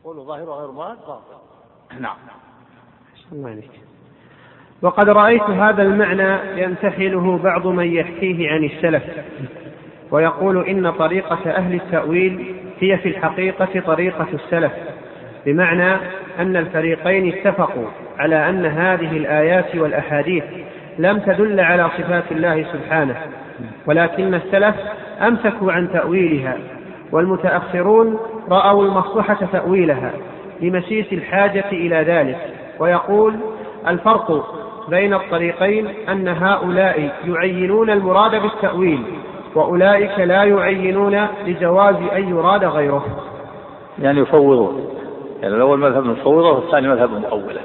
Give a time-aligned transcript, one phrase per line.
[0.00, 2.16] يقول ظاهره غير مراد باطل نعم.
[3.32, 3.62] الله
[4.82, 9.02] وقد رأيت هذا المعنى يمتحنه بعض من يحكيه عن السلف
[10.10, 14.72] ويقول إن طريقة أهل التأويل هي في الحقيقة طريقة السلف
[15.46, 15.94] بمعنى
[16.38, 17.86] أن الفريقين اتفقوا
[18.18, 20.44] على أن هذه الآيات والأحاديث
[20.98, 23.16] لم تدل على صفات الله سبحانه
[23.86, 24.76] ولكن السلف
[25.20, 26.79] أمسكوا عن تأويلها
[27.12, 28.18] والمتأخرون
[28.50, 30.12] رأوا المصلحة تأويلها
[30.60, 32.38] لمسيس الحاجة إلى ذلك
[32.78, 33.36] ويقول
[33.88, 34.54] الفرق
[34.88, 39.02] بين الطريقين أن هؤلاء يعينون المراد بالتأويل
[39.54, 43.04] وأولئك لا يعينون لجواز أن يراد غيره.
[43.98, 44.90] يعني يفوضون.
[45.42, 47.60] يعني الأول مذهب مفوضة والثاني مذهب مؤولة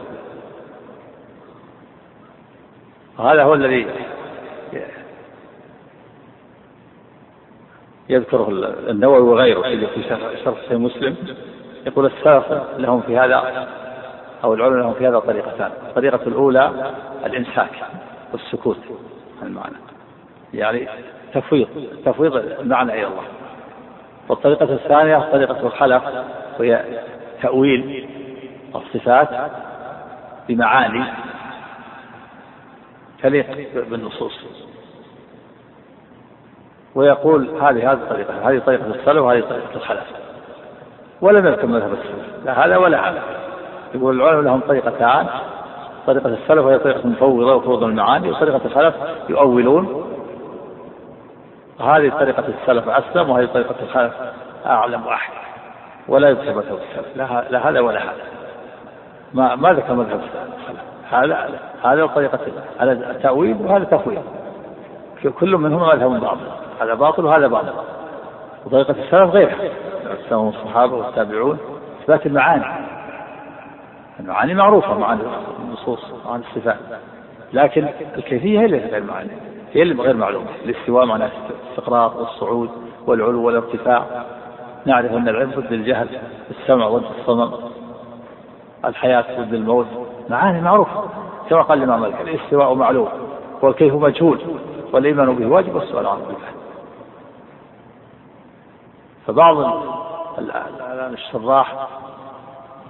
[3.20, 3.88] هذا هو الذي
[8.09, 8.50] يذكره
[8.90, 11.16] النووي وغيره في شرح صحيح مسلم.
[11.86, 13.67] يقول السلف لهم في هذا
[14.44, 15.72] أو العلماء لهم في هذا طريقتان.
[15.88, 16.94] الطريقة الأولى
[17.25, 17.72] الإمساك
[18.31, 18.78] والسكوت
[19.44, 19.75] المعنى.
[20.53, 20.88] يعني
[21.34, 21.67] تفويض
[22.06, 23.23] تفويض المعنى إلى الله.
[24.30, 26.25] والطريقة الثانية طريقة الخلق
[26.59, 26.86] وهي
[27.42, 28.09] تأويل
[28.75, 29.52] الصفات
[30.50, 31.03] بمعاني
[33.22, 33.47] تليق
[33.90, 34.45] بالنصوص.
[36.95, 40.03] ويقول هذه هذه الطريقة هذه طريقة السلف وهذه طريقة الخلف.
[41.21, 42.45] ولم يذكر مذهب السلف.
[42.45, 43.21] لا هذا ولا هذا.
[43.95, 45.27] يقول العلماء لهم طريقتان
[46.07, 48.95] طريقة السلف وهي طريقة المفوضة وفروض المعاني وطريقة الخلف
[49.29, 50.11] يؤولون.
[51.79, 54.13] هذه طريقة السلف أسلم وهذه طريقة الخلف
[54.66, 55.38] أعلم وأحكم.
[56.07, 57.17] ولا يذكر مذهب السلف.
[57.51, 58.23] لا هذا ولا هذا.
[59.33, 60.81] ما ما ذكر مذهب السلف.
[61.11, 61.49] هذا
[61.83, 62.39] هذا طريقة
[62.79, 64.23] هذا التأويل وهذا تفويض.
[65.39, 67.73] كل منهما مذهب باطل هذا باطل وهذا باطل.
[68.66, 69.56] وطريقة السلف غيرها
[70.12, 71.58] السلف الصحابة والتابعون.
[72.02, 72.66] إثبات المعاني.
[74.20, 75.22] المعاني معروفة معاني
[75.59, 76.78] النصوص معاني الصفات.
[77.53, 77.88] لكن
[78.18, 79.31] الكيفية هي اللي غير المعاني.
[79.74, 80.47] هي اللي غير معلومة.
[80.66, 82.69] الاستواء معناه الاستقرار والصعود
[83.08, 84.06] والعلو والارتفاع.
[84.85, 86.08] نعرف أن العلم ضد الجهل
[86.52, 87.52] السمع ضد الصمم
[88.85, 89.88] الحياة ضد الموت.
[90.30, 91.03] معاني معروفة.
[91.50, 93.09] كما قال الإمام مالك الاستواء معلوم
[93.62, 94.40] والكيف مجهول
[94.94, 96.22] والإيمان به واجب والسؤال عنه
[99.28, 99.58] فبعض
[100.38, 101.88] الآن الشراح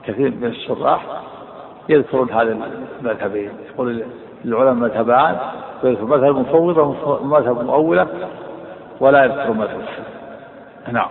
[0.05, 1.05] كثير من الشراح
[1.89, 2.57] يذكرون هذا
[3.01, 3.49] المذهبين.
[3.73, 4.03] يقول
[4.45, 5.37] العلماء مذهبان
[5.83, 6.83] يذكر مذهب مفوضة
[7.21, 8.07] ومذهب مؤولة
[8.99, 9.81] ولا يذكر مذهب
[10.91, 11.09] نعم.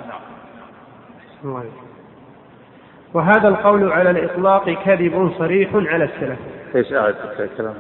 [3.15, 6.39] وهذا القول على الإطلاق كذب صريح على السلف.
[6.75, 7.75] إيش آية الكلام؟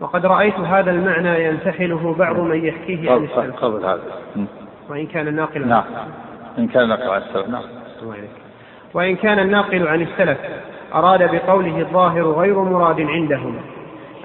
[0.00, 3.56] وقد رأيت هذا المعنى ينتحله بعض من يحكيه عن السلف.
[3.56, 4.02] قبل هذا.
[4.88, 5.84] وإن كان الناقل نعم.
[6.58, 7.48] إن كان الناقل عن السلف.
[7.48, 7.62] نعم.
[8.94, 10.38] وإن كان الناقل عن السلف
[10.94, 13.56] أراد بقوله الظاهر غير مراد عندهم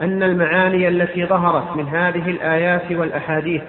[0.01, 3.61] أن المعاني التي ظهرت من هذه الآيات والأحاديث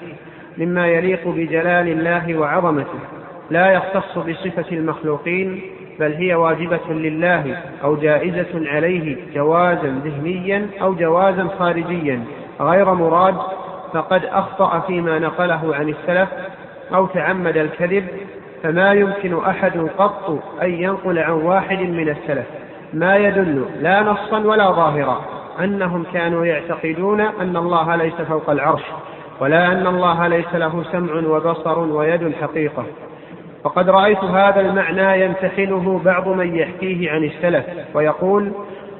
[0.58, 2.98] مما يليق بجلال الله وعظمته
[3.50, 5.62] لا يختص بصفة المخلوقين
[6.00, 12.24] بل هي واجبة لله أو جائزة عليه جوازا ذهنيا أو جوازا خارجيا
[12.60, 13.36] غير مراد
[13.92, 16.28] فقد أخطأ فيما نقله عن السلف
[16.94, 18.06] أو تعمد الكذب
[18.62, 22.46] فما يمكن أحد قط أن ينقل عن واحد من السلف.
[22.94, 25.20] ما يدل لا نصا ولا ظاهرا
[25.60, 28.82] أنهم كانوا يعتقدون أن الله ليس فوق العرش
[29.40, 32.84] ولا أن الله ليس له سمع وبصر ويد حقيقة.
[33.64, 37.64] وقد رأيت هذا المعنى يمتحنه بعض من يحكيه عن السلف
[37.94, 38.52] ويقول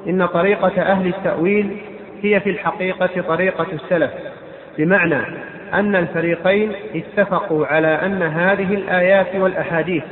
[0.08, 1.76] إن طريقة أهل التأويل
[2.22, 4.10] هي في الحقيقة طريقة السلف.
[4.78, 5.20] بمعنى
[5.74, 10.04] أن الفريقين اتفقوا على أن هذه الآيات والأحاديث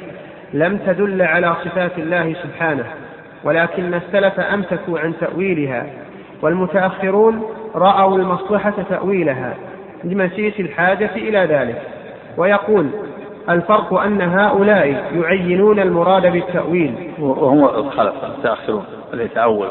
[0.52, 2.84] لم تدل على صفات الله سبحانه
[3.44, 5.86] ولكن السلف أمسكوا عن تأويلها
[6.42, 7.42] والمتأخرون
[7.74, 9.54] رأوا المصلحة تأويلها
[10.04, 11.82] لمسيس الحاجة إلى ذلك.
[12.36, 12.86] ويقول
[13.48, 16.94] الفرق أن هؤلاء يعينون المراد بالتأويل.
[17.18, 19.68] وهم الخلف المتأخرون اللي يتأول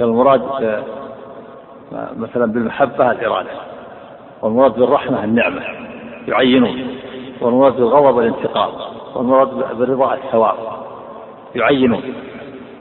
[0.00, 0.42] المراد
[2.16, 3.69] مثلا بالمحبة الإرادة.
[4.42, 5.62] والمراد بالرحمة النعمة
[6.28, 6.96] يعينون.
[7.40, 8.70] والمراد بالغضب الانتقام
[9.14, 10.54] والمراد بالرضا الثواب
[11.54, 12.02] يعينون.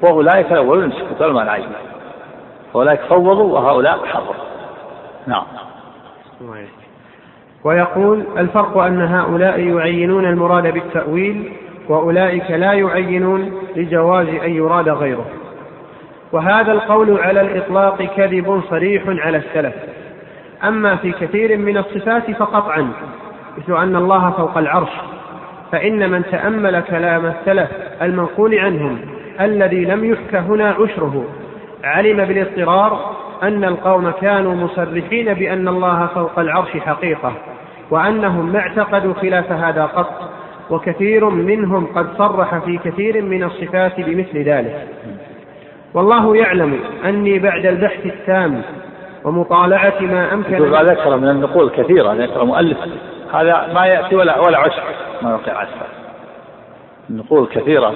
[0.03, 1.67] وأولئك الأولون يمسكون ما العين
[2.75, 4.33] أولئك فوضوا وهؤلاء حرروا
[5.27, 5.43] نعم.
[7.63, 11.53] ويقول الفرق أن هؤلاء يعينون المراد بالتأويل
[11.89, 15.25] وأولئك لا يعينون لجواز أن يراد غيره.
[16.31, 19.73] وهذا القول على الإطلاق كذب صريح على السلف.
[20.63, 22.91] أما في كثير من الصفات فقطعا
[23.57, 24.91] مثل أن الله فوق العرش.
[25.71, 27.69] فإن من تأمل كلام السلف
[28.01, 28.99] المنقول عنهم
[29.41, 31.25] الذي لم يحك هنا عشره
[31.83, 37.33] علم بالاضطرار أن القوم كانوا مصرحين بأن الله فوق العرش حقيقة
[37.91, 40.31] وأنهم ما اعتقدوا خلاف هذا قط
[40.69, 44.87] وكثير منهم قد صرح في كثير من الصفات بمثل ذلك.
[45.93, 48.61] والله يعلم أني بعد البحث التام
[49.23, 52.77] ومطالعة ما أمكن ما ذكر من النقول كثيرة ذكر مؤلف.
[53.33, 54.83] هذا ما يأتي ولا ولا عشر
[55.21, 55.87] ما يقع عشر.
[57.09, 57.93] النقول كثيرة.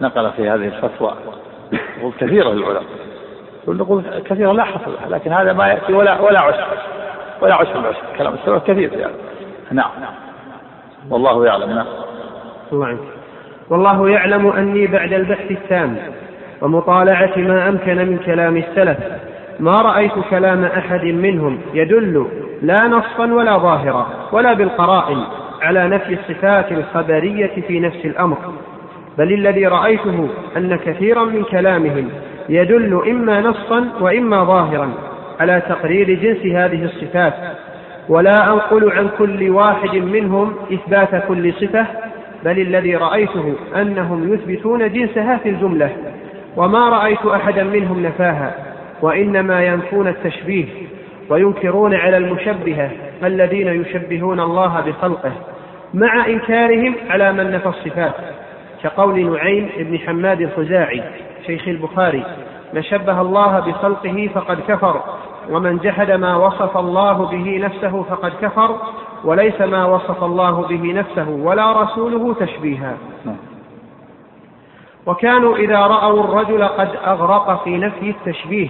[0.00, 1.14] نقل في هذه الفتوى.
[1.98, 2.82] نقول كثيرة للعلماء.
[3.66, 6.66] والنقول كثيرة لا حصر لكن هذا ما يأتي ولا ولا عشر.
[7.40, 9.12] ولا عشر العشر كلام السلف كثير يعني
[9.70, 9.90] نعم.
[11.10, 11.70] والله يعلم.
[11.70, 11.86] نعم.
[12.72, 12.98] الله عنك
[13.70, 15.98] والله يعلم أني بعد البحث التام
[16.62, 18.98] ومطالعة ما أمكن من كلام السلف.
[19.60, 22.26] ما رأيت كلام أحد منهم يدل
[22.62, 25.18] لا نصا ولا ظاهرا ولا بالقرائن
[25.62, 28.36] على نفي الصفات الخبرية في نفس الأمر.
[29.18, 32.08] بل الذي رأيته أن كثيرا من كلامهم
[32.48, 34.90] يدل إما نصا وإما ظاهرا
[35.40, 37.34] على تقرير جنس هذه الصفات.
[38.08, 41.86] ولا أنقل عن كل واحد منهم إثبات كل صفة
[42.44, 45.90] بل الذي رأيته أنهم يثبتون جنسها في الجملة.
[46.56, 48.65] وما رأيت أحدا منهم نفاها.
[49.02, 50.66] وإنما ينفون التشبيه
[51.30, 52.90] وينكرون على المشبهة
[53.24, 55.32] الذين يشبهون الله بخلقه
[55.94, 58.14] مع إنكارهم على من نفى الصفات.
[58.82, 61.02] كقول نعيم بن حماد الخزاعي
[61.46, 62.24] شيخ البخاري
[62.72, 65.00] من شبه الله بخلقه فقد كفر
[65.50, 68.76] ومن جحد ما وصف الله به نفسه فقد كفر
[69.24, 72.96] وليس ما وصف الله به نفسه ولا رسوله تشبيها.
[75.06, 78.68] وكانوا إذا رأوا الرجل قد أغرق في نفي التشبيه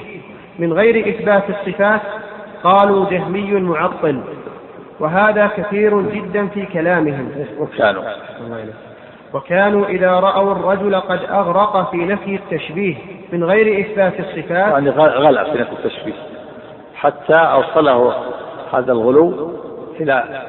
[0.59, 2.01] من غير إثبات الصفات
[2.65, 4.21] قالوا جهمي معطل
[5.01, 7.31] وهذا كثير جدا في كلامهم.
[7.59, 8.03] وكانوا.
[9.35, 12.95] وكانوا إذا رأوا الرجل قد أغرق في نفي التشبيه
[13.33, 14.73] من غير إثبات الصفات.
[14.73, 16.13] يعني غلع في نفي التشبيه.
[16.95, 18.15] حتى أوصله
[18.73, 19.53] هذا الغلو
[20.01, 20.45] إلى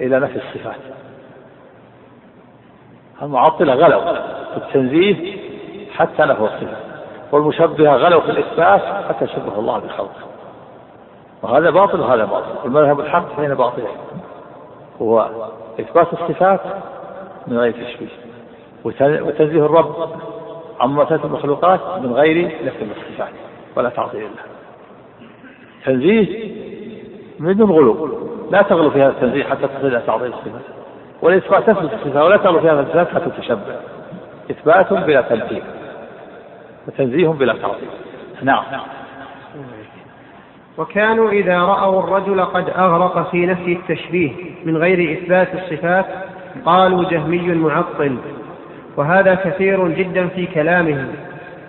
[0.00, 0.76] إلى نفي الصفات.
[3.22, 4.12] المعطلة غلوا
[4.52, 5.36] في التنزيه
[5.92, 6.82] حتى نفوا الصفات
[7.32, 10.22] والمشبهة غلوا في الإثبات حتى شبه الله بخلقه.
[11.42, 13.86] وهذا باطل وهذا باطل والمذهب الحق بين باطلين
[15.02, 15.28] هو
[15.80, 16.60] إثبات الصفات
[17.46, 18.08] من غير تشبيه
[19.24, 20.08] وتنزيه الرب
[20.80, 23.32] عما تأتي المخلوقات من غير نفي الصفات
[23.76, 24.42] ولا تعطيل الله
[25.84, 26.52] تنزيه
[27.40, 28.18] من غلو
[28.50, 30.81] لا تغلو في هذا التنزيه حتى تصل إلى تعطيل الصفات.
[31.22, 33.76] والإثبات تثبت الصفات ولا تغلو في هذا حتى تشبه
[34.50, 35.62] إثبات بلا تمثيل
[36.88, 37.88] وتنزيه بلا تعطيل
[38.42, 38.64] نعم.
[40.78, 44.30] وكانوا إذا رأوا الرجل قد أغرق في نفي التشبيه
[44.64, 46.06] من غير إثبات الصفات
[46.64, 48.16] قالوا جهمي معطل.
[48.96, 51.08] وهذا كثير جدا في كلامهم.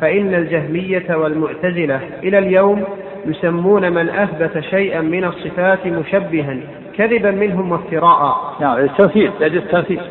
[0.01, 2.83] فإن الجهمية والمعتزلة إلى اليوم
[3.25, 6.57] يسمون من أثبت شيئا من الصفات مشبها.
[6.97, 8.53] كذبا منهم وافتراء.
[8.59, 10.01] نعم التمثيل يجوز التمثيل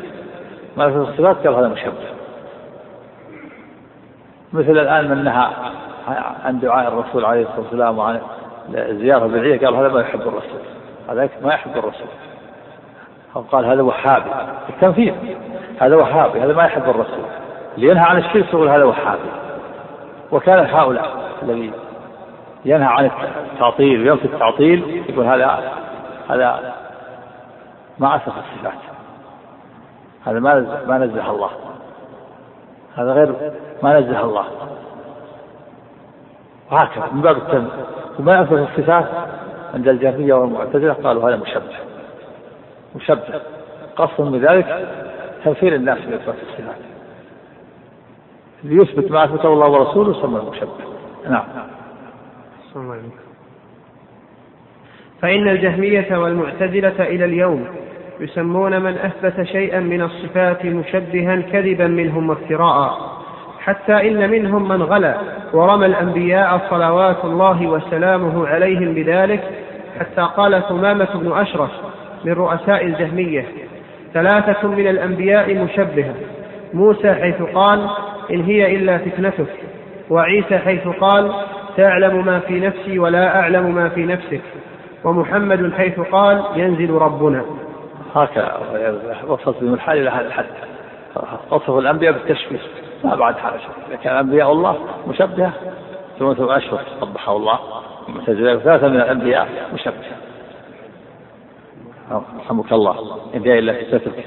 [0.76, 1.92] ما في الصفات قال هذا مشبه.
[4.52, 5.46] مثل الآن من نهى
[6.44, 8.20] عن دعاء الرسول عليه الصلاة والسلام وعن
[8.74, 10.60] الزيارة البدعية قال هذا ما يحب الرسول.
[11.10, 12.08] هذا ما يحب الرسول.
[13.36, 14.30] أو قال هذا وهابي.
[14.68, 15.14] التنفيذ
[15.80, 17.24] هذا وهابي هذا ما يحب الرسول.
[17.76, 19.30] لينهى عن الشرك يقول هذا وهابي.
[20.32, 21.10] وكان هؤلاء
[21.42, 21.72] الذي
[22.64, 23.10] ينهى عن
[23.52, 25.72] التعطيل وينفي التعطيل يقول هذا
[26.28, 26.74] هذا
[27.98, 28.78] ما أسف الصفات.
[30.26, 31.50] هذا ما ما نزه الله.
[32.96, 33.52] هذا غير
[33.82, 34.44] ما نزه الله.
[36.70, 37.08] وهكذا.
[37.12, 37.84] من باب التنزيه
[38.18, 39.08] وما أثبت الصفات
[39.74, 41.76] عند الجهمية والمعتزلة قالوا هذا مشبه.
[42.96, 43.40] مشبه.
[43.96, 44.88] قصد من ذلك
[45.44, 46.76] تنفير الناس من إثبات الصفات.
[48.64, 50.72] ليثبت ما أثبته الله ورسوله يسمى المشبه.
[51.28, 51.44] نعم.
[55.22, 57.66] فإن الجهمية والمعتزلة إلى اليوم
[58.20, 62.98] يسمون من أثبت شيئا من الصفات مشبها كذبا منهم وافتراء
[63.60, 65.16] حتى إن منهم من غلا
[65.52, 69.40] ورمى الأنبياء صلوات الله وسلامه عليهم بذلك
[70.00, 71.70] حتى قال ثمامة بن أشرف
[72.24, 73.44] من رؤساء الجهمية
[74.14, 76.14] ثلاثة من الأنبياء مشبهة
[76.74, 77.90] موسى حيث قال
[78.30, 79.54] إن هي إلا فتنتك
[80.10, 81.32] وعيسى حيث قال
[81.76, 84.40] تعلم ما في نفسي ولا أعلم ما في نفسك
[85.04, 87.44] ومحمد حيث قال ينزل ربنا.
[88.14, 88.60] هكذا.
[89.26, 90.44] وصلت بهم الحال إلى هذا الحد.
[91.50, 92.58] وصف الأنبياء بالتشبيه.
[93.04, 93.60] ما بعد حاجة
[94.02, 94.78] كان أنبياء الله
[95.08, 95.52] مشبهة
[96.18, 97.58] ثم أشهر قبحه الله.
[98.26, 100.16] ثلاثة من الأنبياء مشبهة.
[102.38, 103.18] رحمك الله.
[103.34, 104.24] إن هي إلا ستتك.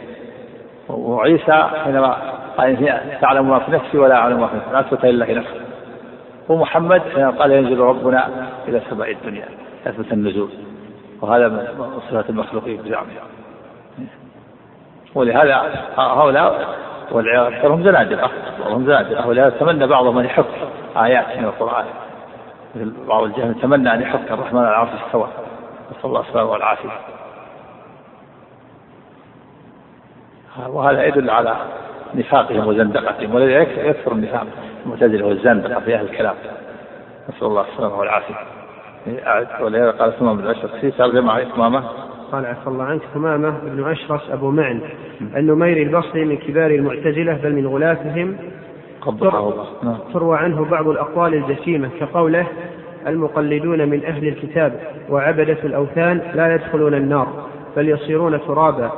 [0.89, 2.17] وعيسى حينما
[2.58, 4.72] قال تعلم ما في نفسي ولا أعلم ما في نفسي.
[4.72, 5.62] لا أثبت لله نفسه
[6.50, 8.29] ومحمد حينما قال ينزل ربنا
[8.67, 9.46] إلى سماء الدنيا.
[9.88, 10.50] أثبت النزول.
[11.22, 13.12] وهذا من صفات المخلوقين بزعمه.
[15.15, 16.75] ولهذا هؤلاء
[17.12, 19.27] والعياذ أكثرهم زنادقة بعضهم زنادقة.
[19.27, 20.48] ولهذا تمنى بعضهم أن يحق
[20.98, 21.86] آيات من القرآن.
[22.75, 25.27] مثل بعض الجهل تمنى أن يحق الرحمن على العرش استوى.
[25.91, 26.89] نسأل الله السلامة والعافية.
[30.67, 31.55] وهذا يدل على
[32.13, 34.48] نفاقهم وزندقتهم ولذلك يكثر النفاق
[34.86, 36.36] المعتزلة والزندقة في أهل الكلام.
[37.29, 38.36] نسأل الله السلامة والعافية.
[39.62, 40.72] ولهذا قال ثمامة بن أشرف.
[40.76, 41.84] في سأل جمع ثمامة
[42.32, 44.82] قال عفى الله عنك ثمامة بن أشرس أبو معن.
[45.36, 48.38] النميري البصري من كبار المعتزلة بل من غلاتهم
[49.84, 49.98] نعم.
[50.14, 52.48] تروى عنه بعض الأقوال الجسيمة كقوله
[53.08, 57.28] المقلدون من أهل الكتاب وعبدة الأوثان لا يدخلون النار
[57.78, 58.92] بل يصيرون ترابا.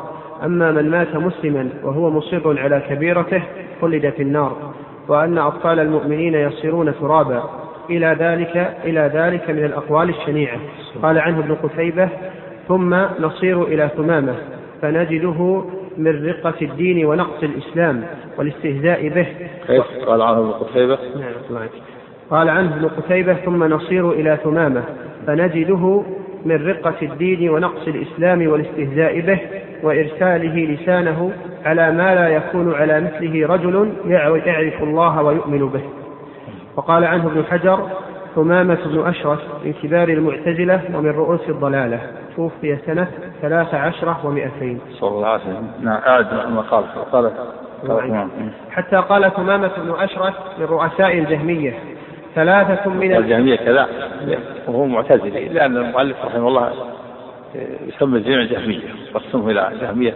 [0.43, 3.43] أما من مات مسلما وهو مصر على كبيرته
[3.81, 4.73] خلد في النار.
[5.07, 7.66] وأن أطفال المؤمنين يصيرون ترابا.
[7.89, 10.57] إلى ذلك إلى ذلك من الأقوال الشنيعة.
[11.01, 12.09] قال عنه ابن قتيبة
[12.67, 14.35] ثم نصير إلى ثمامة
[14.81, 15.63] فنجده
[15.97, 18.03] من رقة الدين ونقص الإسلام
[18.37, 19.27] والاستهزاء به.
[19.67, 20.97] كيف؟ قال عنه ابن قتيبة.
[21.15, 21.67] نعم
[22.29, 24.83] قال عنه ابن قتيبة ثم نصير إلى ثمامة
[25.27, 26.03] فنجده
[26.45, 29.39] من رقة الدين ونقص الإسلام والاستهزاء به
[29.83, 31.31] وإرساله لسانه
[31.65, 33.93] على ما لا يكون على مثله رجل
[34.45, 35.81] يعرف الله ويؤمن به.
[36.77, 37.89] وقال عنه ابن حجر
[38.35, 42.01] ثمامة بن أشرف من كبار المعتزلة ومن رؤوس الضلالة
[42.35, 43.07] توفي سنة
[43.41, 44.79] ثلاث عشرة ومئتين.
[44.91, 45.71] صلى الله عليه وسلم.
[45.81, 47.31] نعم أعد المقال قال
[48.71, 51.73] حتى قال ثمامة بن أشرف من رؤساء الجهمية
[52.35, 53.87] ثلاثة من الجهمية كذا.
[54.67, 56.71] وهو معتزلي لأن المؤلف رحمه الله
[57.87, 58.79] يسمى الجميع جهمية
[59.13, 60.13] قسمه إلى جهمية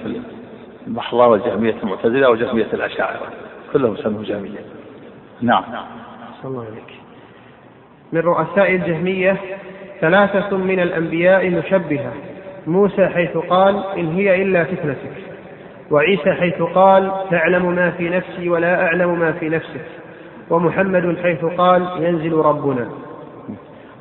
[0.87, 3.27] المحضة والجهمية المعتزلة وجهمية الأشاعرة.
[3.73, 4.59] كلهم يسموا جهمية.
[5.41, 5.63] نعم.
[6.43, 6.93] صلى الله عليك
[8.13, 9.37] من رؤساء الجهمية
[10.01, 12.11] ثلاثة من الأنبياء مشبهة.
[12.67, 15.13] موسى حيث قال إن هي إلا فتنتك.
[15.91, 19.85] وعيسى حيث قال تعلم ما في نفسي ولا أعلم ما في نفسك.
[20.49, 22.89] ومحمد حيث قال ينزل ربنا.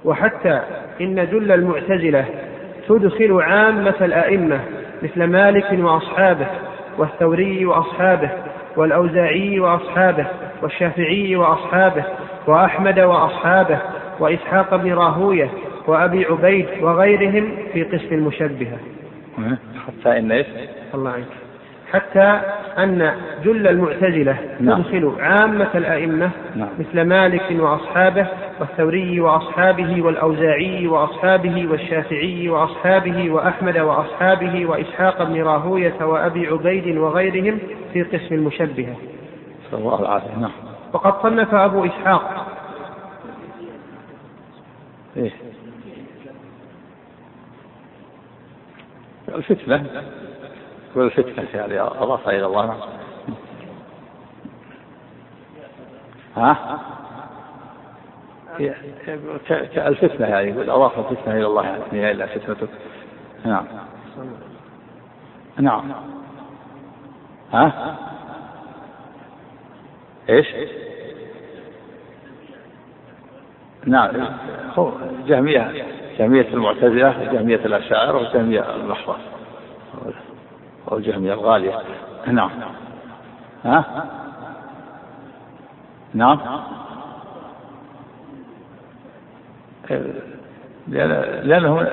[0.04, 0.60] وحتى
[1.00, 2.24] إن جل المعتزلة
[2.88, 4.60] تدخل عامة الأئمة
[5.02, 6.46] مثل مالك وأصحابه
[6.98, 8.30] والثوري وأصحابه
[8.76, 10.26] والأوزاعي وأصحابه
[10.62, 12.04] والشافعي وأصحابه
[12.46, 13.78] وأحمد وأصحابه
[14.20, 15.50] وإسحاق بن راهوية
[15.86, 18.78] وأبي عبيد وغيرهم في قسم المشبهة
[19.86, 20.46] حتى إن إيش؟
[20.94, 21.26] الله عنك
[21.92, 22.40] حتى
[22.78, 23.12] أن
[23.44, 24.82] جل المعتزلة نعم.
[24.82, 26.68] تدخل عامة الأئمة نعم.
[26.78, 28.26] مثل مالك وأصحابه
[28.60, 37.58] والثوري وأصحابه والأوزاعي وأصحابه والشافعي وأصحابه وأحمد وأصحابه وإسحاق بن راهوية وأبي عبيد وغيرهم
[37.92, 38.96] في قسم المشبهة.
[39.66, 40.69] نسأل الله العافية نعم.
[40.92, 42.46] وقد صنف أبو إسحاق.
[45.16, 45.32] إيه؟
[49.28, 50.02] الفتنة.
[50.94, 52.76] والفتنة يعني أضافها إلى الله.
[56.36, 56.80] ها؟
[59.76, 61.64] الفتنة يعني يقول أضاف الفتنة إلى الله.
[61.64, 62.68] يعني إلا فتنتك.
[63.44, 63.64] نعم.
[65.58, 65.92] نعم.
[67.52, 68.09] ها؟
[70.30, 70.46] إيش؟
[73.86, 74.10] نعم
[74.78, 74.92] هو
[75.26, 75.72] جهمية
[76.18, 79.16] جهمية المعتزلة جهمية الأشاعرة وجهمية المحضة
[80.92, 81.78] أو الجهمية الغالية.
[82.26, 82.50] نعم.
[83.64, 84.06] ها؟
[86.14, 86.38] نعم.
[91.42, 91.88] لأنه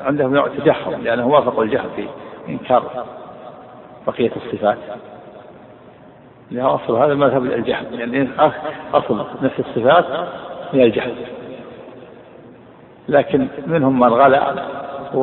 [0.00, 2.08] عندهم نوع تجهم لأنه وافقوا الجهل في
[2.48, 3.06] إنكار
[4.06, 4.78] بقية الصفات.
[6.52, 8.28] لأن أصل هذا المذهب الجهل يعني
[8.94, 10.04] أصل نفس الصفات
[10.72, 11.14] من الجهل.
[13.08, 14.54] لكن منهم من غلا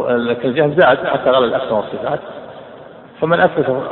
[0.10, 2.20] لكن الجهل زاد حتى غلا الأسماء والصفات.
[3.22, 3.84] فمن أثبت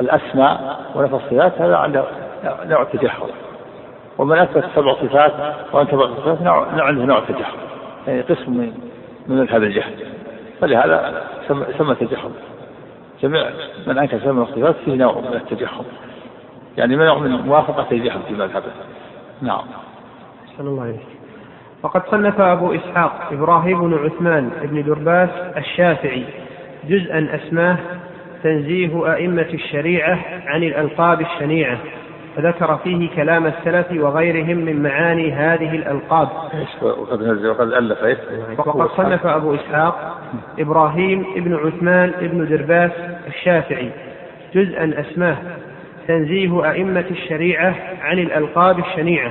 [0.00, 2.04] الأسماء ونفى الصفات هذا عنده
[2.44, 3.26] نوع تجحر
[4.18, 5.32] ومن أثبت سبع صفات
[5.72, 7.56] وأنكر سبع صفات نوع عنده نوع تجحر
[8.06, 8.72] يعني قسم من
[9.26, 9.94] من مذهب الجهل.
[10.60, 11.22] فلهذا
[11.78, 12.30] سمى تجحر
[13.22, 13.50] جميع
[13.86, 15.84] من أنكر سبع الصفات فيه نوع من التجحر
[16.80, 18.72] يعني نوع من موافقة الجهل في مذهبه
[19.42, 19.62] نعم.
[20.58, 20.98] صلى الله عليه
[21.82, 26.24] وقد صنف أبو إسحاق إبراهيم بن عثمان بن درباس الشافعي
[26.88, 27.76] جزءا أسماه
[28.42, 31.78] تنزيه أئمة الشريعة عن الألقاب الشنيعة
[32.36, 36.28] فذكر فيه كلام السلف وغيرهم من معاني هذه الألقاب.
[36.82, 37.98] وقد وقد ألف؟
[38.58, 40.18] وقد صنف أبو إسحاق
[40.58, 42.90] إبراهيم ابن عثمان ابن درباس
[43.26, 43.90] الشافعي
[44.54, 45.36] جزءا أسماه.
[46.10, 49.30] تنزيه أئمة الشريعة عن الألقاب الشنيعة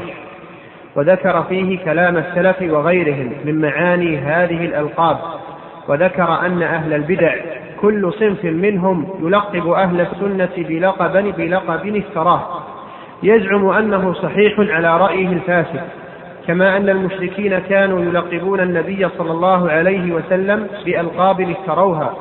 [0.96, 5.18] وذكر فيه كلام السلف وغيرهم من معاني هذه الألقاب
[5.88, 7.36] وذكر أن أهل البدع
[7.82, 12.42] كل صنف منهم يلقب أهل السنة بلقب بلقب افتراه
[13.24, 15.82] يزعم أنه صحيح على رأيه الفاسد
[16.48, 22.14] كما أن المشركين كانوا يلقبون النبي صلى الله عليه وسلم بألقاب افتروها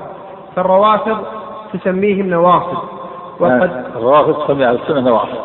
[0.56, 1.18] فالروافض
[1.72, 2.97] تسميهم نواصب.
[3.40, 5.38] وقد الروافض تسمي أهل السنة نواصب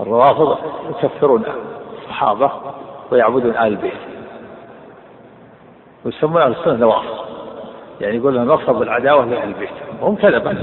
[0.00, 0.58] الروافض
[0.90, 1.42] يكفرون
[1.98, 2.50] الصحابة
[3.10, 3.92] ويعبدون آل البيت.
[6.04, 7.24] ويسمون أهل السنة نواصب
[8.00, 9.70] يعني يقول لهم نصب العداوة لأهل البيت.
[10.02, 10.62] هم كذبا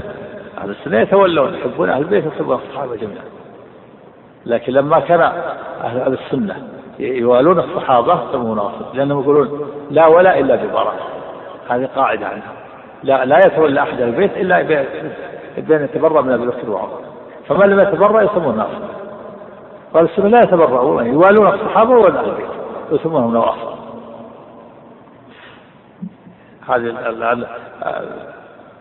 [0.58, 3.24] أهل السنة يتولون يحبون أهل البيت ويحبون الصحابة جميعا.
[4.46, 5.20] لكن لما كان
[5.84, 10.96] أهل السنة يوالون الصحابة يسمون نواصب لأنهم يقولون لا ولا إلا ببراء
[11.68, 12.52] هذه قاعدة عنها.
[13.02, 14.60] لا لا يتولى أحد البيت إلا
[15.56, 16.98] بأن يتبرأ من أبي بكر وعمر.
[17.48, 18.82] فمن لم يتبرأ يسمون ناصب
[19.94, 22.46] قال السنة لا يتبرؤون يوالون الصحابة ولا البيت
[22.92, 23.72] يسمونهم نواصب
[26.68, 26.90] هذه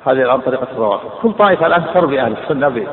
[0.06, 2.88] هذه الآن طريقة الروافض كل طائفة الآن تربي أهل السنة ب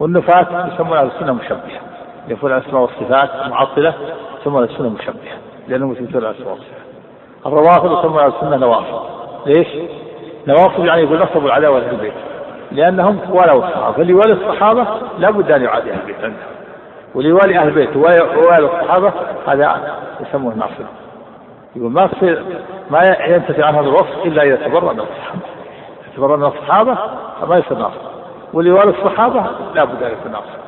[0.00, 1.80] والنفاة يسمون أهل السنة مشبهة.
[2.28, 3.94] يقول الأسماء والصفات معطلة
[4.40, 5.38] يسمون السنة مشبهة.
[5.68, 6.82] لأنهم يثبتون الأسماء والصفات.
[7.46, 9.02] الروافض يسمون أهل السنة نوافض
[9.46, 9.68] ليش؟
[10.46, 12.12] نواصب يعني يقول نصبوا العداوة لأهل البيت.
[12.72, 13.92] لأنهم ولوا الصحابة.
[13.92, 14.86] فاللي يوالي الصحابة
[15.18, 16.32] لابد أن يعادي أهل البيت
[17.14, 19.12] واللي يوالي أهل البيت ويوالي الصحابة
[19.46, 20.84] هذا يسموه ناصب.
[21.76, 22.42] يقول ما تصير
[22.90, 25.40] ما ينتفع عن هذا الوصف إلا إذا تبرأ من الصحابة.
[26.16, 26.98] تبرأ من الصحابة
[27.48, 28.00] ما يصير ناصب.
[28.52, 29.44] واللي يوالي الصحابة
[29.74, 30.62] لابد أن يكون ناصب.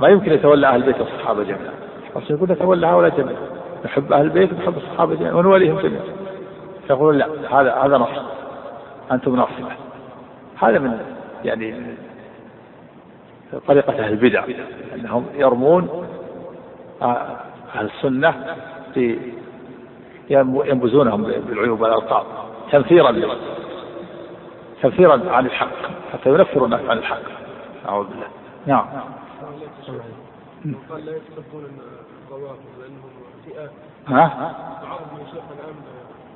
[0.00, 1.74] ما يمكن يتولى أهل البيت والصحابة جميعا.
[2.16, 3.40] عشان يقول نتولى هؤلاء جميعا.
[3.84, 5.32] نحب أهل البيت ونحب الصحابة جميعا.
[5.32, 6.04] ونوليهم جميعا.
[6.90, 8.33] يقول لا هذا هذا نصب.
[9.12, 9.72] أنتم ناصبة
[10.58, 11.00] هذا من
[11.44, 11.96] يعني
[13.68, 14.44] طريقة أهل البدع
[14.94, 16.06] أنهم يرمون
[17.02, 18.56] أهل السنة
[18.94, 19.18] في
[20.30, 22.24] ينبذونهم بالعيوب والألقاب
[22.72, 23.14] تنفيرا
[24.82, 25.76] تنفيرا عن الحق
[26.12, 27.20] حتى ينفروا الناس عن الحق.
[27.88, 28.26] أعوذ بالله.
[28.66, 28.86] نعم.
[30.90, 31.64] قال لا يسبقون
[32.30, 33.10] الروافض لأنهم
[33.44, 33.70] فئات
[34.08, 34.54] ها؟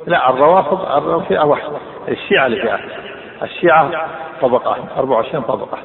[0.08, 1.76] لا الروافض فئة واحدة
[2.08, 2.80] الشيعة لفئات
[3.42, 3.90] الشيعة
[4.40, 5.78] طبقات 24 طبقة.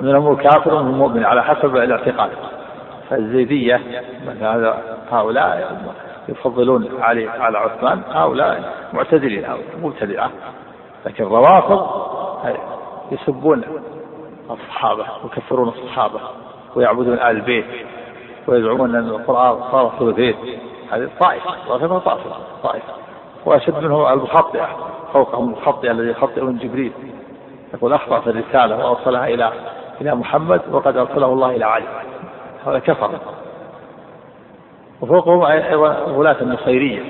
[0.00, 2.30] منهم الكافر ومنهم المؤمن على حسب الاعتقاد.
[3.10, 3.80] فالزيدية
[4.40, 5.76] هذا هؤلاء
[6.28, 9.46] يفضلون علي على عثمان هؤلاء معتدلين
[9.82, 10.30] مبتدعة
[11.06, 11.86] لكن الروافض
[13.12, 13.62] يسبون
[14.50, 16.20] الصحابة ويكفرون الصحابة
[16.74, 17.66] ويعبدون آل البيت
[18.46, 20.34] ويزعمون أن القرآن صار ثلثين
[20.92, 23.05] هذه طائفة رافضة طائفة طائفة.
[23.46, 24.68] وأشد منهم المخطئة
[25.12, 26.92] فوقهم المخطئة الذي يخطئون جبريل.
[27.74, 29.52] يقول أخطأ في الرسالة وأوصلها إلى
[30.00, 31.84] إلى محمد وقد أرسله الله إلى علي.
[32.66, 33.10] هذا كفر.
[35.00, 37.00] وفوقهم أيضا غلاة النصيرية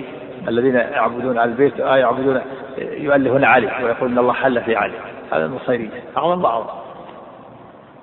[0.49, 2.40] الذين يعبدون على البيت آه يعبدون
[2.79, 4.94] يؤلهون علي ويقول إن الله حل في علي.
[5.33, 6.03] هذا النصيرية.
[6.16, 6.66] أعظم بعض.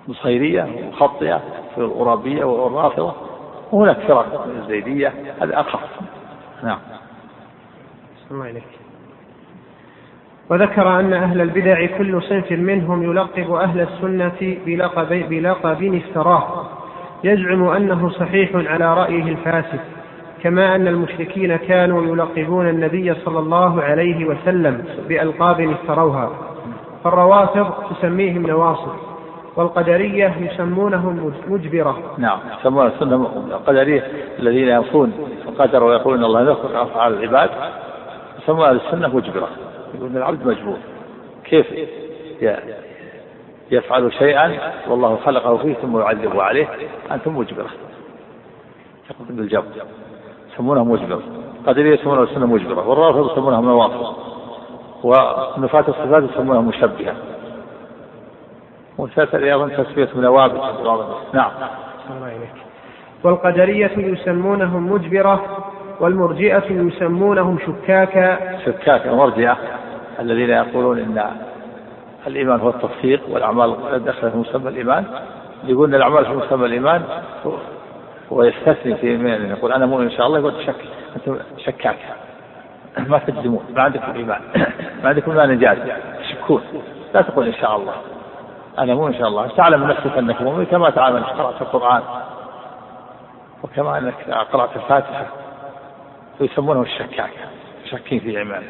[0.07, 1.41] نصيرية مخطئة
[1.75, 3.13] في الغرابية والرافضة.
[3.71, 5.13] وهناك فرق الزيدية.
[5.41, 5.79] هذا أخف.
[6.63, 6.79] نعم.
[8.33, 8.63] الله إليك.
[10.49, 16.65] وذكر أن أهل البدع كل صنف منهم يلقب أهل السنة بلقب, بلقب افتراه.
[17.23, 19.79] يزعم أنه صحيح على رأيه الفاسد
[20.43, 26.29] كما أن المشركين كانوا يلقبون النبي صلى الله عليه وسلم بألقاب افتروها.
[27.03, 28.91] فالروافض تسميهم نواصب
[29.55, 31.97] والقدرية يسمونهم مجبرة.
[32.17, 33.15] نعم يسمون السنة
[33.51, 34.03] القدرية
[34.39, 35.13] الذين ينفون
[35.47, 37.49] القدر ويقولون الله يخلق أفعال العباد.
[38.43, 39.49] يسمون السنة مجبرة.
[39.93, 40.77] يقولون العبد مجبور.
[41.43, 41.65] كيف
[43.71, 46.67] يفعل شيئا؟ والله خلقه فيه ثم يعذبه عليه.
[47.11, 47.69] أنتم مجبرة.
[49.29, 49.65] بالجبر
[50.53, 51.21] يسمونها مجبرة.
[51.67, 52.87] قدرية يسمونها السنة مجبرة.
[52.89, 54.15] والرافض يسمونها نواصب
[55.03, 57.15] ونفاة الصفات يسمونها مشبهة.
[58.97, 60.61] وثلاثة أيضا تسمية نوابل
[61.33, 61.51] نعم.
[63.23, 65.72] والقدرية يسمونهم مجبرة.
[65.99, 69.57] والمرجئة يسمونهم شكاكا شكاكا مرجئة
[70.19, 71.25] الذين يقولون إن
[72.27, 73.75] الإيمان هو التصديق والأعمال
[74.05, 75.05] دخلت في مسمى الإيمان.
[75.63, 77.03] يقول الأعمال في مسمى الإيمان
[78.31, 80.75] ويستثني في من يقول أنا مؤمن إن شاء الله يقول شك
[81.15, 81.97] أنتم شكاك.
[82.97, 84.41] ما تجزمون ما عندكم إيمان.
[85.03, 85.77] ما عندكم إيمان إنجاز
[86.19, 86.61] تشكون.
[87.13, 87.93] لا تقول إن شاء الله.
[88.79, 89.47] أنا مو إن شاء الله.
[89.47, 92.01] تعلم نفسك أنك مؤمن كما تعلم أنك قرأت القرآن.
[93.63, 94.13] وكما أنك
[94.51, 95.25] قرأت الفاتحة.
[96.39, 97.29] ويسمونه الشكاك
[97.91, 98.69] شاكين في إيمانه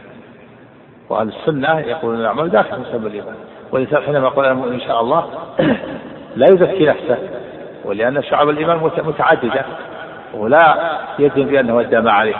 [1.09, 3.35] وأهل السنة يقولون الأعمال داخل مسمى الإيمان
[3.71, 5.25] والإنسان حينما يقول إن شاء الله
[6.35, 7.17] لا يزكي نفسه
[7.85, 9.65] ولأن شعب الإيمان متعددة
[10.33, 12.35] ولا يجزم بأنه أدى ما عليه.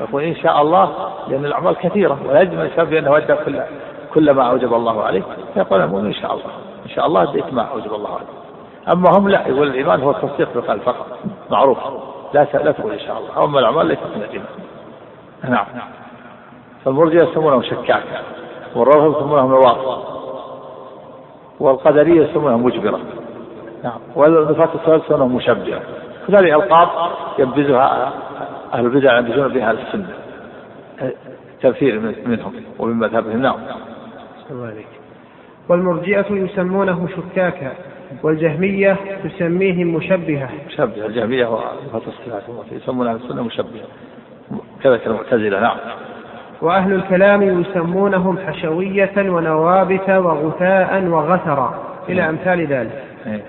[0.00, 3.60] يقول إن شاء الله لأن الأعمال كثيرة ولا يجزم الإنسان بأنه أدى كل
[4.14, 5.22] كل ما أوجب الله عليه.
[5.54, 6.50] فيقول المؤمن إن شاء الله.
[6.86, 8.94] إن شاء الله أديت ما أوجب الله عليه.
[8.94, 11.18] أما هم لا يقول الإيمان هو التصديق بالقلب فقط
[11.50, 11.78] معروف.
[12.32, 13.44] لا لا تقول إن شاء الله.
[13.44, 14.46] أما الأعمال ليست من الإيمان
[15.48, 15.66] نعم.
[16.84, 18.02] فالمرجئة يسمونهم شكاك.
[18.74, 20.04] والرافضة يسمونهم نواصب
[21.60, 23.00] والقدرية يسمونها مجبرة.
[23.84, 23.98] نعم.
[24.14, 25.80] والصفات الثلاث يسمونهم مشبهة.
[26.28, 26.88] هذه ألقاب
[27.38, 28.12] ينبذها
[28.74, 30.14] أهل البدع ينبذون بها السنة.
[31.62, 33.42] تنفير منهم ومن مذهبهم.
[33.42, 33.56] نعم.
[35.68, 37.72] والمرجئة يسمونه شكاكا.
[38.22, 40.48] والجهمية تسميهم مشبهة.
[40.66, 41.58] مشبهة الجهمية
[41.94, 43.86] الصفات يسمون أهل السنة مشبهة.
[44.82, 45.76] كذلك المعتزلة نعم.
[46.62, 52.28] وأهل الكلام يسمونهم حشوية ونوابت وغثاء وغثرا إلى نعم.
[52.28, 53.04] أمثال ذلك.
[53.26, 53.42] إيه،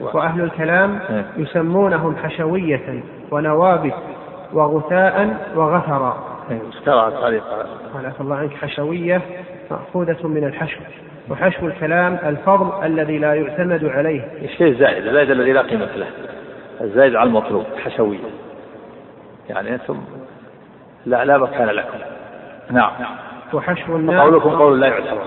[0.00, 1.24] وأهل الكلام إيه.
[1.36, 3.94] يسمونهم حشوية ونوابت
[4.52, 6.38] وغثاء وغثرا.
[6.68, 7.66] اشترى طريقة.
[7.94, 9.22] قال الله عنك حشوية
[9.70, 10.80] مأخوذة من الحشو.
[11.30, 14.22] وحشو الكلام الفضل الذي لا يعتمد عليه.
[14.42, 16.06] الشيء الزائد الزائد الذي لا قيمة له.
[16.80, 18.18] الزائد على المطلوب حشوية.
[19.48, 20.00] يعني أنتم
[21.06, 21.98] لا لا مكان لكم.
[22.70, 22.90] نعم.
[23.52, 24.20] وحشو الناس.
[24.20, 25.22] قولكم قول لا يعتبر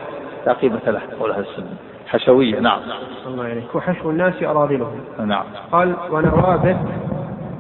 [0.46, 1.76] لا قيمة له قول أهل السنة.
[2.08, 2.80] حشوية نعم.
[3.28, 5.44] الله عليك وحشو الناس أراذلهم نعم.
[5.72, 6.78] قال ونوابت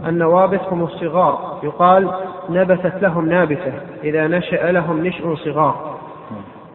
[0.07, 1.59] النوابت هم الصغار.
[1.63, 2.13] يقال
[2.49, 3.73] نبتت لهم نابتة
[4.03, 5.99] إذا نشأ لهم نشء صغار.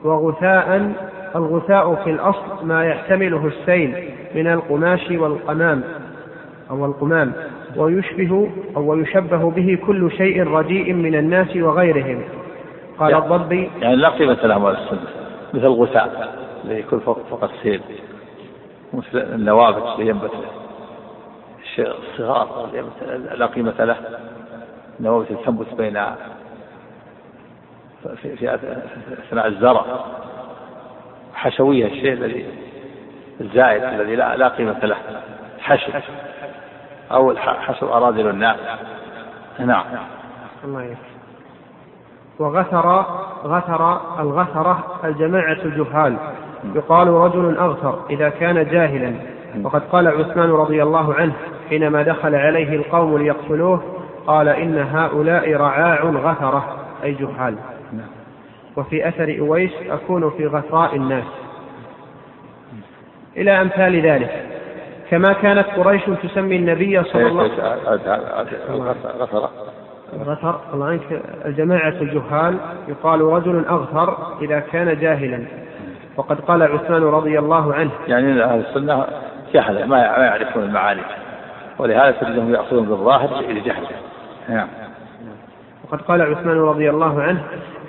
[0.05, 0.93] وغثاء
[1.37, 5.83] الغثاء في الأصل ما يحتمله السيل من القماش والقمام
[6.70, 7.33] أو القمام
[7.77, 12.22] ويشبه أو ويشبه به كل شيء رديء من الناس وغيرهم.
[12.99, 15.01] قال يعني الضبي يعني لا قيمة لهم السنة
[15.55, 17.81] مثل الغثاء اللي يكون فوق فوق السيل.
[18.92, 20.31] مثل النوابت اللي ينبت
[21.62, 22.68] الشيء الصغار
[23.35, 23.96] لا قيمة له.
[25.01, 26.01] النوابت تنبت بين
[28.22, 28.55] في, في
[29.29, 29.85] أثناء الزرع.
[31.37, 32.46] حشوية الشيء الذي
[33.40, 34.96] الزائد الذي لا, لا قيمة له.
[35.61, 35.92] حشو.
[37.12, 38.57] أو حشو أراذل الناس.
[39.59, 39.85] نعم.
[40.64, 40.96] الله
[42.38, 43.05] وغثر
[43.44, 46.16] غثر الغثرة الجماعة الجهال.
[46.75, 49.14] يقال رجل أغثر إذا كان جاهلا.
[49.62, 51.33] وقد قال عثمان رضي الله عنه
[51.68, 53.83] حينما دخل عليه القوم ليقتلوه
[54.27, 57.59] قال إن هؤلاء رعاع غثرة أي جهال.
[58.77, 61.25] وفي أثر أويس أكون في غثراء الناس.
[63.37, 64.47] إلى أمثال ذلك.
[65.11, 69.49] كما كانت قريش تسمي النبي صلى الله عليه وسلم.
[70.23, 70.61] غثر.
[70.75, 72.57] الله عنك الجماعة الجهال
[72.89, 75.45] يقال رجل أغثر إذا كان جاهلا.
[76.17, 77.91] وقد قال عثمان رضي الله عنه.
[78.09, 79.07] يعني أهل السنة
[79.55, 81.03] جهلة ما يعرفون المعاني
[81.79, 83.89] ولهذا تجدهم يأخذون بالظاهر لجهله
[84.49, 84.69] نعم.
[85.85, 87.45] وقد قال عثمان رضي الله عنه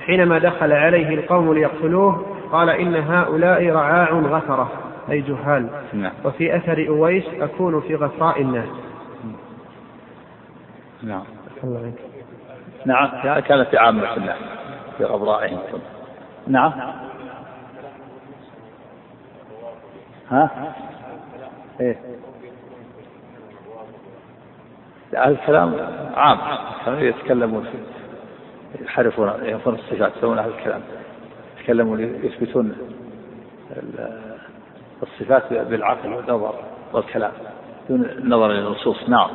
[0.08, 4.72] حينما دخل عليه القوم ليقتلوه قال إن هؤلاء رعاع غثرة
[5.10, 5.70] أي جهال.
[5.94, 6.12] نعم.
[6.26, 8.70] وفي أثر أويس أكون في غثراء الناس.
[11.04, 11.24] نعم.
[12.86, 13.10] نعم.
[13.40, 14.38] كانت في عامة الناس
[14.98, 15.60] في غبرائهم
[16.48, 16.72] نعم.
[20.32, 20.74] ها؟
[21.80, 21.98] إيه.
[25.14, 25.74] الكلام
[26.16, 26.38] عام
[26.86, 27.64] كانوا يتكلمون.
[27.64, 27.97] في
[28.82, 30.82] يحرفون ينفون الصفات يسمون أهل الكلام.
[31.60, 32.76] يتكلمون يثبتون
[35.04, 36.54] الصفات بالعقل والنظر
[36.94, 37.32] والكلام.
[37.90, 39.10] دون النظر إلى النصوص.
[39.10, 39.30] نعم.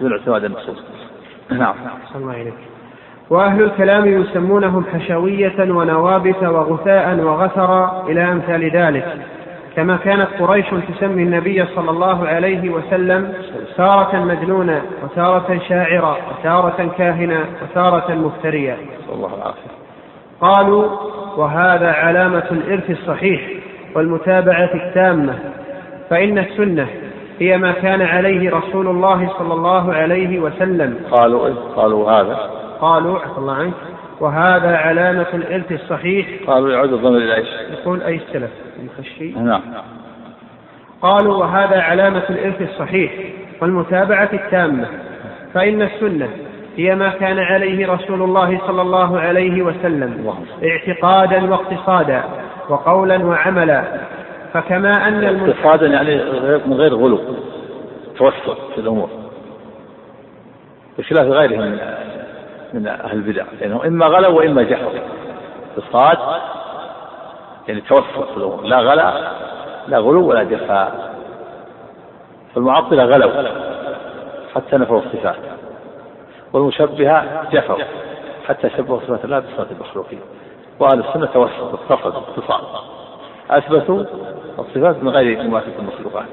[0.00, 0.82] دون اعتماد النصوص.
[1.50, 1.74] نعم.
[2.14, 2.52] الله
[3.30, 9.26] وأهل الكلام يسمونهم حشوية ونوابت وغثاء وغثرا إلى أمثال ذلك.
[9.76, 13.32] كما كانت قريش تسمي النبي صلى الله عليه وسلم
[13.76, 18.76] تارة مجنونا وتارة شاعرا وتارة كاهنا وتارة مفتريا
[19.12, 19.70] الله العافية
[20.40, 20.84] قالوا
[21.36, 23.40] وهذا علامة الإرث الصحيح
[23.94, 25.38] والمتابعة التامة
[26.10, 26.86] فإن السنة
[27.40, 31.00] هي ما كان عليه رسول الله صلى الله عليه وسلم.
[31.10, 32.50] قالوا إيه؟ قالوا هذا.
[32.80, 33.74] قالوا عفى الله عنك.
[34.20, 36.26] وهذا علامة الإرث الصحيح.
[36.46, 38.50] قالوا يعود الضمير إلى إيش؟ يقول أي السلف.
[38.78, 39.62] المخشي نعم.
[41.02, 43.12] قالوا وهذا علامة الإرث الصحيح
[43.62, 44.86] والمتابعة التامة
[45.54, 46.28] فإن السنة
[46.76, 50.34] هي ما كان عليه رسول الله صلى الله عليه وسلم
[50.64, 52.24] اعتقادا واقتصادا
[52.68, 53.84] وقولا وعملا.
[54.52, 56.16] فكما أن اقتصادا يعني
[56.66, 57.20] من غير غلو
[58.16, 59.08] توسط في الأمور.
[60.98, 61.78] بخلاف غيرهم من
[62.74, 64.92] من أهل البدع لأنهم إما غلوا وإما جحروا
[65.76, 66.18] اقتصاد
[67.68, 69.32] يعني توسط في الأمور لا غلا
[69.88, 71.14] لا غلو ولا جفاء
[72.54, 73.48] فالمعطلة غلوا
[74.54, 75.36] حتى نفوا الصفات.
[76.52, 77.76] والمشبهة جفوا
[78.48, 80.20] حتى شبهوا صفات الله بصفات المخلوقين.
[80.80, 82.60] وأهل السنة توسط اتصلوا اتصال.
[83.50, 84.04] أثبتوا
[84.58, 86.26] الصفات من غير مماثلة المخلوقات.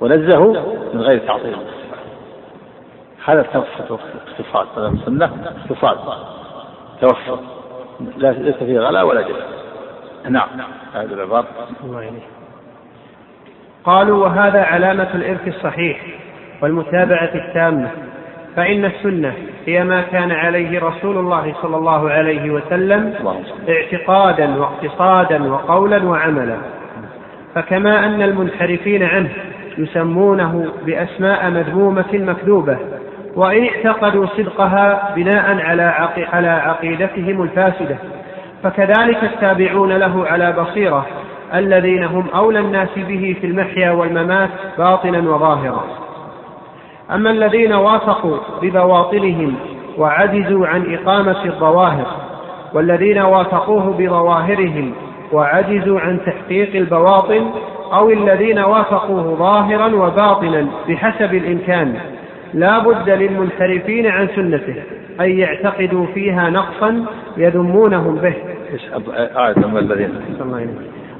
[0.00, 0.56] ونزهوا
[0.94, 1.56] من غير تعطيل
[3.24, 4.00] هذا توسط
[4.38, 5.98] اتصال هذا السنة اتصال.
[7.00, 7.40] توسط.
[8.16, 9.55] ليس فيه غلا ولا جفا
[10.28, 10.48] نعم.
[10.94, 11.46] هذه العبارة
[13.84, 16.00] قالوا وهذا علامة الإرث الصحيح
[16.62, 17.90] والمتابعة التامة
[18.56, 19.32] فإن السنة
[19.66, 23.14] هي ما كان عليه رسول الله صلى الله عليه وسلم
[23.68, 26.56] اعتقادا واقتصادا وقولا وعملا.
[27.54, 29.30] فكما أن المنحرفين عنه
[29.78, 32.78] يسمونه بأسماء مذمومة مكذوبة
[33.34, 35.82] وإن اعتقدوا صدقها بناء على
[36.32, 37.96] على عقيدتهم الفاسدة.
[38.66, 41.06] فكذلك التابعون له على بصيرة
[41.54, 45.84] الذين هم أولى الناس به في المحيا والممات باطنا وظاهرا.
[47.14, 49.54] أما الذين وافقوا ببواطنهم
[49.98, 52.06] وعجزوا عن إقامة الظواهر
[52.74, 54.92] والذين وافقوه بظواهرهم
[55.32, 57.50] وعجزوا عن تحقيق البواطن
[57.92, 61.94] أو الذين وافقوه ظاهرا وباطنا بحسب الإمكان
[62.54, 64.82] لا بد للمنحرفين عن سنته
[65.20, 67.04] أن يعتقدوا فيها نقصا
[67.36, 68.55] يذمونهم به.
[69.36, 70.20] آية أما الذين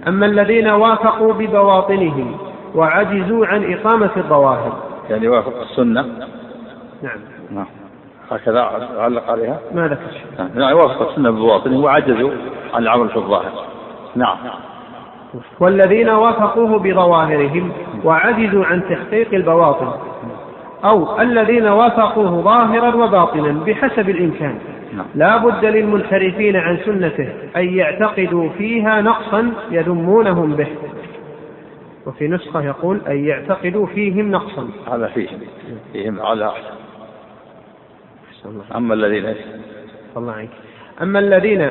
[0.09, 2.37] أما الذين وافقوا ببواطنهم
[2.75, 4.73] وعجزوا عن إقامة الظواهر.
[5.11, 6.03] يعني وافق السنة.
[7.03, 7.19] نعم.
[7.51, 7.67] نعم.
[8.31, 8.61] هكذا
[8.99, 12.31] علق عليها؟ ما ذكر شيء نعم وافق السنة ببواطنهم وعجزوا
[12.75, 13.53] عن العمل في الظاهر.
[14.17, 14.37] نعم.
[15.61, 17.73] والذين وافقوه بظواهرهم
[18.05, 19.93] وعجزوا عن تحقيق البواطن.
[20.85, 24.59] أو الذين وافقوه ظاهرا وباطنا بحسب الإمكان.
[25.15, 30.69] لا بد للمنحرفين عن سنته أن يعتقدوا فيها نقصا يذمونهم به.
[32.07, 34.69] وفي نسخة يقول أن يعتقدوا فيهم نقصا.
[34.93, 35.41] هذا فيهم
[35.93, 36.77] فيهم على أحسن
[38.77, 39.35] أما الذين
[40.17, 40.51] الله عنك
[41.03, 41.71] أما الذين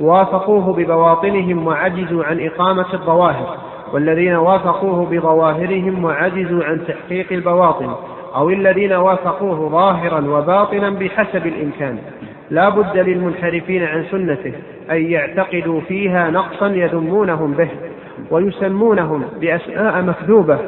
[0.00, 3.58] وافقوه ببواطنهم وعجزوا عن إقامة الظواهر
[3.92, 7.94] والذين وافقوه بظواهرهم وعجزوا عن تحقيق البواطن
[8.36, 11.98] أو الذين وافقوه ظاهرا وباطنا بحسب الإمكان.
[12.50, 14.52] لا بد للمنحرفين عن سنته
[14.90, 17.68] أن يعتقدوا فيها نقصا يذمونهم به
[18.30, 20.58] ويسمونهم بأسماء مكذوبة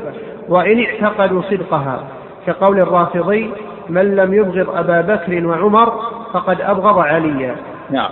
[0.48, 2.04] وإن اعتقدوا صدقها.
[2.46, 3.50] كقول الرافضي
[3.88, 5.92] من لم يبغض أبا بكر وعمر
[6.32, 7.56] فقد أبغض عليا
[7.90, 8.10] نعم.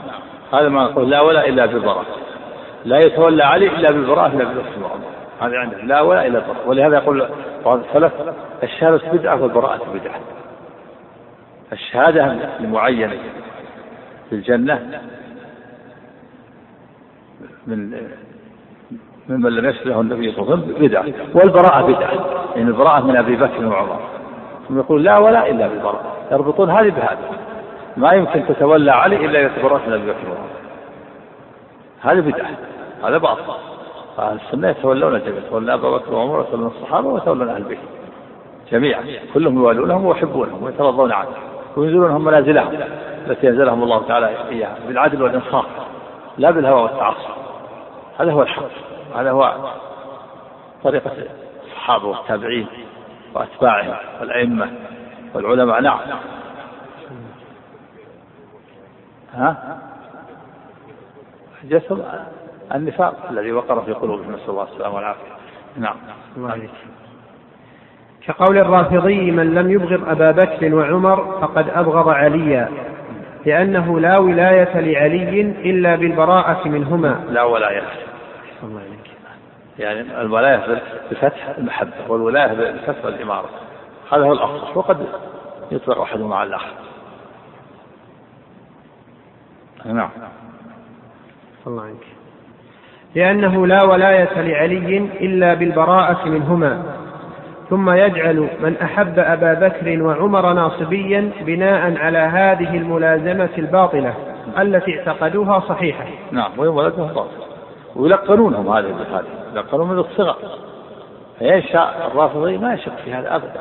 [0.52, 2.04] هذا ما نقول لا ولا إلا بالبراء
[2.84, 5.11] لا يتولى علي إلا بالبراء إلا بالبكر وعمر
[5.42, 7.28] هذا عنده لا ولا إلا البراء ولهذا يقول
[7.64, 8.12] بعض السلف
[8.62, 10.20] الشهادة بدعة والبراءة بدعة.
[11.72, 13.10] الشهادة لمعين
[14.30, 15.00] في الجنة
[17.66, 18.02] من
[19.28, 22.12] ممن لم يسلم له النبي صلى الله عليه وسلم بدعة والبراءة بدعة.
[22.56, 24.00] يعني البراءة من أبي بكر وعمر.
[24.68, 26.16] ثم يقول لا ولا إلا بالبراءة.
[26.32, 27.18] يربطون هذه بهذا.
[27.96, 30.48] ما يمكن تتولى علي إلا إذا تبرأت من أبي بكر وعمر.
[32.00, 32.50] هذه بدعة.
[33.04, 33.71] هذا باطل.
[34.18, 37.78] أهل السنة يتولون الجميع يتولون أبا بكر وعمر ويتولون الصحابة ويتولون أهل البيت.
[38.72, 39.02] جميعا.
[39.34, 41.34] كلهم يوالونهم ويحبونهم ويترضون عنهم.
[41.76, 42.80] وينزلونهم منازلهم
[43.26, 45.64] التي أنزلهم الله تعالى إياها بالعدل والإنصاف
[46.38, 47.34] لا بالهوى والتعصب
[48.18, 48.70] هذا هو الحق
[49.16, 49.54] هذا هو
[50.84, 51.10] طريقة
[51.66, 52.66] الصحابة والتابعين
[53.34, 54.70] وأتباعهم والأئمة
[55.34, 55.80] والعلماء.
[55.80, 55.98] نعم.
[59.34, 59.78] ها؟
[61.64, 62.02] جسم؟
[62.74, 65.32] النفاق الذي وقر في قلوبهم نسأل الله السلامة والعافية.
[65.76, 65.96] نعم.
[68.26, 72.68] كقول الرافضي من لم يبغض أبا بكر وعمر فقد أبغض عليا
[73.46, 77.24] لأنه لا ولاية لعلي إلا بالبراءة منهما.
[77.28, 77.82] لا ولاية.
[79.78, 83.50] يعني الولاية بفتح المحبة والولاية بفتح الإمارة
[84.12, 85.06] هذا هو الأفضل وقد
[85.70, 86.72] يطلق أحدهما على الآخر.
[89.84, 90.10] نعم.
[91.66, 92.11] الله عنك
[93.14, 96.82] لأنه لا ولاية لعلي إلا بالبراءة منهما.
[97.70, 104.14] ثم يجعل من أحب أبا بكر وعمر ناصبيا بناء على هذه الملازمة الباطلة
[104.58, 106.04] التي اعتقدوها صحيحة.
[106.30, 107.46] نعم ويولدها باطلة.
[107.96, 110.36] ويلقنونهم هذه هذه يلقنون من الصغر.
[111.38, 113.60] فينشأ الرافضي ما يشك في هذا أبدا.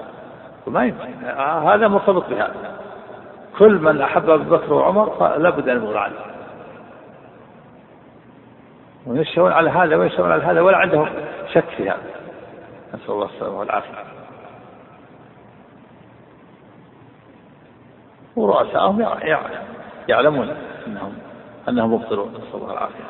[0.68, 1.40] وما يمكن.
[1.68, 2.54] هذا مرتبط بهذا.
[3.60, 6.31] كل من أحب أبا بكر وعمر لابد أن يبغض عليه.
[9.06, 11.10] ويشتغلون على هذا ويشتغلون على هذا ولا عندهم
[11.54, 12.22] شك في هذا
[12.94, 14.04] نسأل الله السلامة والعافية.
[18.36, 19.02] ورؤساءهم
[20.08, 20.50] يعلمون
[20.88, 21.14] أنهم
[21.70, 22.28] أنهم مبطلون.
[22.28, 23.04] نسأل الله العافية.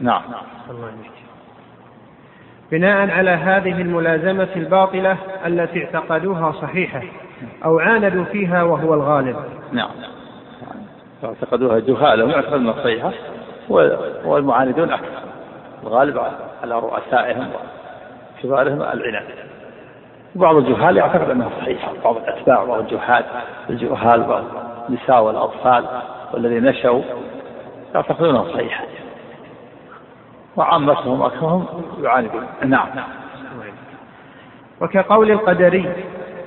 [0.00, 0.22] نعم.
[0.70, 0.92] الله
[2.70, 7.02] بناء على هذه الملازمة الباطلة التي اعتقدوها صحيحة
[7.64, 9.36] أو عاندوا فيها وهو الغالب.
[9.72, 10.15] نعم.
[11.24, 13.10] اعتقدوها جهالا يعتقد أنها صحيحة.
[14.24, 15.22] والمعاندون أكثر.
[15.82, 16.18] الغالب
[16.62, 17.48] على رؤسائهم
[18.38, 19.24] وكبارهم العناد.
[20.34, 21.92] بعض الجهال يعتقد أنها صحيحة.
[22.04, 23.24] بعض الأتباع بعض الجهال
[23.70, 24.44] الجهال بعض
[24.88, 25.84] النساء والأطفال
[26.34, 27.02] والذين نشأوا
[27.94, 28.84] يعتقدونها صحيحة.
[30.56, 31.66] وعامتهم أكثرهم
[32.02, 32.46] يعاندون.
[32.64, 32.88] نعم.
[34.80, 35.92] وكقول القدري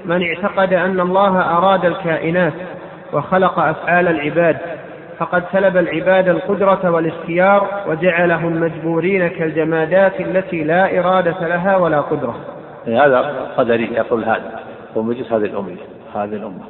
[0.06, 2.54] من اعتقد أن الله أراد الكائنات
[3.14, 4.58] وخلق أفعال العباد
[5.18, 12.36] فقد سلب العباد القدرة والاختيار وجعلهم مجبورين كالجمادات التي لا إرادة لها ولا قدرة.
[12.88, 14.60] هذا قدري يقول هذا
[14.98, 15.76] هو مجلس هذه الأمة
[16.16, 16.64] هذه الأمة.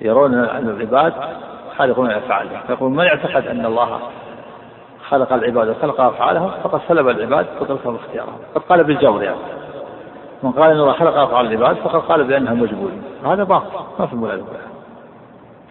[0.00, 1.12] يرون أن العباد
[1.76, 2.60] خالقون أفعالهم.
[2.70, 3.98] يقول من اعتقد أن الله
[5.08, 8.38] خلق العباد وخلق أفعالهم؟ فقد سلب العباد قدرتهم واختيارهم.
[8.54, 9.36] قد قال بالجبر يعني.
[10.42, 13.02] من قال أن الله خلق أفعال العباد فقد قال بأنهم مجبورين.
[13.26, 13.66] هذا باطل
[13.98, 14.69] ما في ملازمة.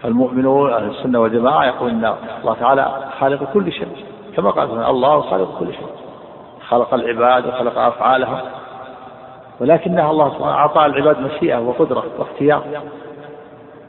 [0.03, 3.87] فالمؤمنون أهل السنة والجماعة يقول أن الله تعالى خالق كل شيء.
[4.35, 5.87] كما قال الله خالق كل شيء.
[6.67, 8.39] خلق العباد وخلق أفعالهم.
[9.59, 12.63] ولكنها الله سبحانه أعطى العباد مشيئة وقدرة واختيار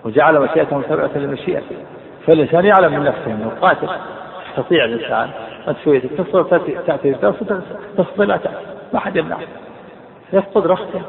[0.05, 1.77] وجعل مشيئتهم تبعة لمشيئته
[2.27, 3.89] فالإنسان يعلم من نفسه أنه قاتل
[4.51, 5.31] يستطيع الإنسان
[5.69, 7.15] أن تسوي تستطيع تأتي تأتي
[7.99, 8.57] تستطيع لا تأتي
[8.93, 9.49] ما حد يمنعك
[10.33, 11.01] يفقد رخصه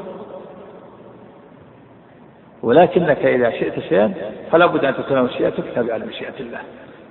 [2.62, 4.14] ولكنك إذا شئت شيئا
[4.50, 6.58] فلا بد أن تكون مشيئتك تابعة لمشيئة الله.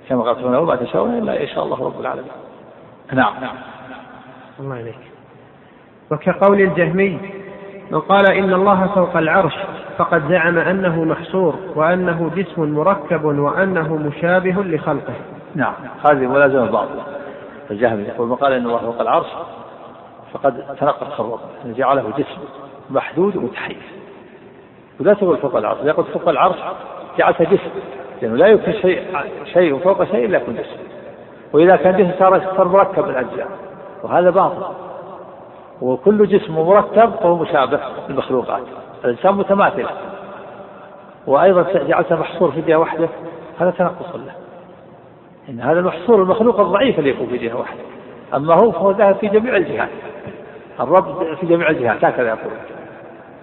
[0.08, 2.32] كما قال سبحانه وما تشاءون إلا إن شاء الله رب العالمين.
[3.12, 3.34] نعم.
[3.40, 3.56] نعم
[4.60, 4.98] الله عليك.
[6.10, 7.18] وكقول الجهمي
[7.90, 9.54] من قال إن الله فوق العرش
[9.98, 15.14] فقد زعم أنه محصور وأنه جسم مركب وأنه مشابه لخلقه.
[15.54, 15.74] نعم.
[16.04, 17.02] هذه ملازمة باطلة
[17.70, 19.26] الجهمي يقول من قال إن الله فوق العرش
[20.32, 22.40] فقد تنقص الرب جعله جسم
[22.90, 24.01] محدود ومتحيز
[25.00, 25.78] ولا تقول فوق العرش.
[25.84, 26.56] يقول فوق العرش
[27.18, 27.70] جعلته جسم.
[28.22, 29.02] لأنه لا يمكن شيء
[29.44, 30.76] شيء فوق شيء إلا يكون جسم.
[31.52, 33.48] وإذا كان جسم صار صار مركب الأجزاء.
[34.02, 34.62] وهذا باطل.
[35.82, 38.62] وكل جسم مركب فهو مشابه للمخلوقات.
[39.04, 39.86] الإنسان متماثل.
[41.26, 43.08] وأيضا جعلته محصور في جهة واحدة.
[43.60, 44.32] هذا تنقص له.
[45.48, 47.80] إن هذا المحصور المخلوق الضعيف اللي يكون في جهة واحدة.
[48.34, 49.88] أما هو فهو ذاهب في جميع الجهات.
[50.80, 52.04] الرب في جميع الجهات.
[52.04, 52.52] هكذا يقول.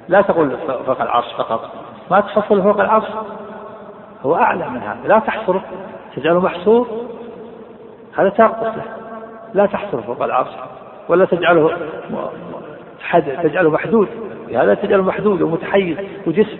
[0.09, 1.69] لا تقول فوق العرش فقط.
[2.11, 3.05] ما تحصل فوق العرش.
[4.25, 5.07] هو أعلى من هذا.
[5.07, 5.63] لا تحصره
[6.15, 6.87] تجعله محصور.
[8.17, 8.83] هذا تنقص له.
[9.53, 10.49] لا تحصره فوق العرش.
[11.09, 11.77] ولا تجعله
[13.43, 14.07] تجعله محدود.
[14.55, 16.57] هذا تجعله محدود ومتحيز وجسم.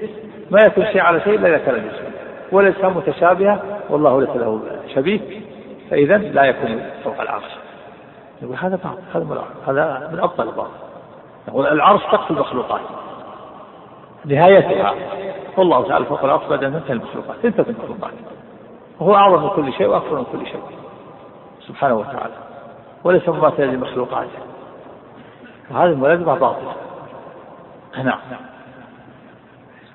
[0.52, 2.04] ما يكون شيء على شيء إذا كان جسم.
[2.52, 3.60] والانسان متشابهه
[3.90, 4.62] والله ليس له
[4.96, 5.20] شبيه.
[5.92, 7.58] فإذا لا يكون فوق العرش.
[8.42, 8.80] يقول هذا
[9.16, 10.70] هذا هذا من ابطل الباطل
[11.48, 12.82] يقول العرش تقتل المخلوقات.
[14.26, 14.96] نهايتها.
[15.58, 17.36] والله تعالى فوق العرش بعد أن تنتهي المخلوقات.
[17.44, 18.14] تنتهي المخلوقات.
[19.00, 20.62] وهو أعظم من كل شيء وأكبر من كل شيء.
[21.68, 22.34] سبحانه وتعالى.
[23.04, 24.40] وليس مماثلا لمخلوقاته
[25.72, 26.74] وهذه الملازمة باطلة
[28.04, 28.20] نعم.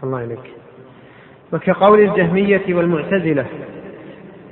[0.02, 0.52] الله إليك
[1.52, 3.46] وكقول الجهمية والمعتزلة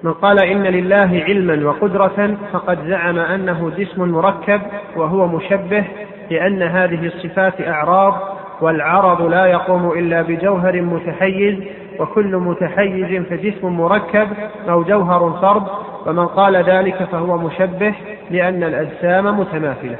[0.03, 4.61] من قال إن لله علما وقدرة فقد زعم أنه جسم مركب
[4.97, 5.85] وهو مشبه
[6.31, 8.32] لأن هذه الصفات أعراض
[8.63, 11.59] والعرض لا يقوم إلا بجوهر متحيز
[12.01, 14.29] وكل متحيز فجسم مركب
[14.69, 15.63] أو جوهر فرد
[16.07, 17.95] ومن قال ذلك فهو مشبه
[18.31, 19.97] لأن الأجسام متماثلة.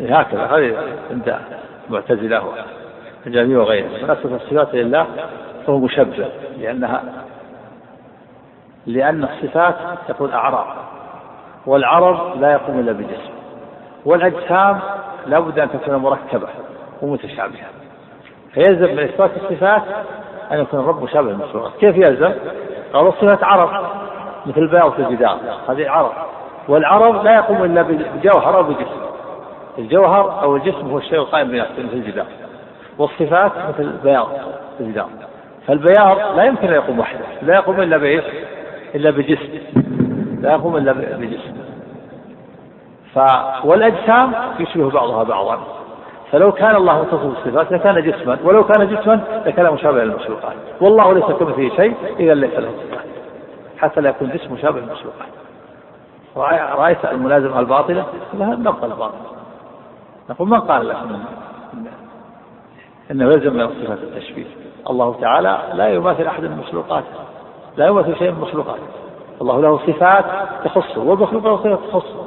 [0.00, 0.76] هكذا هذه
[1.10, 1.38] عند
[1.88, 2.42] المعتزلة
[3.24, 5.06] والجميع وغيره من أثبت الصفات لله
[5.66, 7.02] فهو مشبه لأنها
[8.86, 9.74] لأن الصفات
[10.08, 10.66] تكون أعراض
[11.66, 13.32] والعرض لا يقوم إلا بجسم
[14.04, 14.78] والأجسام
[15.26, 16.48] لا بد أن تكون مركبة
[17.02, 17.75] ومتشابهة.
[18.56, 19.82] فيلزم من إثبات الصفات
[20.52, 22.32] أن يكون الرب مشابه للمخلوقات كيف يلزم؟
[22.92, 23.86] قالوا الصفات عرض
[24.46, 25.38] مثل البياض في الجدار.
[25.68, 26.12] هذه عرض
[26.68, 29.00] والعرض لا يقوم إلا بجوهر أو بجسم.
[29.78, 32.26] الجوهر أو الجسم هو الشيء القائم بنفسه مثل الجدار.
[32.98, 34.28] والصفات مثل البياض
[34.78, 35.08] في الجدار.
[35.66, 37.24] فالبياض لا يمكن أن يقوم وحده.
[37.42, 38.24] لا يقوم إلا بإيش؟
[38.94, 39.58] إلا بجسم.
[40.40, 41.56] لا يقوم إلا بجسم.
[43.14, 43.18] ف
[43.64, 45.75] والأجسام يشبه بعضها بعضا.
[46.32, 50.54] فلو كان الله متصف بالصفات لكان جسما ولو كان جسما لكان مشابها للمخلوقات.
[50.80, 53.06] والله ليس كمثله شيء إذا ليس له صفات.
[53.78, 55.28] حتى لا يكون جسم مشابه للمخلوقات.
[56.78, 58.04] رأيت الملازمة الباطلة؟
[58.34, 59.14] لها نبقى الباطل.
[60.30, 60.96] نقول من قال لك؟
[63.10, 64.46] إنه يلزم من صفات التشبيه.
[64.90, 67.04] الله تعالى لا يماثل أحد من المخلوقات.
[67.76, 68.80] لا يماثل شيء من المخلوقات.
[69.40, 70.24] الله له صفات
[70.64, 72.26] تخصه والمخلوق له صفات تخصه.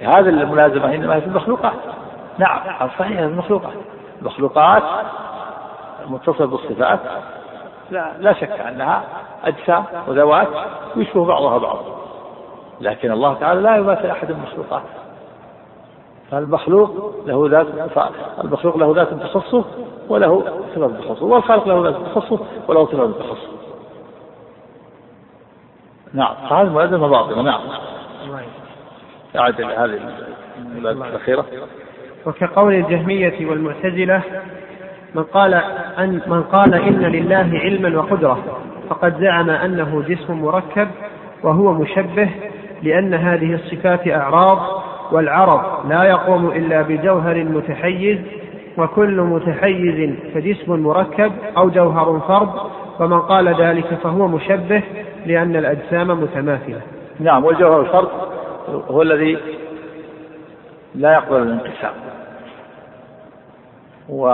[0.00, 1.72] هذه الملازمة إنما هي في المخلوقات.
[2.38, 3.72] نعم صحيح المخلوقات.
[4.20, 4.82] المخلوقات
[6.06, 7.00] متصل بالصفات.
[7.90, 9.02] لا, لا شك أنها
[9.44, 10.48] أجسام وذوات
[10.96, 12.00] يشبه بعضها بعضا
[12.80, 14.82] لكن الله تعالى لا يماثل أحد المخلوقات.
[16.30, 17.66] فالمخلوق له ذات
[18.44, 19.64] المخلوق له ذات تخصه
[20.08, 23.50] وله صفة تخصه والخالق له ذات تخصه وله صفة تخصه
[26.14, 27.60] نعم فهذه الملازمة باطلة نعم.
[29.36, 30.00] أعد هذه
[30.74, 31.44] الأخيرة.
[32.26, 34.22] وكقول الجهمية والمعتزلة
[35.14, 35.54] من قال
[35.98, 38.38] أن من قال إن لله علما وقدرة
[38.90, 40.88] فقد زعم أنه جسم مركب
[41.42, 42.28] وهو مشبه
[42.82, 44.58] لأن هذه الصفات أعراض
[45.12, 48.18] والعرض لا يقوم إلا بجوهر متحيز
[48.78, 52.50] وكل متحيز فجسم مركب أو جوهر فرد
[53.00, 54.82] ومن قال ذلك فهو مشبه
[55.26, 56.80] لأن الأجسام متماثلة.
[57.20, 58.08] نعم والجوهر الفرد
[58.90, 59.38] هو الذي
[60.94, 61.92] لا يقبل الانقسام
[64.08, 64.28] و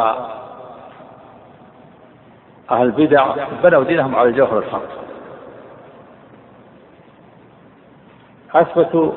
[2.71, 4.89] أهل البدع بنوا دينهم على الجوهر الفرد
[8.55, 9.13] أثبتوا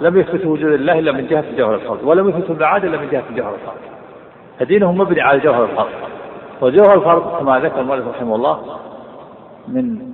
[0.00, 3.24] لم يثبتوا وجود الله إلا من جهة الجوهر الفرد ولم يثبتوا المعاد إلا من جهة
[3.30, 3.80] الجوهر الفرد
[4.58, 5.92] فدينهم مبني على الجوهر الفرد
[6.60, 8.78] وجوهر الفرد كما ذكر المؤلف رحمه الله
[9.68, 10.12] من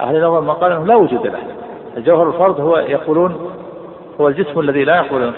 [0.00, 1.38] أهل النظر ما قال أنه لا وجود له.
[1.96, 3.49] الجوهر الفرد هو يقولون
[4.20, 5.32] هو الجسم الذي لا يقبل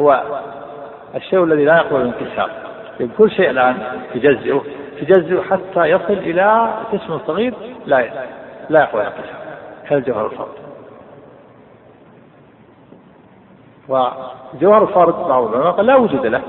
[0.00, 0.22] هو
[1.14, 2.50] الشيء الذي لا يقبل الانكسار.
[3.18, 3.76] كل شيء الآن
[4.14, 4.62] تجزئه
[5.00, 7.54] تجزئه حتى يصل إلى جسم صغير
[7.86, 8.08] لا
[8.70, 9.34] لا يقبل الانكسار.
[9.88, 10.54] كالجوهر الفرد.
[13.88, 16.42] وجوهر الفرد بعض العلماء قال لا وجود له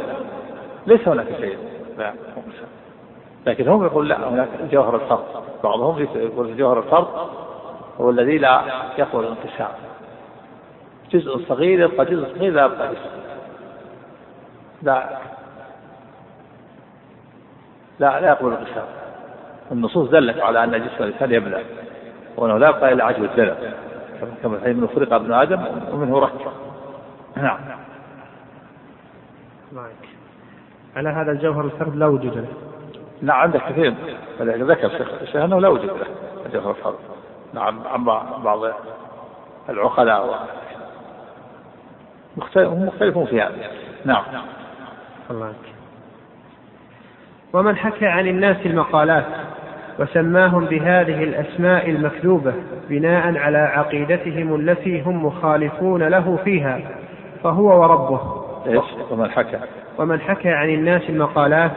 [0.87, 1.57] ليس هناك شيء
[1.97, 2.13] لا
[3.45, 5.25] لكن هم يقول لا هناك جوهر الفرد.
[5.63, 7.07] بعضهم يقول جوهر الفرد
[8.01, 8.61] هو الذي لا
[8.97, 9.69] يقبل الانقسام
[11.11, 13.09] جزء صغير يبقى جزء صغير لا يبقى جزء
[14.81, 15.09] لا.
[17.99, 18.85] لا لا يقبل الانقسام
[19.71, 21.63] النصوص دلت على أن جسم الإنسان يبلى
[22.37, 23.55] وأنه لا يبقى إلا عجب الدلع
[24.43, 26.51] كما انه فرق ابن آدم ومنه ركب.
[27.35, 27.59] نعم.
[29.73, 29.91] معك.
[30.95, 32.47] على هذا الجوهر الفرد لا وجود له.
[33.21, 33.93] نعم عندك كثير.
[34.41, 34.85] ذكر
[35.21, 36.07] الشيخ أنه لا وجود له
[36.45, 36.95] الجوهر الفرد.
[37.53, 38.03] نعم عن
[38.43, 38.73] بعض
[39.69, 40.47] العقلاء
[42.57, 43.55] هم مختلفون في هذا.
[44.05, 44.23] نعم.
[45.31, 45.53] الله
[47.53, 49.25] ومن حكى عن الناس المقالات
[49.99, 52.53] وسماهم بهذه الأسماء المكذوبة
[52.89, 56.79] بناء على عقيدتهم التي هم مخالفون له فيها
[57.43, 58.45] فهو وربه.
[58.67, 59.59] إيش؟ ومن حكى.
[59.97, 61.71] ومن حكى عن الناس المقالات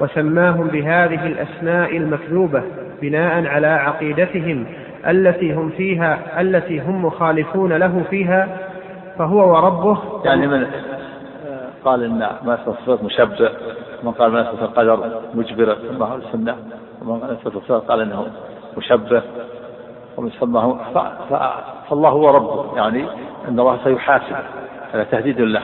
[0.00, 2.62] وسماهم بهذه الأسماء المكذوبة
[3.02, 4.66] بناء على عقيدتهم
[5.06, 8.48] التي هم فيها التي هم مخالفون له فيها
[9.18, 10.66] فهو وربه يعني من
[11.84, 13.50] قال إن ما الصفات مشبه
[14.02, 16.56] من قال ما القدر مجبرة ثم السنة
[17.02, 18.26] ومن قال الصفات قال إنه
[18.76, 19.22] مشبه
[20.16, 20.78] ومن سماه
[21.90, 23.06] فالله هو ربه يعني
[23.48, 24.36] إن الله سيحاسب
[24.92, 25.62] هذا تهديد له.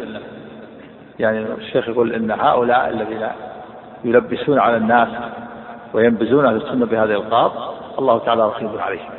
[1.18, 3.28] يعني الشيخ يقول إن هؤلاء الذين
[4.05, 5.09] يلبسون على الناس
[5.94, 7.50] وينبذون أهل السنة بهذا الالقاب
[7.98, 9.11] الله تعالى رقيب عليهم.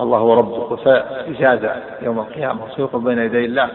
[0.00, 1.70] الله هو ربك وسيجازى
[2.02, 3.70] يوم القيامة وسيوقف بين يدي الله.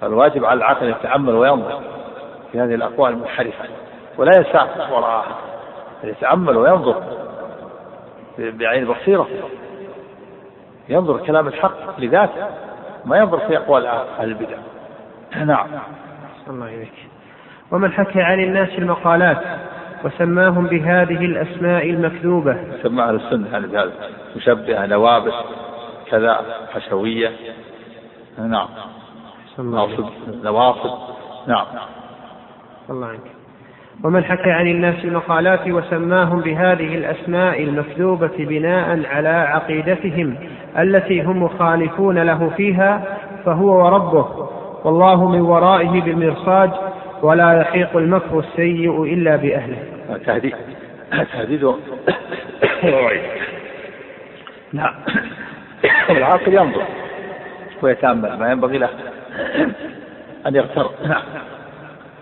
[0.00, 1.80] فالواجب على العاقل يتامل وينظر
[2.52, 3.64] في هذه الأقوال المنحرفة
[4.18, 5.36] ولا يسعى وراءها
[6.04, 7.02] يتامل وينظر
[8.38, 9.28] بعين بصيرة
[10.88, 12.46] ينظر كلام الحق لذاته
[13.04, 14.56] ما ينظر في أقوال أهل البدع.
[15.36, 15.66] نعم.
[16.50, 17.08] الله إليك
[17.70, 19.38] ومن حكى عن الناس المقالات
[20.04, 22.56] وسماهم بهذه الأسماء المكذوبة.
[22.82, 23.92] سمى أهل السنة يعني بهذا.
[24.36, 25.34] مشبهة نوابس
[26.10, 26.40] كذا
[26.74, 27.30] حشوية.
[28.38, 28.68] نعم.
[29.58, 30.04] نواصب
[30.44, 30.90] نواصب.
[31.46, 31.66] نعم.
[32.90, 33.20] الله عنك.
[34.04, 40.36] ومن حكى عن الناس المقالات وسماهم بهذه الأسماء المكذوبة بناء على عقيدتهم
[40.78, 44.48] التي هم مخالفون له فيها فهو وربه.
[44.84, 46.70] والله من ورائه بالمرصاد
[47.22, 49.93] ولا يحيق المكر السيء إلا بأهله.
[50.26, 50.54] تهديد
[51.32, 51.74] تهديد
[54.72, 54.94] نعم.
[56.10, 56.84] العاقل ينظر.
[57.82, 58.88] ويتأمل ما ينبغي له
[60.46, 60.90] أن يغتر.
[61.08, 61.22] نعم.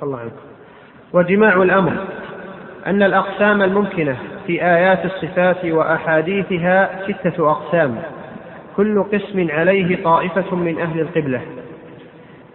[0.03, 0.37] الله عنكم
[1.13, 1.93] وجماع الأمر
[2.87, 4.17] أن الأقسام الممكنة
[4.47, 8.03] في آيات الصفات وأحاديثها ستة أقسام.
[8.77, 11.41] كل قسم عليه طائفة من أهل القبلة.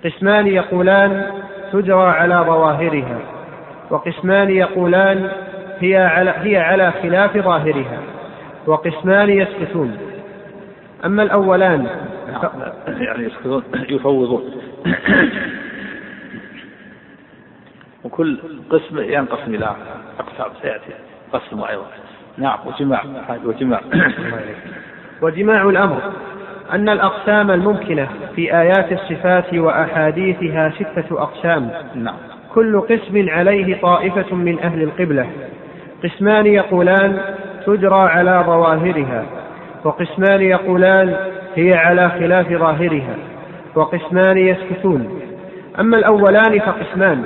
[0.06, 1.26] قسمان يقولان
[1.74, 3.37] تجرى على ظواهرها.
[3.90, 5.30] وقسمان يقولان
[5.80, 8.00] هي على, هي على خلاف ظاهرها.
[8.68, 9.98] وقسمان يسكتون.
[11.06, 11.88] أما الأولان
[12.88, 14.62] يعني يسكتون يفوضون.
[18.04, 18.38] وكل
[18.70, 19.76] قسم ينقسم إلى
[20.20, 20.94] أقسام سيأتي
[21.34, 21.86] قسم أيضا.
[22.38, 23.04] نعم وجماع.
[23.46, 23.82] وجماع.
[25.22, 26.02] وجماع الأمر
[26.72, 31.72] أن الأقسام الممكنة في آيات الصفات وأحاديثها ستة أقسام.
[31.96, 32.37] نعم.
[32.56, 35.28] كل قسم عليه طائفة من أهل القبلة.
[36.04, 37.20] قسمان يقولان
[37.66, 39.26] تجرى على ظواهرها
[39.84, 41.16] وقسمان يقولان
[41.56, 43.16] هي على خلاف ظاهرها
[43.76, 45.22] وقسمان يسكتون.
[45.80, 47.24] أما الأولان فقسمان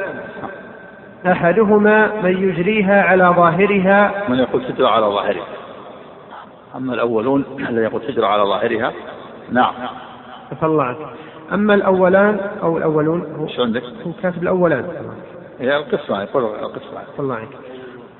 [1.26, 4.12] أحدهما من يجريها على ظاهرها.
[4.30, 5.46] من يقول تجرى على ظاهرها؟
[6.76, 8.94] أما الأولون الذي يقول تجرى على ظاهرها؟
[9.52, 9.74] نعم.
[10.64, 10.98] الله عنك.
[11.54, 14.86] أما الأولان أو الأولون هو شو عندك؟ هو كاتب الأولان.
[15.62, 17.50] هي القسمة يقول القسمة الله عنك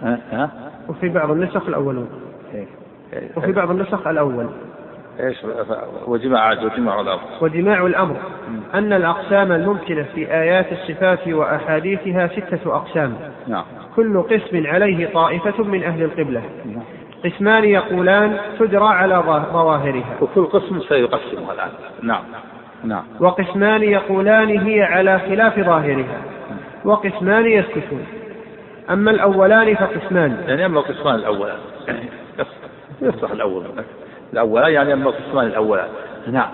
[0.02, 0.52] ها؟ ها؟
[0.90, 2.10] وفي بعض النسخ الأولون
[2.54, 2.68] إيه.
[3.36, 4.50] وفي بعض النسخ الأول.
[5.20, 5.38] إيش؟
[6.06, 7.22] وجماع وجماع الأمر.
[7.42, 8.16] وجماع الأمر.
[8.74, 13.14] أن الأقسام الممكنة في آيات الصفات وأحاديثها ستة أقسام.
[13.48, 13.64] نعم.
[13.96, 16.42] كل قسم عليه طائفة من أهل القبلة.
[16.66, 16.84] نعم.
[17.26, 19.16] قسمان يقولان تجرى على
[19.54, 20.18] ظواهرها.
[20.22, 21.70] وكل قسم سيقسمها الآن.
[22.04, 22.24] نعم.
[22.84, 23.04] نعم.
[23.20, 26.22] وقسمان يقولان هي على خلاف ظاهرها.
[26.86, 28.06] وقسمان يسكتون.
[28.90, 30.38] أما الأولان فقسمان.
[30.48, 31.58] يعني اما القسمان الأولان.
[33.02, 33.66] يصلح الأول.
[34.34, 35.88] الأولان يعني أما القسمان الأولان.
[36.28, 36.50] نعم.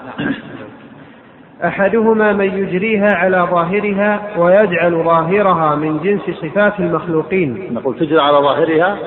[1.66, 7.74] أحدهما من يجريها على ظاهرها ويجعل ظاهرها من جنس صفات المخلوقين.
[7.74, 8.98] نقول تجري على ظاهرها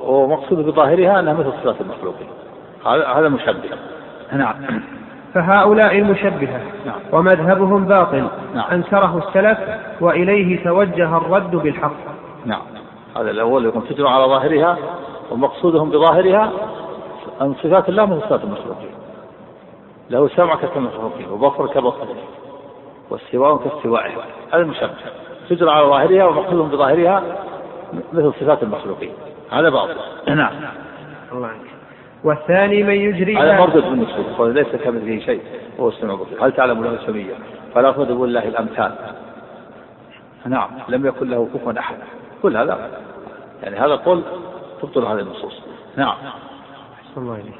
[0.00, 2.28] ومقصود بظاهرها أنها مثل صفات المخلوقين.
[2.86, 3.54] هذا مشبه.
[4.32, 4.54] نعم.
[5.34, 7.00] فهؤلاء المشبهة نعم.
[7.12, 8.28] ومذهبهم باطل.
[8.54, 8.70] نعم.
[8.72, 9.58] أنكره السلف
[10.00, 11.92] وإليه توجه الرد بالحق.
[12.44, 12.62] نعم.
[13.16, 14.78] هذا الأول يكون تجري على ظاهرها
[15.30, 16.52] ومقصودهم بظاهرها.
[17.40, 18.90] أن صفات الله من صفات المخلوقين.
[20.10, 22.16] له سمع كالمخلوقين وبصر كبصره
[23.10, 24.12] واستواء كاستوائه.
[24.52, 24.90] هذا المشبه.
[25.48, 27.22] تجرى على ظاهرها ومقصود بظاهرها
[28.12, 29.12] مثل صفات المخلوقين.
[29.50, 29.96] هذا باطل.
[30.36, 30.52] نعم.
[31.32, 31.79] الله عنك
[32.24, 35.40] والثاني من يجري هذا مردود بالنصوص ليس كمثله شيء
[35.78, 36.44] وهو السمع البصير.
[36.44, 37.34] هل تعلم له سميا
[37.74, 38.92] فلا تضربوا لله الأمثال.
[40.46, 41.96] نعم لم يكن له كفوا أحد.
[42.42, 42.90] كل هذا
[43.62, 44.22] يعني هذا قول
[44.82, 45.62] تبطل هذه النصوص.
[45.96, 46.14] نعم.
[47.16, 47.54] الله إليك.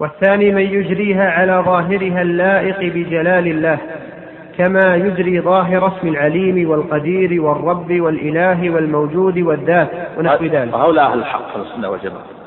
[0.00, 3.78] والثاني من يجريها على ظاهرها اللائق بجلال الله
[4.58, 10.74] كما يجري ظاهر اسم العليم والقدير والرب والإله والموجود والذات ونحو ذلك.
[10.74, 12.39] هؤلاء أهل الحق أهل السنة والجماعة.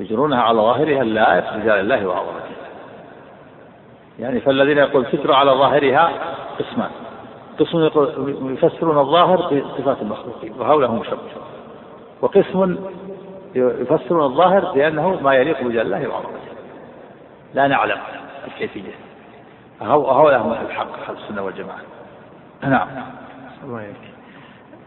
[0.00, 2.58] يجرونها على ظاهرها اللائق بجلال الله وعظمته
[4.18, 6.10] يعني فالذين يقول تجرى على ظاهرها
[6.58, 6.90] قسمان.
[7.58, 7.88] قسم
[8.52, 11.18] يفسرون الظاهر بصفات المخلوقين وهؤلاء هم مشبه
[12.20, 12.76] وقسم
[13.54, 16.38] يفسرون الظاهر بأنه ما يليق بجلال الله وعظمته
[17.54, 17.98] لا نعلم
[18.46, 18.92] الكيفية.
[19.80, 21.80] هؤلاء هم الحق أهل السنة والجماعة.
[22.62, 22.88] نعم.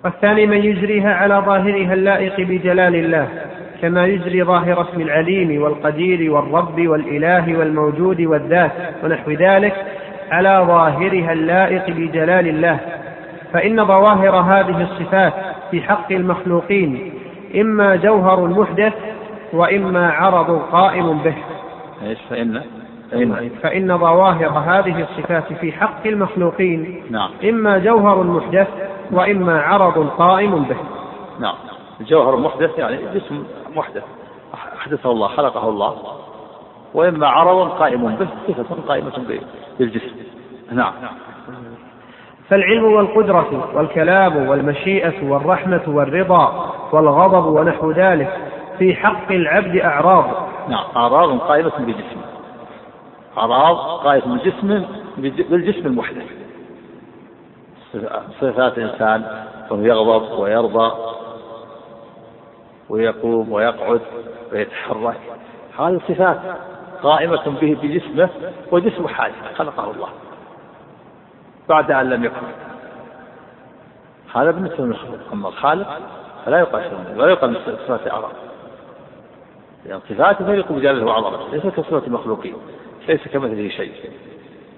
[0.04, 3.28] والثاني من يجريها على ظاهرها اللائق بجلال الله.
[3.82, 8.72] كما يجري ظاهر اسم العليم والقدير والرب والإله والموجود والذات
[9.04, 9.86] ونحو ذلك
[10.32, 12.80] على ظاهرها اللائق بجلال الله.
[13.54, 15.34] فإن ظواهر هذه الصفات
[15.72, 17.14] في حق المخلوقين
[17.56, 18.94] إما جوهر محدث
[19.54, 21.36] وإما عرض قائم به.
[22.08, 22.62] إيش فإن؟
[23.12, 27.30] فإن, فإن ظواهر هذه الصفات في حق المخلوقين نعم.
[27.50, 28.68] إما جوهر محدث
[29.12, 30.78] وإما عرض قائم به.
[31.40, 31.56] نعم.
[32.02, 33.44] الجوهر محدث يعني جسم
[33.76, 34.04] محدث.
[34.54, 35.96] أحدثه الله خلقه الله.
[36.94, 39.12] وإما عرض قائم به صفة قائمة
[39.80, 40.16] بالجسم.
[40.72, 40.94] نعم.
[42.50, 48.38] فالعلم والقدرة والكلام والمشيئة والرحمة والرضا والغضب ونحو ذلك
[48.80, 50.26] في حق العبد أعراض.
[50.70, 50.84] نعم.
[50.96, 52.24] أعراض قائمة بجسمه
[53.38, 54.86] أعراض قائمة بالجسم
[55.50, 56.26] بالجسم المحدث.
[58.42, 60.92] صفات إنسان وهو يغضب ويرضى
[62.92, 64.02] ويقوم ويقعد
[64.52, 65.20] ويتحرك.
[65.80, 66.40] هذه صفات
[67.04, 68.30] قائمة به بجسمه
[68.72, 70.10] وجسمه حادث خلقه الله
[71.70, 72.48] بعد أن لم يكن.
[74.36, 76.00] هذا بالنسبة للمخلوق أما الخالق
[76.46, 76.84] فلا يقاس
[77.16, 78.32] ولا يقال صفات أعراض
[79.86, 82.56] لأن صفاته تليق بجلاله وعظمته ليس كصفات المخلوقين
[83.08, 83.92] ليس كمثله شيء.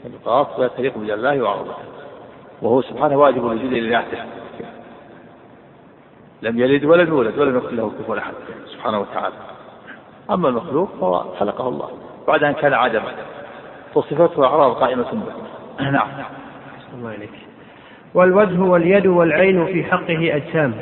[0.06, 1.76] القاف لا تليق بجلاله وعظمته.
[2.62, 4.18] وهو سبحانه واجب الوجود لذاته
[6.44, 8.34] لم يلد ولم يولد ولم يكن له كفوا أحد
[8.66, 9.36] سبحانه وتعالى.
[10.32, 11.90] أما المخلوق فهو خلقه الله.
[12.28, 13.12] بعد أن كان عدما
[13.96, 15.90] فصفته اعراض قائمة به.
[15.92, 16.08] نعم.
[16.94, 17.28] الله
[18.14, 20.74] والوجه واليد والعين في حقه أجسام.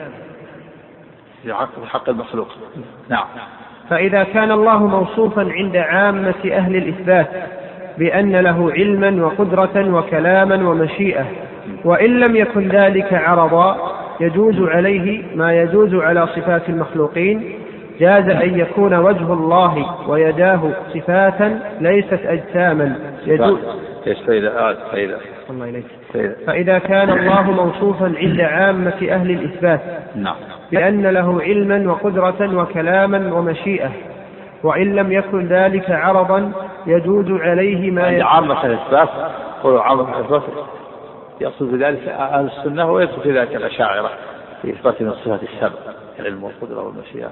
[1.43, 1.53] في
[1.85, 2.47] حق المخلوق.
[3.09, 3.25] نعم.
[3.89, 7.27] فإذا كان الله موصوفا عند عامة أهل الإثبات
[7.97, 11.25] بأن له علما وقدرة وكلاما ومشيئة
[11.85, 17.53] وإن لم يكن ذلك عرضا يجوز عليه ما يجوز على صفات المخلوقين
[17.99, 22.95] جاز أن يكون وجه الله ويداه صفاتا ليست أجساما.
[23.25, 23.59] يجوز.
[24.05, 25.17] فإذا فإذا
[25.49, 25.85] الله إليك.
[26.45, 29.81] فإذا كان الله موصوفا عند عامة أهل الإثبات
[30.15, 30.35] نعم.
[30.71, 33.89] بأن له علما وقدرة وكلاما ومشيئة
[34.63, 36.51] وإن لم يكن ذلك عرضا
[36.87, 39.09] يجوز عليه ما عند عامة الإثبات
[39.65, 40.43] هو عامة الإثبات.
[41.41, 42.91] يقصد بذلك أهل السنة
[43.23, 44.11] في ذلك الأشاعرة
[44.61, 45.79] في إثبات من الصفات السبع
[46.19, 47.31] العلم والقدرة والمشيئة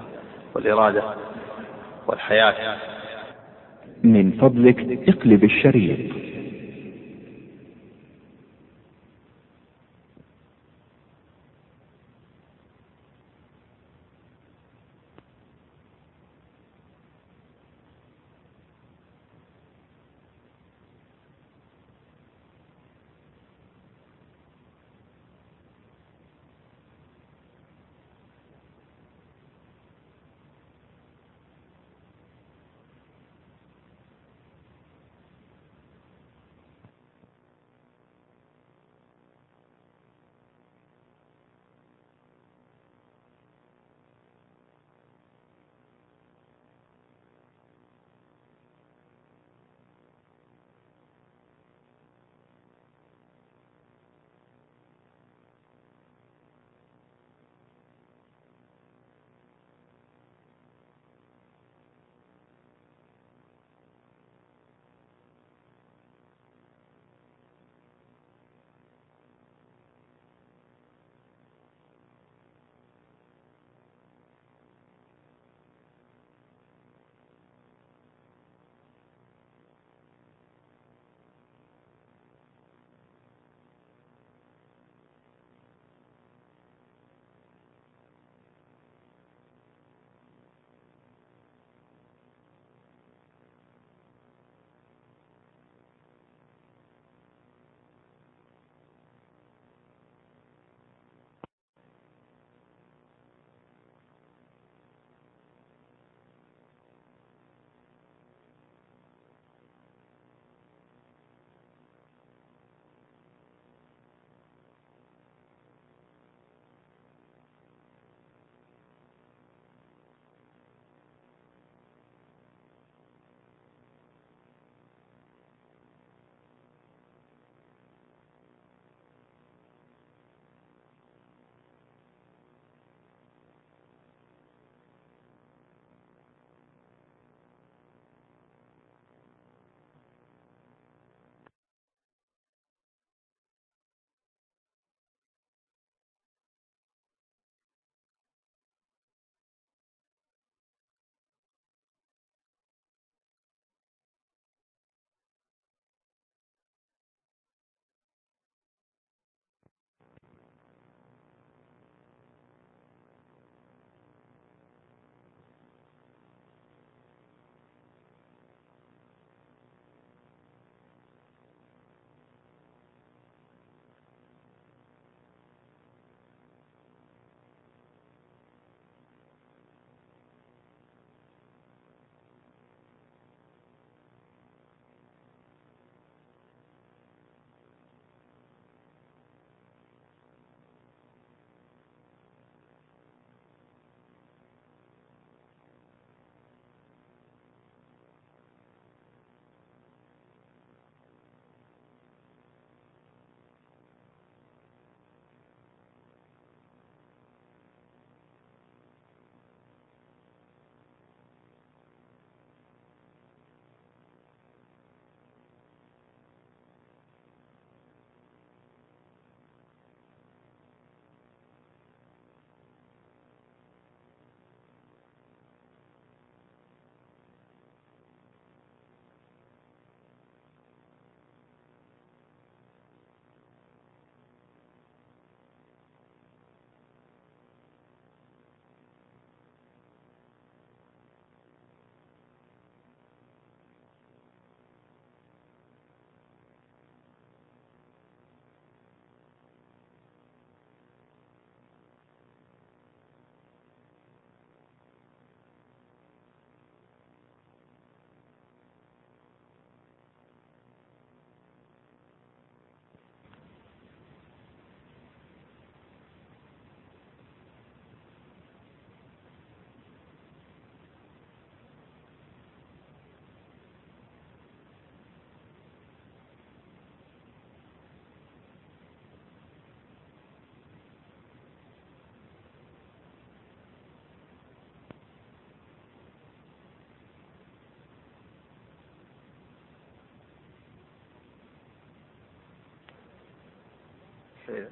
[0.56, 1.04] والإرادة
[2.08, 2.78] والحياة.
[4.04, 6.29] من فضلك اقلب الشريط.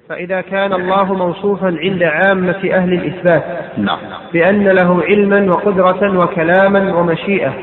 [0.08, 3.44] فإذا كان الله موصوفا عند عامة أهل الإثبات
[3.76, 3.98] نعم.
[4.32, 7.54] بأن له علما وقدرة وكلاما ومشيئة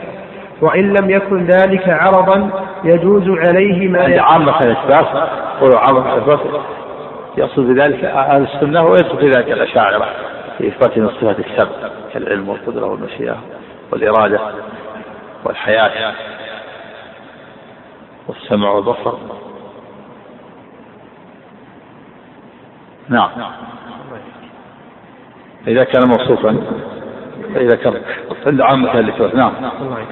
[0.61, 2.49] وإن لم يكن ذلك عرضا
[2.83, 5.29] يجوز عليه ما عند عامة الإثبات
[5.61, 6.39] قولوا عامة الإثبات
[7.37, 10.05] يقصد بذلك أهل السنة ويدخل في ذلك الأشاعرة
[10.57, 13.37] في إثبات من الصفات السبع كالعلم والقدرة والمشيئة
[13.91, 14.39] والإرادة
[15.45, 16.13] والحياة
[18.27, 19.17] والسمع والبصر.
[23.09, 23.29] نعم.
[25.67, 26.57] إذا كان موصوفا.
[27.53, 27.93] فإذا كان
[28.45, 29.35] عند عامة أهل الإثبات.
[29.35, 29.51] نعم.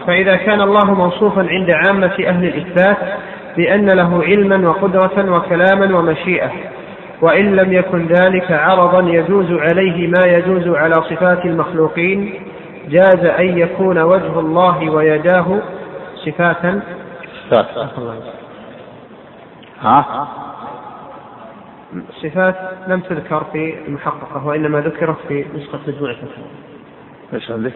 [0.07, 2.97] فإذا كان الله موصوفا عند عامة أهل الإثبات
[3.57, 6.51] بأن له علما وقدرة وكلاما ومشيئة
[7.21, 12.33] وإن لم يكن ذلك عرضا يجوز عليه ما يجوز على صفات المخلوقين
[12.89, 15.59] جاز أن يكون وجه الله ويداه
[16.25, 16.81] صفاتا.
[17.49, 17.65] صفات.
[19.81, 20.27] ها؟
[22.23, 22.55] صفات
[22.87, 26.47] لم تذكر في المحققة وإنما ذكرت في نسخة مجموعة الفتاوى.
[27.33, 27.71] إيش عندك؟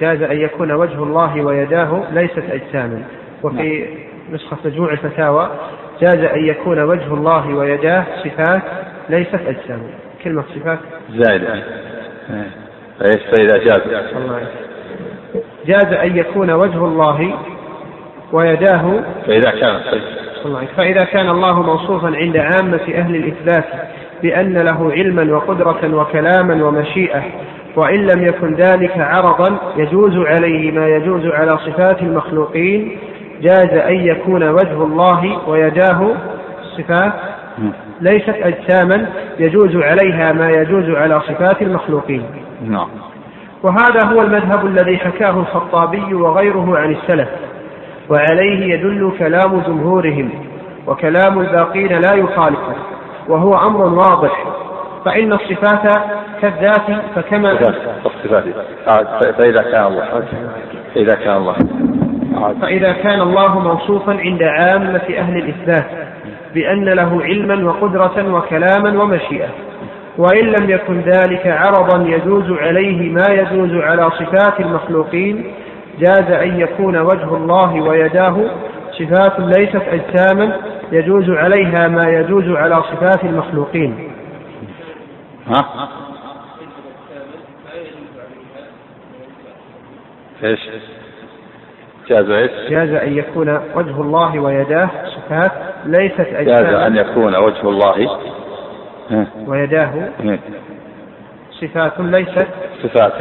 [0.00, 3.02] جاز أن يكون وجه الله ويداه ليست أجساما.
[3.42, 3.86] وفي
[4.32, 5.50] نسخة مجموع الفتاوى
[6.00, 8.62] جاز أن يكون وجه الله ويداه صفات
[9.08, 9.90] ليست أجساما.
[10.24, 10.78] كلمة صفات؟
[11.10, 11.54] زائدة
[13.04, 13.80] إيش فإذا جاز؟
[15.66, 17.38] جاز أن يكون وجه الله
[18.32, 20.02] ويداه فإذا كان طيب.
[20.46, 23.64] الله فإذا كان الله موصوفا عند عامة أهل الإثبات
[24.22, 27.22] بأن له علما وقدرة وكلاما ومشيئة
[27.76, 32.98] وإن لم يكن ذلك عرضا يجوز عليه ما يجوز على صفات المخلوقين
[33.42, 36.14] جاز أن يكون وجه الله ويداه
[36.78, 37.12] صفات
[38.00, 39.06] ليست أجساما
[39.38, 42.22] يجوز عليها ما يجوز على صفات المخلوقين.
[42.64, 42.88] نعم.
[43.62, 47.28] وهذا هو المذهب الذي حكاه الخطابي وغيره عن السلف.
[48.10, 50.30] وعليه يدل كلام جمهورهم
[50.86, 52.74] وكلام الباقين لا يخالفه
[53.28, 54.44] وهو أمر واضح
[55.04, 56.02] فإن الصفات
[56.42, 57.52] كالذات فكما
[58.06, 58.44] الصفات.
[59.32, 60.22] فإذا كان الله.
[60.94, 61.56] فإذا كان الله.
[62.60, 65.86] فإذا كان الله موصوفا عند عامة أهل الإثبات
[66.54, 69.48] بأن له علما وقدرة وكلاما ومشيئة
[70.18, 75.52] وإن لم يكن ذلك عرضا يجوز عليه ما يجوز على صفات المخلوقين
[75.98, 78.36] جاز أن يكون وجه الله ويداه
[78.98, 80.56] صفات ليست أجساما
[80.92, 84.12] يجوز عليها ما يجوز على صفات المخلوقين
[85.46, 85.88] ها؟
[90.44, 90.60] إيش؟
[92.08, 95.52] جاز إيش؟ جاز أن يكون وجه الله ويداه صفات
[95.84, 98.18] ليست أجساما جاز أن يكون وجه الله
[99.46, 100.08] ويداه
[101.60, 102.48] صفات ليست
[102.82, 103.12] صفات.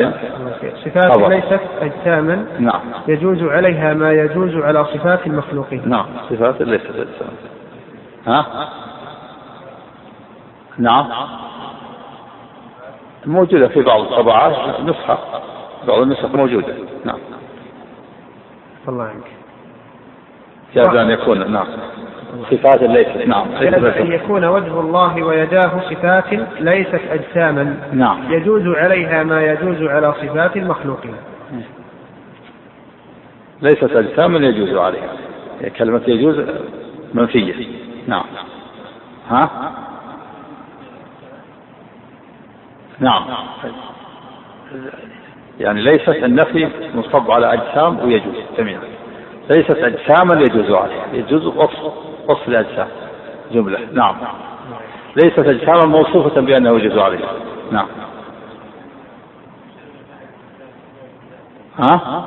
[0.86, 1.30] صفات.
[1.30, 2.82] ليست أجساما نعم.
[3.08, 5.90] يجوز عليها ما يجوز على صفات المخلوقين.
[5.90, 6.06] نعم.
[6.30, 7.38] صفات ليست أجساما.
[8.28, 8.70] ها؟
[10.78, 11.06] نعم.
[13.26, 14.80] موجودة في بعض الطبعات.
[14.82, 15.18] نسخة.
[15.88, 16.74] بعض النسخ موجودة.
[17.06, 17.20] نعم.
[18.88, 19.32] الله عنك
[20.76, 21.52] جاز أن يكون.
[21.52, 21.68] نعم.
[22.52, 27.78] صفات ليست نعم جاز أن يكون وجه الله ويداه صفات ليست أجساما.
[27.94, 28.34] نعم.
[28.34, 31.16] يجوز عليها ما يجوز على صفات المخلوقين.
[33.62, 35.10] ليست أجساما يجوز عليها.
[35.78, 36.42] كلمة يجوز
[37.14, 37.68] منفية.
[38.08, 38.26] نعم.
[39.30, 39.72] ها؟
[43.00, 43.24] نعم.
[45.60, 48.82] يعني ليست النفي منصب على أجسام ويجوز جميعا.
[49.56, 51.06] ليست أجساما يجوز عليها.
[51.14, 51.94] يجوز وصف
[52.28, 52.88] وصف الأجسام.
[53.52, 53.80] جملة.
[53.94, 54.16] نعم.
[55.16, 57.32] ليست أجساما موصوفة بأنه يجوز عليها.
[57.72, 57.88] نعم.
[61.80, 62.24] ها؟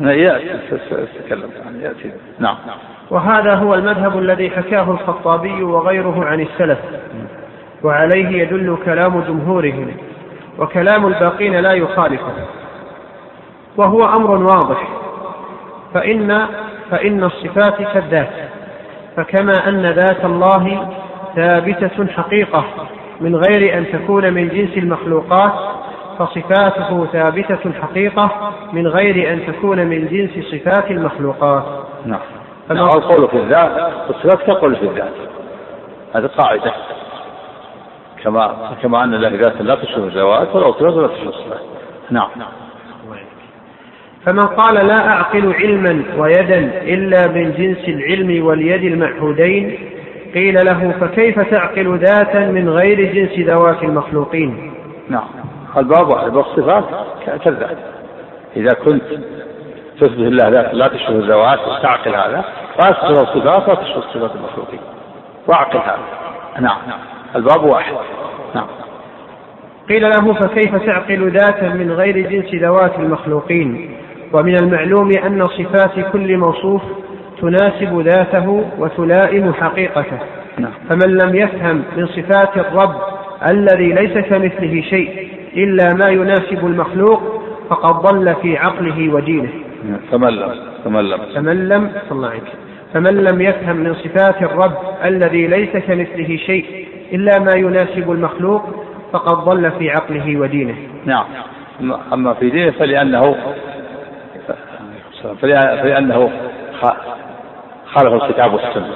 [0.00, 0.46] يأتي
[1.80, 2.12] يأتي.
[2.38, 2.56] نعم.
[3.10, 6.78] وهذا هو المذهب الذي حكاه الخطابي وغيره عن السلف.
[7.82, 9.96] وعليه يدل كلام جمهورهم.
[10.58, 12.57] وكلام الباقين لا يخالفه.
[13.78, 14.88] وهو أمر واضح.
[15.94, 16.46] فإن
[16.90, 18.48] فإن الصفات كالذات.
[19.16, 20.88] فكما أن ذات الله
[21.36, 22.64] ثابتة حقيقة
[23.20, 25.52] من غير أن تكون من جنس المخلوقات
[26.18, 31.64] فصفاته ثابتة حقيقة من غير أن تكون من جنس صفات المخلوقات.
[32.06, 32.20] نعم.
[32.70, 35.12] القول في الذات الصفات كقول في الذات.
[36.14, 36.72] هذه قاعدة.
[38.24, 41.60] كما كما أن له ذات لا تشبه الذوات والأصفات لا تشبه الصفات.
[42.10, 42.28] نعم.
[44.28, 49.78] فمن قال لا أعقل علما ويدا إلا من جنس العلم واليد المعهودين.
[50.34, 54.72] قيل له فكيف تعقل ذاتا من غير جنس ذوات المخلوقين؟
[55.08, 55.24] نعم.
[55.76, 56.36] الباب واحد.
[56.36, 56.84] والصفات
[57.44, 57.78] كالذات
[58.56, 59.02] إذا كنت
[60.00, 62.44] تثبت الله ذات لا تشبه الذوات وتعقل هذا
[62.78, 64.80] فأثبت الصفات وتشبه صفات المخلوقين.
[65.46, 65.98] واعقل هذا.
[66.60, 66.78] نعم.
[67.36, 67.94] الباب واحد.
[68.54, 68.66] نعم.
[69.88, 73.97] قيل له فكيف تعقل ذاتا من غير جنس ذوات المخلوقين؟
[74.32, 76.82] ومن المعلوم أن صفات كل موصوف
[77.40, 80.18] تناسب ذاته وتلائم حقيقته.
[80.58, 80.72] نعم.
[80.88, 82.94] فمن لم يفهم من صفات الرب
[83.50, 87.22] الذي ليس كمثله شيء إلا ما يناسب المخلوق
[87.70, 89.50] فقد ضل في عقله ودينه.
[90.10, 90.54] فمن لم؟
[90.84, 92.32] فمن لم؟ فمن لم؟ الله
[92.94, 94.72] فمن لم يفهم من صفات الرب
[95.04, 98.62] الذي ليس كمثله شيء إلا ما يناسب المخلوق
[99.12, 100.74] فقد ضل في عقله ودينه.
[101.04, 101.24] نعم.
[102.12, 103.36] أما في دينه فلأنه
[105.42, 106.30] فلأنه
[107.94, 108.94] خالف الكتاب والسنة.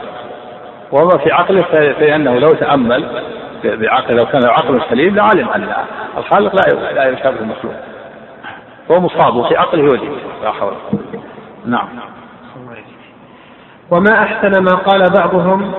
[0.93, 3.23] وما في عقله فلأنه لو تأمل
[3.65, 5.69] بعقل لو كان عقل سليم لعلم أن
[6.19, 7.75] الخالق لا لا يشابه المخلوق.
[8.91, 10.73] هو مصاب في عقله ودينه لا حول
[11.67, 11.89] نعم.
[13.91, 15.73] وما أحسن ما قال بعضهم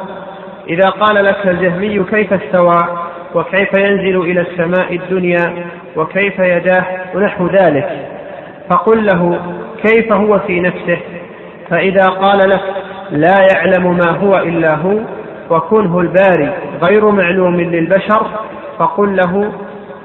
[0.69, 6.85] إذا قال لك الجهمي كيف استوى وكيف ينزل إلى السماء الدنيا وكيف يداه
[7.15, 8.09] ونحو ذلك.
[8.69, 9.39] فقل له
[9.87, 10.97] كيف هو في نفسه.
[11.69, 12.61] فإذا قال لك
[13.11, 14.99] لا يعلم ما هو إلا هو
[15.49, 16.53] وكنه الباري
[16.83, 18.27] غير معلوم للبشر
[18.79, 19.51] فقل له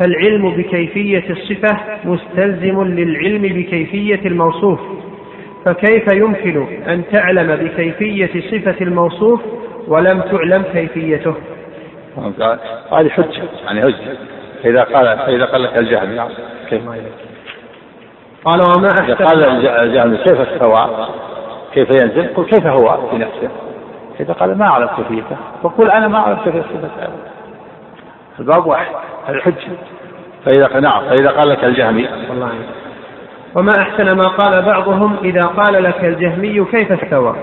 [0.00, 4.80] فالعلم بكيفية الصفة مستلزم للعلم بكيفية الموصوف.
[5.64, 9.40] فكيف يمكن أن تعلم بكيفية صفة الموصوف
[9.88, 11.34] ولم تعلم كيفيته؟
[12.92, 14.18] هذه حجة يعني حجة.
[14.62, 16.28] فإذا قال فإذا قال لك الجهل
[16.70, 16.82] كيف؟
[18.44, 21.08] قال وما أحسن قال الجهل كيف استوى؟
[21.74, 23.50] كيف ينزل؟ قل كيف هو في نفسه؟
[24.20, 27.08] إذا قال ما أعلم كيفيته فقل أنا ما أعلم كيفية صفة
[28.38, 28.94] الباب واحد
[29.26, 29.54] هذه حجة
[30.46, 32.08] فإذا نعم فإذا قال لك الجهمي.
[32.30, 32.50] والله.
[33.54, 37.36] وما أحسن ما قال بعضهم إذا قال لك الجهمي كيف استوى؟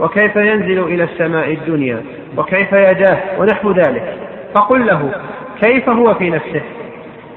[0.00, 2.04] وكيف ينزل إلى السماء الدنيا؟
[2.36, 4.16] وكيف يداه ونحو ذلك.
[4.56, 5.10] فقل له
[5.62, 6.62] كيف هو في نفسه؟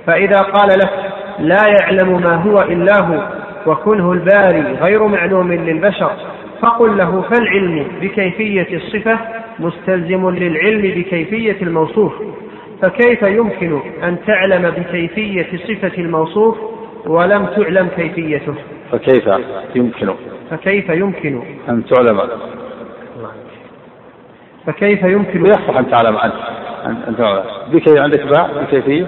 [0.08, 1.11] فإذا قال لك
[1.42, 3.28] لا يعلم ما هو إلا هو
[3.66, 6.12] وكنه الباري غير معلوم للبشر.
[6.62, 9.20] فقل له فالعلم بكيفية الصفة
[9.60, 12.14] مستلزم للعلم بكيفية الموصوف.
[12.82, 16.58] فكيف يمكن أن تعلم بكيفية صفة الموصوف
[17.08, 18.54] ولم تعلم كيفيته؟
[18.92, 19.30] فكيف
[19.76, 20.14] يمكن؟
[20.52, 22.22] فكيف يمكن أن تعلم؟
[24.66, 26.34] فكيف يمكن؟ يصح أن تعلم أنت.
[27.08, 29.08] أن تعلم بكي عندك باء بكيفية؟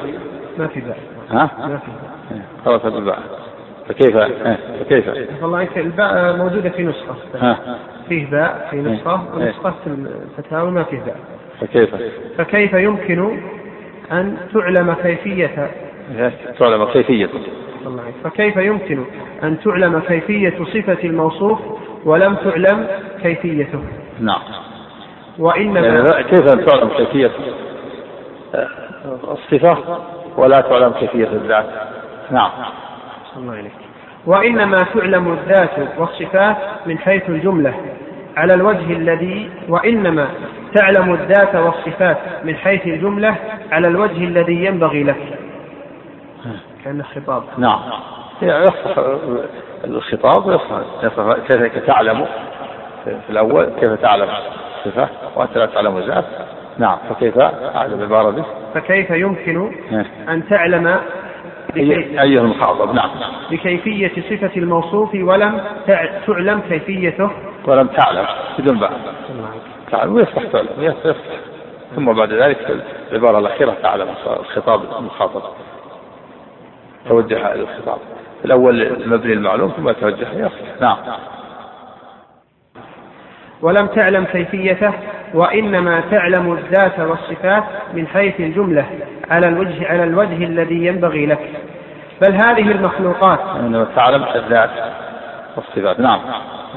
[0.57, 0.97] ما في باء
[1.29, 2.02] ها؟ ما في باء
[2.65, 3.19] خلاص الباء.
[3.89, 4.17] فكيف؟
[4.79, 5.09] فكيف؟
[5.41, 7.15] والله الباء موجودة في نسخة.
[7.35, 7.77] ها.
[8.09, 9.21] فيه باء في نسخة.
[9.35, 11.17] ونسخة الفتاوى ما فيه باء.
[11.61, 11.95] فكيف؟
[12.37, 13.39] فكيف يمكن
[14.11, 15.71] أن تعلم كيفية؟
[16.59, 17.29] تعلم كيفية.
[18.23, 19.03] فكيف يمكن
[19.43, 21.59] أن تعلم كيفية صفة الموصوف
[22.05, 22.87] ولم تعلم
[23.21, 23.83] كيفيته؟
[24.19, 24.41] نعم.
[25.39, 27.31] وإنما يعني كيف أن تعلم كيفية؟
[29.31, 29.97] الصفة
[30.37, 31.65] ولا تعلم كيفية الذات.
[32.33, 32.51] نعم.
[33.37, 33.71] الله عليك
[34.25, 37.73] وإنما تعلم الذات والصفات من حيث الجملة.
[38.37, 40.27] على الوجه الذي وإنما
[40.75, 43.35] تعلم الذات والصفات من حيث الجملة
[43.71, 45.39] على الوجه الذي ينبغي لك
[46.83, 47.79] كأنه خطاب نعم.
[48.41, 48.97] يصح
[49.83, 50.59] الخطاب
[51.03, 52.25] يصح كيف تعلم
[53.03, 54.29] في الأول كيف تعلم
[54.85, 56.25] الصفة وأنت لا تعلم الذات.
[56.77, 56.97] نعم.
[57.09, 57.37] فكيف
[57.75, 59.71] أعلم العبارة دي فكيف يمكن
[60.29, 60.99] أن تعلم
[61.77, 63.09] أيها المخاطب نعم.
[63.51, 67.29] بكيفية صفة الموصوف ولم تعلم كيفيته.
[67.65, 68.25] ولم تعلم
[68.59, 68.91] بدون بعد
[69.91, 70.95] تعلم ويصبح تعلم
[71.95, 74.07] ثم بعد ذلك العبارة الأخيرة تعلم
[74.39, 75.41] الخطاب المخاطب
[77.09, 77.97] توجه إلى الخطاب.
[78.45, 80.97] الأول المبني المعلوم ثم توجه يصبح نعم.
[83.63, 84.93] ولم تعلم كيفيته
[85.33, 88.85] وإنما تعلم الذات والصفات من حيث الجملة
[89.31, 91.49] على الوجه على الوجه الذي ينبغي لك
[92.21, 94.69] بل هذه المخلوقات إنما تعلم الذات
[95.55, 96.19] والصفات نعم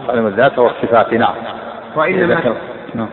[0.06, 1.34] تعلم الذات والصفات نعم
[1.96, 2.56] وإنما
[2.94, 3.08] نعم.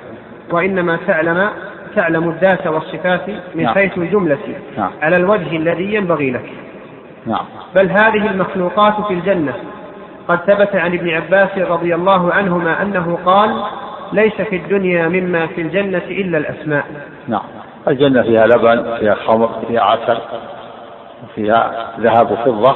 [0.52, 1.50] وإنما تعلم
[1.96, 3.74] تعلم الذات والصفات من نعم.
[3.74, 4.38] حيث الجملة
[4.78, 4.92] نعم.
[5.02, 6.50] على الوجه الذي ينبغي لك
[7.26, 7.46] نعم.
[7.76, 9.54] بل هذه المخلوقات في الجنة
[10.28, 13.64] قد ثبت عن ابن عباس رضي الله عنهما أنه قال
[14.14, 16.86] ليس في الدنيا مما في الجنة إلا الأسماء.
[17.28, 17.42] نعم.
[17.88, 20.18] الجنة فيها لبن فيها خمر فيها عسل
[21.36, 22.76] فيها ذهب وفضة.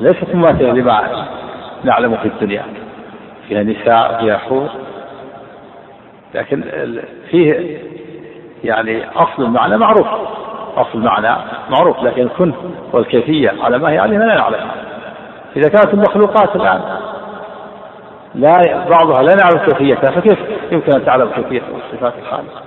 [0.00, 1.26] ليست مماثلة لما
[1.84, 2.62] نعلم في الدنيا.
[3.48, 4.68] فيها نساء فيها حور.
[6.34, 6.64] لكن
[7.30, 7.78] فيه
[8.64, 10.06] يعني أصل المعنى معروف.
[10.76, 11.36] أصل المعنى
[11.70, 12.52] معروف لكن الكن
[12.92, 14.70] والكيفية على ما هي عليه لا نعلم.
[15.56, 16.80] إذا كانت المخلوقات الآن
[18.34, 20.38] لا بعضها لا نعلم كيفيتها فكيف
[20.72, 22.62] يمكن أن تعلم كيفية صفات الخالق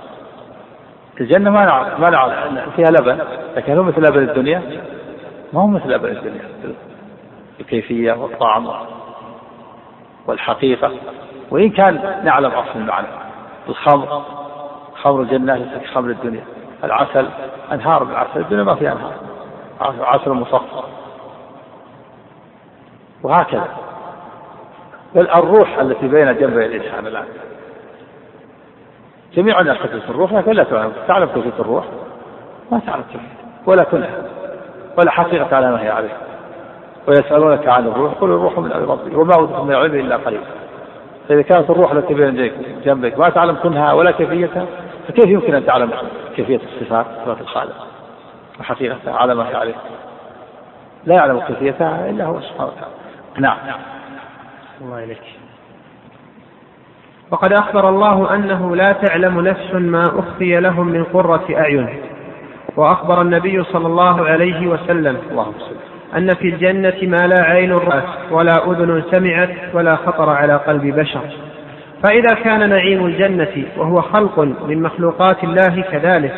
[1.20, 2.34] الجنة ما نعرف ما نعرف
[2.76, 3.18] فيها لبن
[3.56, 4.62] لكن هو مثل لبن الدنيا؟
[5.52, 6.48] ما هو مثل لبن الدنيا
[7.60, 8.68] الكيفية والطعم
[10.26, 10.90] والحقيقة.
[11.50, 13.06] وإن كان نعلم أصل المعنى
[13.68, 14.22] الخمر
[15.02, 16.44] خمر الجنة ليس كخمر الدنيا
[16.84, 17.26] العسل
[17.72, 19.14] أنهار من العسل الدنيا ما فيها أنهار
[19.80, 20.82] عسل مصفى
[23.22, 23.68] وهكذا.
[25.14, 27.24] بل الروح التي بين جنبي الإنسان الآن
[29.34, 31.84] جميع الناس تدرس الروح لكن لا تعلم تعلم كيفية الروح.
[32.72, 34.22] ما تعلم كيفية ولا كلها
[34.98, 36.16] ولا حقيقة على ما هي عليه.
[37.08, 40.44] ويسألونك عن الروح قل الروح من أمر ربي وما أوتيتم من العلم إلا قليلا
[41.28, 42.52] فإذا كانت الروح التي بين
[42.84, 44.66] جنبك ما تعلم كنها ولا كيفيتها
[45.08, 45.90] فكيف يمكن أن تعلم
[46.36, 47.86] كيفية الصفات صفات الخالق؟
[48.60, 49.74] وحقيقتها على ما هي عليه.
[51.04, 53.01] لا يعلم كيفيتها إلا هو سبحانه وتعالى.
[53.38, 53.56] نعم.
[54.80, 55.22] الله إليك.
[57.30, 61.88] وقد أخبر الله أنه لا تعلم نفس ما أخفي لهم من قرة أعين.
[62.76, 65.54] وأخبر النبي صلى الله عليه وسلم اللهم
[66.16, 71.20] أن في الجنة ما لا عين رأت ولا أذن سمعت ولا خطر على قلب بشر.
[72.04, 76.34] فإذا كان نعيم الجنة وهو خلق من مخلوقات الله كذلك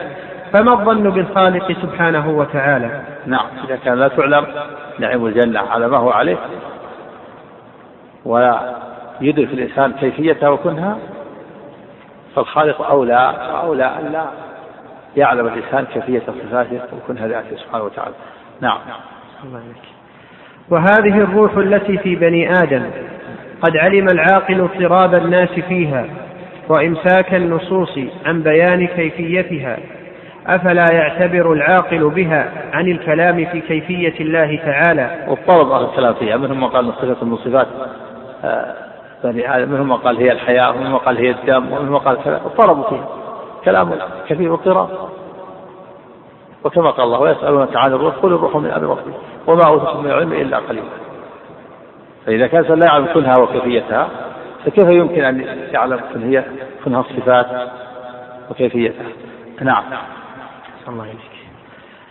[0.52, 3.46] فما الظن بالخالق سبحانه وتعالى؟ نعم.
[3.64, 4.46] إذا كان لا تعلم
[4.98, 6.36] نعيم الجنة على ما هو عليه.
[8.24, 8.76] ولا
[9.20, 10.98] يدرك الإنسان كيفيتها وكنها
[12.36, 14.24] فالخالق أولى أولى أن لا
[15.16, 18.14] يعلم الإنسان كيفية صفاته وكنها ذاته سبحانه وتعالى.
[18.60, 18.78] نعم.
[20.70, 22.90] وهذه الروح التي في بني آدم
[23.62, 26.06] قد علم العاقل اضطراب الناس فيها
[26.68, 29.78] وإمساك النصوص عن بيان كيفيتها
[30.46, 36.60] أفلا يعتبر العاقل بها عن الكلام في كيفية الله تعالى؟ واضطرب أهل الكلام فيها منهم
[36.60, 37.66] من قال صفة من صفات
[39.24, 42.22] بني آدم منهم من قال هي الحياة ومنهم من قال هي الدم ومنهم من قال
[42.24, 43.08] كذا اضطربوا فيها
[43.64, 43.90] كلام
[44.28, 44.88] كثير اضطراب
[46.64, 49.12] وكما قال الله ويسألونك عن الروح قل الروح من أمر ربي
[49.46, 50.86] وما أوتيتم من العلم إلا قليلا
[52.26, 54.08] فإذا كان لا يعلم كنها وكيفيتها
[54.64, 55.40] فكيف يمكن أن
[55.72, 56.44] يعلم كن هي
[56.84, 57.46] كنها الصفات
[58.50, 59.06] وكيفيتها؟
[59.60, 59.84] نعم.
[60.88, 61.34] الله إليك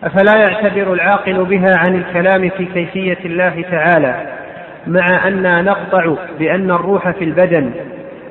[0.03, 4.42] أفلا يعتبر العاقل بها عن الكلام في كيفية الله تعالى؟
[4.87, 7.73] مع أننا نقطع بأن الروح في البدن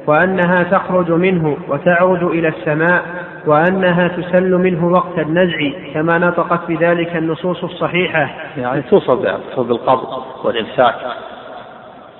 [0.06, 3.02] وأنها تخرج منه وتعرج إلى السماء
[3.46, 5.58] وأنها تسل منه وقت النزع
[5.94, 8.30] كما نطقت بذلك النصوص الصحيحة.
[8.56, 10.94] يعني توصل بالقبض والإمساك.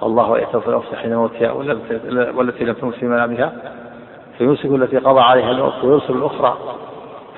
[0.03, 1.53] الله يتوفى الأنفس حين موتها
[2.37, 3.53] والتي لم تمت في منامها.
[4.39, 6.57] فيمسك التي قضى عليها الموت ويرسل الأخرى.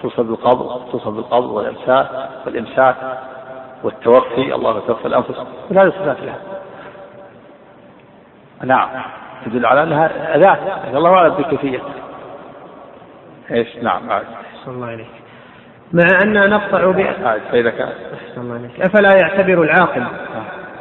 [0.02, 2.06] توصل بالقبض توصل بالقبض والإمساك
[2.46, 2.96] والإمساك
[3.82, 4.54] والتوفي.
[4.54, 5.34] الله يتوفى الأنفس.
[5.70, 6.38] هذه صفات لها.
[8.62, 8.88] نعم.
[9.46, 10.58] تدل على أنها ذات
[10.94, 11.80] الله أعلم بكيفية
[13.50, 14.00] إيش؟ نعم.
[14.64, 15.06] صلى الله عليك
[15.92, 17.06] مع أن نقطع ب
[17.52, 17.88] فإذا كان.
[18.36, 20.02] الله عليك أفلا يعتبر العاقل؟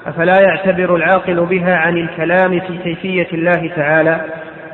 [0.05, 4.21] أفلا يعتبر العاقل بها عن الكلام في كيفية الله تعالى؟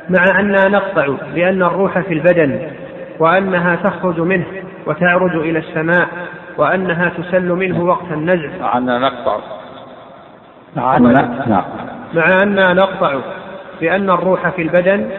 [0.08, 2.70] مع أننا نقطع بأن الروح في البدن
[3.18, 4.46] وأنها تخرج منه
[4.86, 6.08] وتعرج إلى السماء
[6.56, 8.58] وأنها تسل منه وقت النزع.
[8.60, 9.38] مع أننا نقطع.
[10.76, 11.06] نعم
[11.46, 11.64] نعم
[12.14, 13.14] مع أننا نقطع
[13.80, 15.10] بأن الروح في البدن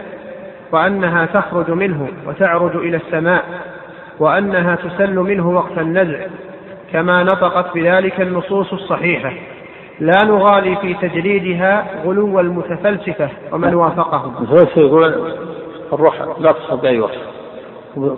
[0.72, 3.44] وأنها تخرج منه وتعرج إلى السماء
[4.18, 6.18] وأنها تسل منه وقت النزع
[6.92, 9.32] كما نطقت بذلك النصوص الصحيحة.
[10.00, 14.46] لا نغالي في تجريدها غلو المتفلسفة ومن وافقهم.
[14.76, 15.34] يقول
[15.92, 17.16] الروح لا تصل بأي وصف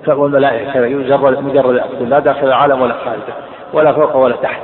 [0.09, 3.35] والملائكة مجرد مجرد لا داخل العالم ولا خارجه
[3.73, 4.61] ولا فوق ولا تحت.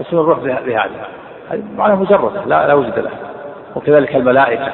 [0.00, 0.90] بس الروح بهذا
[1.76, 3.33] معنى مجرد لا لا وجود لها.
[3.74, 4.72] وكذلك الملائكة.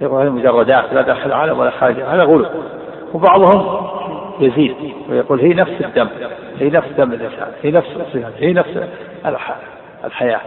[0.00, 2.46] يقول هذه مجردات لا داخل العالم ولا خارج هذا غلو.
[3.14, 3.86] وبعضهم
[4.40, 4.76] يزيد
[5.08, 6.08] ويقول هي نفس الدم
[6.58, 8.80] هي نفس دم الإنسان هي نفس الصفات هي نفس
[10.04, 10.40] الحياة.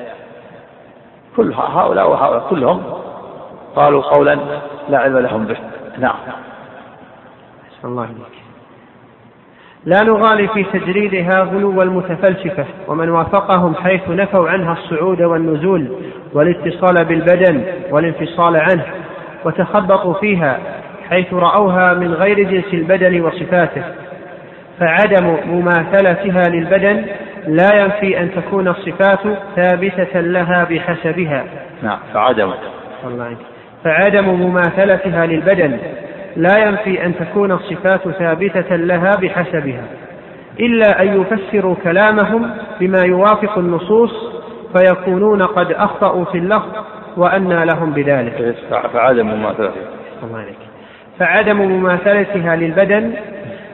[1.38, 2.84] كل هؤلاء وهؤلاء كلهم
[3.76, 4.38] قالوا قولا
[4.90, 5.58] لا علم لهم به.
[5.98, 6.16] نعم.
[7.86, 8.44] الله عليك
[9.86, 15.92] لا نغالي في تجريدها غلو المتفلسفة ومن وافقهم حيث نفوا عنها الصعود والنزول
[16.34, 18.86] والاتصال بالبدن والانفصال عنه
[19.46, 20.60] وتخبطوا فيها
[21.10, 23.84] حيث رأوها من غير جنس البدن وصفاته.
[24.80, 27.06] فعدم مماثلتها للبدن
[27.48, 29.20] لا ينفي أن تكون الصفات
[29.56, 31.44] ثابتة لها بحسبها.
[31.84, 32.52] نعم فعدم.
[33.84, 35.78] فعدم مماثلتها للبدن
[36.36, 39.84] لا ينفي أن تكون الصفات ثابتة لها بحسبها.
[40.60, 44.33] إلا أن يفسروا كلامهم بما يوافق النصوص
[44.78, 46.70] فيكونون قد أخطأوا في اللفظ
[47.18, 48.56] وأنى لهم بذلك.
[48.94, 49.72] فعدم مماثلتها
[50.24, 50.58] الله عليك.
[51.20, 53.14] فعدم مماثلتها للبدن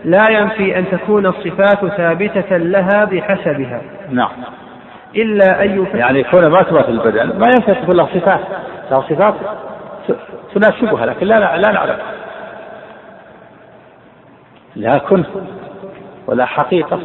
[0.05, 3.81] لا ينفي أن تكون الصفات ثابتة لها بحسبها.
[4.09, 4.31] نعم.
[5.15, 8.41] إلا أن يفسر يعني كون ما تماثل البدن ما ينفي تكون لها صفات.
[8.91, 9.33] لها صفات
[10.55, 11.97] تناسبها لكن لا لا نعلم.
[14.75, 15.23] لا كن
[16.27, 16.99] ولا حقيقة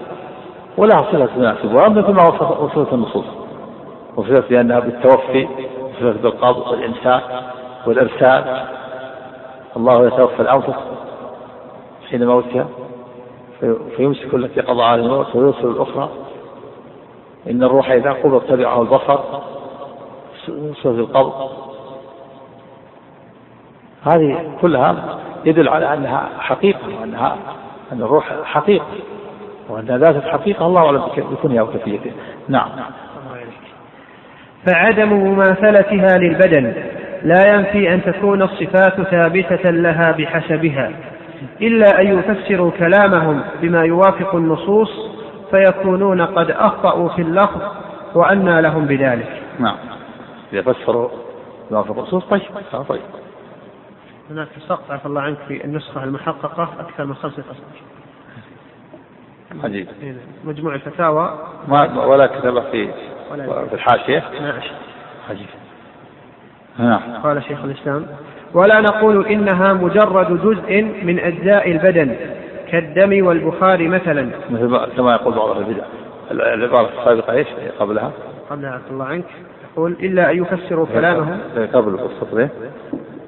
[0.77, 1.89] ولا صفة تناسبها.
[1.89, 3.44] مثل ما وصفت النصوص.
[4.17, 5.49] وصفت بأنها بالتوفي
[5.83, 7.23] وصفت بالقبض والإمساك
[7.87, 8.65] والإرسال
[9.77, 10.75] الله يتوفى الأنفس
[12.11, 12.69] حين موتها
[13.97, 16.09] فيمسك التي قضى على الموت ويرسل الأخرى.
[17.51, 19.19] إن الروح إذا قبض تبعه البصر
[20.75, 21.51] صفة القبض.
[24.03, 27.37] هذه كلها يدل على أنها حقيقة وأنها
[27.93, 28.87] أن الروح حقيقة
[29.69, 32.13] وأن ذات الحقيقة الله أعلم بكونها وكيفيتها
[32.49, 32.69] نعم.
[34.67, 36.75] فعدم مماثلتها للبدن
[37.23, 40.91] لا ينفي أن تكون الصفات ثابتة لها بحسبها
[41.61, 44.91] إلا أن يفسروا كلامهم بما يوافق النصوص
[45.51, 47.63] فيكونون قد أخطأوا في اللفظ
[48.15, 49.43] وأنى لهم بذلك.
[49.59, 49.77] نعم.
[50.53, 51.09] إذا فسروا
[51.71, 52.43] يوافق النصوص طيب.
[52.89, 53.01] طيب.
[54.31, 57.85] هناك سقط عفى الله عنك في النسخة المحققة أكثر من خمسة أسطر
[59.65, 59.89] عجيب.
[60.03, 61.39] إيه، مجموع الفتاوى.
[61.69, 62.91] ما ولا كتب في
[63.43, 64.61] في الحاشية نعم.
[65.31, 65.47] عجيب
[66.79, 67.01] نعم.
[67.23, 68.07] قال شيخ الإسلام
[68.55, 72.17] ولا نقول إنها مجرد جزء من أجزاء البدن
[72.69, 74.31] كالدم والبخار مثلا.
[74.51, 75.85] مثل كما يقول بعض البدع.
[76.31, 77.47] العبارة السابقة إيش؟
[77.79, 78.11] قبلها؟
[78.51, 79.25] قبلها عفى الله عنك.
[79.73, 81.39] يقول إلا أن يفسروا كلامهم.
[81.73, 82.49] قبل السطرين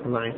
[0.07, 0.37] الله عنك.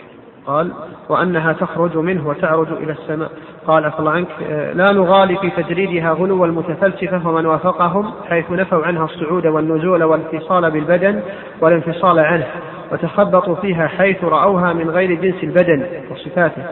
[0.49, 0.73] قال
[1.09, 3.31] وأنها تخرج منه وتعرج إلى السماء.
[3.67, 4.29] قال عفى عنك
[4.75, 11.21] لا نغالي في تجريدها غلو المتفلسفة ومن وافقهم حيث نفوا عنها الصعود والنزول والاتصال بالبدن
[11.61, 12.47] والانفصال عنه
[12.93, 16.63] وتخبطوا فيها حيث رأوها من غير جنس البدن وصفاته.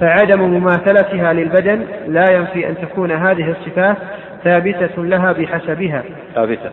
[0.00, 3.96] فعدم مماثلتها للبدن لا ينفي أن تكون هذه الصفات
[4.44, 6.02] ثابتة لها بحسبها.
[6.34, 6.70] ثابتة.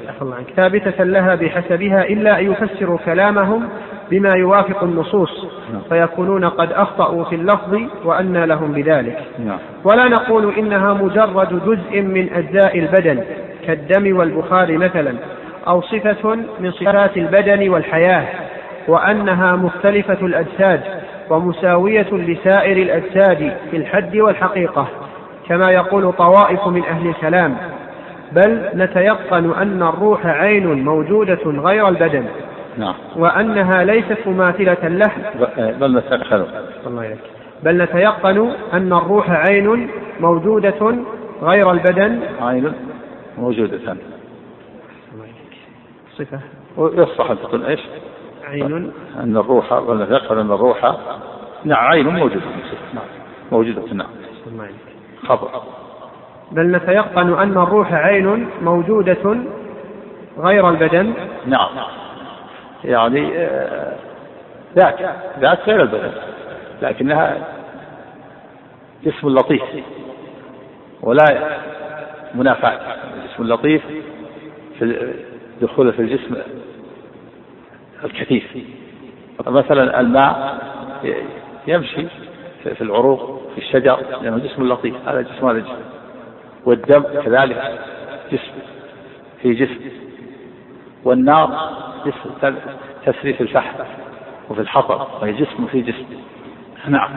[0.56, 3.70] ثابتة لها بحسبها إلا أن يفسروا كلامهم
[4.12, 5.82] بما يوافق النصوص نعم.
[5.90, 9.58] فيكونون قد أخطأوا في اللفظ وأنى لهم بذلك نعم.
[9.84, 13.24] ولا نقول إنها مجرد جزء من أجزاء البدن
[13.68, 15.16] كالدم والبخار مثلا
[15.68, 18.26] أو صفة من صفات البدن والحياة
[18.88, 20.82] وأنها مختلفة الأجساد
[21.30, 24.88] ومساوية لسائر الأجساد في الحد والحقيقة
[25.50, 27.58] كما يقول طوائف من أهل الكلام
[28.32, 32.26] بل نتيقن أن الروح عين موجودة غير البدن
[32.78, 32.96] نعم.
[33.16, 35.12] وأنها ليست مماثلة له.
[35.80, 36.46] بل نتيقن
[36.88, 37.20] الله إليك
[37.64, 39.90] بل نتيقن أن الروح عين
[40.20, 40.96] موجودة
[41.42, 42.20] غير البدن.
[42.42, 42.74] عين
[43.38, 43.98] موجودة.
[46.18, 46.40] صفة.
[46.78, 47.80] ويصح أن تكون إيش؟
[48.44, 48.92] عين.
[49.20, 50.96] أن الروح بل نتيقن أن الروح
[51.66, 52.42] نعم عين موجودة.
[52.94, 53.04] نعم
[53.52, 53.94] موجودة.
[53.94, 54.08] نعم.
[55.28, 55.50] خبر.
[56.52, 59.38] بل نتيقن أن الروح عين موجودة
[60.40, 61.14] غير البدن.
[61.46, 61.70] نعم.
[62.84, 63.96] يعني آه،
[64.76, 65.00] ذات
[65.40, 66.12] ذات غير البدن
[66.82, 67.48] لكنها
[69.04, 69.64] جسم لطيف
[71.02, 71.58] ولا
[72.36, 72.80] منافاة
[73.16, 73.82] الجسم اللطيف
[74.80, 75.14] في
[75.62, 76.36] دخوله في الجسم
[78.04, 78.58] الكثيف.
[79.48, 80.58] مثلا الماء
[81.68, 82.08] يمشي
[82.64, 84.96] في العروق في الشجر لأنه جسم لطيف.
[85.08, 85.76] هذا جسم هذا جسم
[86.66, 87.80] والدم كذلك
[88.32, 88.52] جسم
[89.42, 90.01] في جسم.
[91.04, 91.50] والنار
[93.06, 93.84] تسري في الفحم
[94.50, 96.06] وفي الحطب وهي جسم في جسم.
[96.88, 97.10] نعم.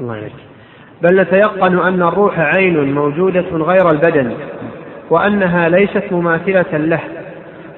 [0.00, 0.30] الله
[1.02, 4.36] بل نتيقن أن الروح عين موجودة غير البدن
[5.10, 7.00] وأنها ليست مماثلة له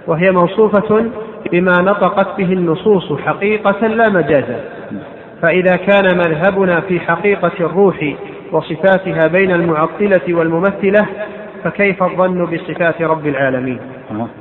[0.06, 1.10] وهي موصوفة
[1.52, 4.64] بما نطقت به النصوص حقيقة لا مجازا
[5.42, 8.14] فإذا كان مذهبنا في حقيقة الروح
[8.52, 11.06] وصفاتها بين المعطلة والممثلة
[11.64, 13.97] فكيف الظن بصفات رب العالمين؟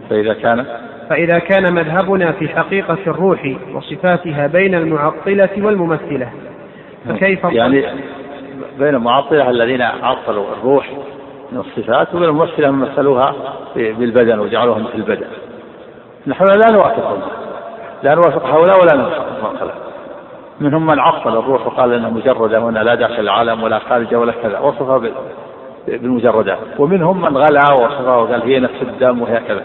[0.09, 0.65] فإذا كان
[1.09, 6.29] فإذا كان مذهبنا في حقيقة الروح وصفاتها بين المعطلة والممثلة
[7.09, 7.85] فكيف يعني
[8.79, 10.91] بين المعطلة الذين عطلوا الروح
[11.51, 13.35] من الصفات وبين الممثلة من مثلوها
[13.75, 15.27] بالبدن وجعلوها مثل البدن.
[16.27, 17.21] نحن لا نوافقهم
[18.03, 19.73] لا نوافق هؤلاء ولا نوافق
[20.59, 24.59] منهم من عطل الروح وقال إنها مجردة وإنها لا داخل العالم ولا خارجة ولا كذا.
[24.59, 25.01] وصفها
[25.87, 29.63] بالمجردات ومنهم من غلا وصفها وقال هي نفس الدم وهي كذا.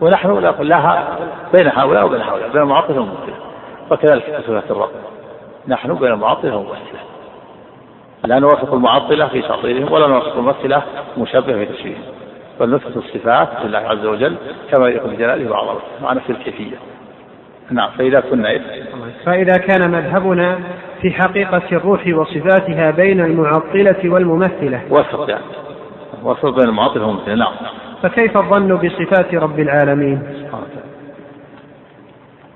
[0.00, 1.18] ونحن نقول لها
[1.54, 3.34] بين هؤلاء وبين هؤلاء بين المعطله والممثله
[3.90, 4.90] وكذلك في صفات الرب
[5.68, 7.00] نحن بين المعطله والممثله
[8.24, 10.82] لا نوافق المعطلة في تعطيلهم ولا نوافق الممثلة
[11.18, 12.02] مشبهه في تشبيههم.
[12.60, 14.36] بل نثبت الصفات لله عز وجل
[14.70, 16.76] كما يقول بجلاله وعظمته مع نفس الكيفية.
[17.70, 18.60] نعم فإذا كنا إيه؟
[19.24, 20.58] فإذا كان مذهبنا
[21.02, 24.80] في حقيقة الروح وصفاتها بين المعطلة والممثلة.
[24.90, 25.44] وسط يعني.
[26.24, 27.52] وسط بين المعطلة والممثلة نعم.
[28.02, 30.22] فكيف الظن بصفات رب العالمين؟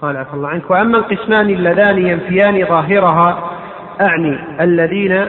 [0.03, 3.51] قال عفى الله عنك وأما القسمان اللذان ينفيان ظاهرها
[4.01, 5.27] أعني الذين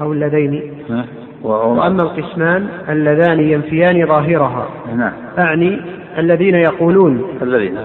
[0.00, 0.74] أو اللذين.
[1.42, 5.12] وأما القسمان اللذان ينفيان ظاهرها نعم.
[5.38, 5.80] أعني
[6.18, 7.38] الذين يقولون.
[7.42, 7.78] الذين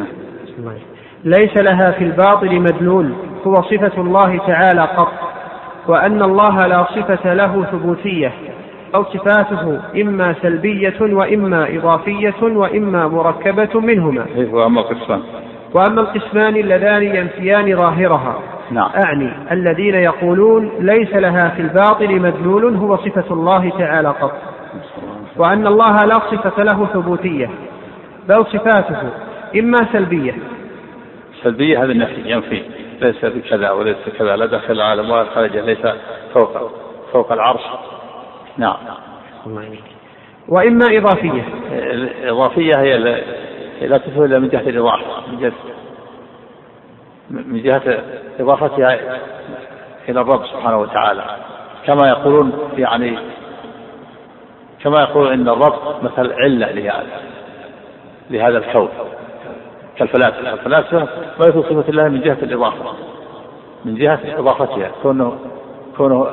[1.23, 3.13] ليس لها في الباطل مدلول
[3.47, 5.11] هو صفة الله تعالى قط
[5.87, 8.31] وأن الله لا صفة له ثبوتية
[8.95, 14.25] أو صفاته إما سلبية وإما إضافية وإما مركبة منهما.
[14.35, 15.21] إيه، وأما القسمان.
[15.73, 18.35] وأما القسمان اللذان ينفيان ظاهرها.
[18.71, 18.89] نعم.
[19.05, 24.33] أعني الذين يقولون ليس لها في الباطل مدلول هو صفة الله تعالى قط.
[25.37, 27.49] وأن الله لا صفة له ثبوتية
[28.29, 29.09] بل صفاته
[29.59, 30.33] إما سلبية.
[31.43, 32.63] سلبية هذا النفي ينفي.
[33.01, 34.35] ليس بكذا وليس كذا.
[34.35, 35.87] لا داخل العالم ولا خارجه ليس
[36.33, 36.71] فوق
[37.13, 37.61] فوق العرش.
[38.57, 38.77] نعم.
[40.47, 41.47] وإما إضافية.
[41.71, 42.97] الإضافية هي
[43.81, 45.31] لا تفهم إلا من جهة الإضافة.
[45.31, 45.53] من جهة
[47.29, 48.03] من جهة
[48.39, 48.99] إضافتها
[50.09, 51.23] إلى الرب سبحانه وتعالى.
[51.85, 53.19] كما يقولون يعني
[54.83, 57.21] كما يقول إن الرب مثل علة لهذا
[58.29, 58.89] لهذا الكون.
[59.99, 60.53] كالفلاسفة.
[60.53, 61.07] الفلاسفة
[61.39, 62.93] ما يثبت صفة الله من جهة الإضافة.
[63.85, 64.91] من جهة إضافتها.
[65.03, 65.37] كونه
[65.97, 66.27] كونه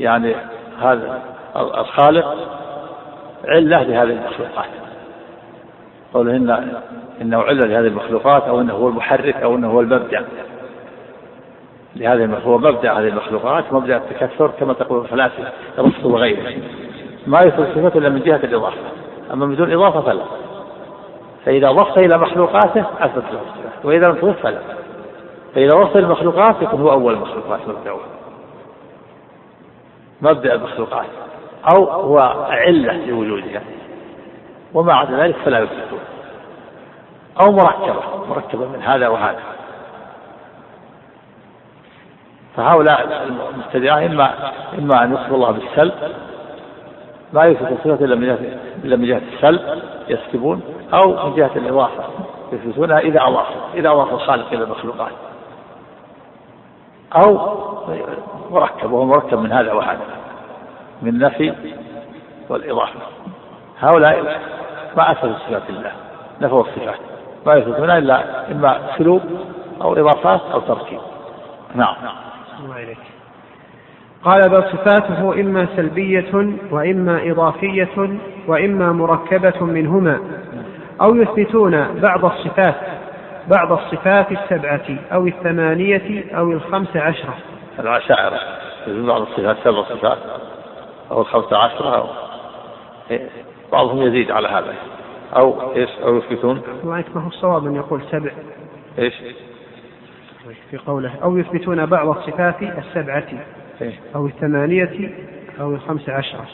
[0.00, 0.34] يعني
[0.80, 1.22] هذا
[1.56, 2.36] الخالق
[3.44, 4.68] علة لهذه المخلوقات.
[6.14, 6.80] قوله إن
[7.22, 10.20] إنه علة لهذه المخلوقات أو إنه هو المحرك أو إنه هو المبدع.
[11.96, 16.62] لهذه هو مبدع هذه المخلوقات مبدع التكثر كما تقول الفلاسفة ارسطو وغيره
[17.26, 18.76] ما يثبت صفته إلا من جهة الإضافة.
[19.32, 20.37] أما بدون إضافة فلا.
[21.44, 24.58] فإذا ضفت إلى مخلوقاته أثبت له الصفات وإذا لم تضف فلا.
[25.54, 27.98] فإذا وصف المخلوقات يكون هو أول المخلوقات مبدعها
[30.22, 31.06] مبدأ المخلوقات.
[31.74, 33.62] أو هو علة لوجودها.
[34.74, 36.00] وما عدا ذلك فلا يثبتون
[37.40, 39.42] أو مركبة مركبة من هذا وهذا.
[42.56, 45.94] فهؤلاء المبتدعة إما إما أن يصف الله بالسلب
[47.32, 48.04] لا يثبت الصفة
[48.84, 49.82] إلا من جهة السلب.
[50.10, 50.62] يسلبون
[50.94, 52.04] أو من جهة الإضافة
[52.52, 55.12] يثبتونها إذا أضاف إذا أضاف الخالق إلى المخلوقات.
[57.16, 57.38] أو
[58.50, 60.00] مركب وهو مركب من هذا وهذا
[61.02, 61.54] من النفي
[62.48, 63.00] والإضافة.
[63.80, 64.40] هؤلاء
[64.96, 65.92] ما أثبتوا صفات الله
[66.40, 66.98] نفوا الصفات.
[67.46, 69.22] ما يثبتونها إلا إما سلوك
[69.82, 71.00] أو إضافات أو تركيب.
[71.74, 71.94] نعم.
[72.76, 72.98] إليك
[74.24, 78.18] قال بل صفاته إما سلبية وإما إضافية
[78.48, 80.20] وإما مركبة منهما
[81.00, 82.74] أو يثبتون بعض الصفات
[83.48, 87.34] بعض الصفات السبعة أو الثمانية أو الخمس عشرة.
[87.78, 88.38] العشائر
[88.86, 90.18] بعض الصفات سبع صفات
[91.10, 92.06] أو الخمس عشرة أو
[93.72, 94.74] بعضهم يزيد على هذا.
[95.36, 98.30] أو إيش أو يثبتون؟ ما هو الصواب أن يقول سبع؟
[98.98, 99.14] إيش؟
[100.70, 103.26] في قوله أو يثبتون بعض الصفات السبعة
[103.82, 105.10] إيه؟ أو الثمانية
[105.60, 106.46] أو الخمس عشرة.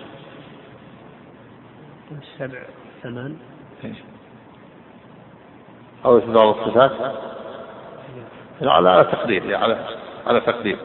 [2.10, 2.58] السبع
[3.02, 3.36] ثمان؟
[6.04, 6.92] أو يثبت بعض الصفات
[8.62, 9.86] على على تقدير على
[10.26, 10.78] على تقدير.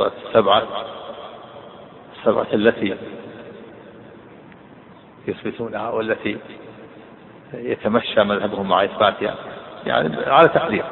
[0.00, 0.62] السبعة
[2.18, 2.96] السبعة التي
[5.26, 6.38] يثبتونها والتي
[7.54, 9.34] يتمشى مذهبهم مع إثباتها.
[9.86, 10.84] يعني على تقدير.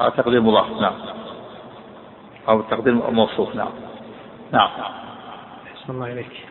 [0.00, 0.94] على تقدير مضاف نعم.
[2.48, 3.72] أو تقدير موصوف نعم.
[4.52, 4.70] نعم.
[5.74, 6.46] أحسن الله إليك.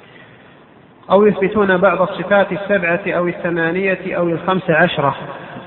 [1.11, 5.15] أو يثبتون بعض الصفات السبعة أو الثمانية أو الخمس عشرة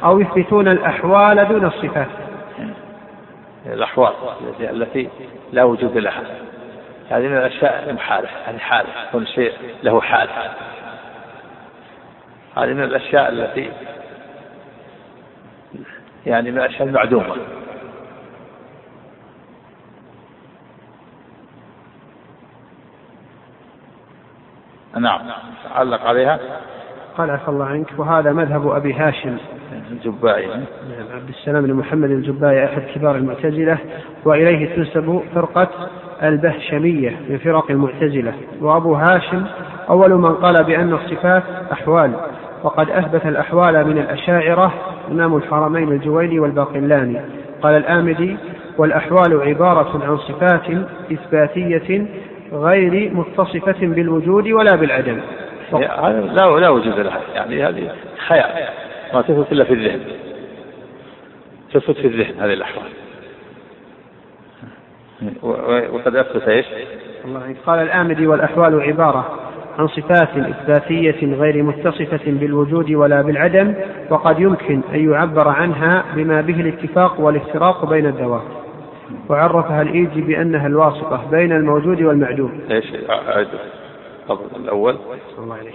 [0.04, 2.08] أو يثبتون الأحوال دون الصفات.
[3.66, 4.12] الأحوال
[4.60, 5.08] التي
[5.52, 6.22] لا وجود لها.
[7.10, 9.52] هذه من الأشياء المحالة هذه حالة كل شيء
[9.82, 10.28] له حال
[12.56, 13.70] هذه من الأشياء التي
[16.26, 17.36] يعني من الأشياء المعدومة.
[24.96, 25.20] نعم.
[25.74, 26.38] علق عليها.
[27.18, 29.36] قال عفى الله عنك وهذا مذهب أبي هاشم.
[29.90, 33.78] الجبائي نعم عبد السلام بن محمد الجبائي أحد كبار المعتزلة
[34.24, 35.68] وإليه تنسب فرقة
[36.22, 38.32] البهشمية من فرق المعتزلة.
[38.60, 39.44] وأبو هاشم
[39.90, 41.42] أول من قال بأن الصفات
[41.72, 42.12] أحوال
[42.62, 44.74] وقد أثبت الأحوال من الأشاعرة
[45.10, 47.20] إمام الحرمين الجويني والباقلاني.
[47.62, 48.36] قال الآمدي
[48.78, 52.06] والأحوال عبارة عن صفات إثباتية
[52.52, 55.20] غير متصفة بالوجود ولا بالعدم.
[55.72, 57.90] لا لا وجود لها يعني هذه
[58.26, 58.68] خيال.
[59.14, 60.00] ما تثبت إلا في الذهن.
[61.72, 62.88] تثبت في الذهن هذه الأحوال
[65.92, 66.66] وقد أثبت إيش؟
[67.24, 69.38] الله قال الآمدي والأحوال عبارة
[69.78, 73.74] عن صفات إثباتية غير متصفة بالوجود ولا بالعدم
[74.10, 78.57] وقد يمكن أن يعبر عنها بما به الاتفاق والافتراق بين الذوات.
[79.28, 82.60] وعرفها الإيجي بأنها الواسطة بين الموجود والمعدوم.
[82.70, 82.84] إيش؟
[84.56, 84.96] الأول.
[85.38, 85.74] الله عليك.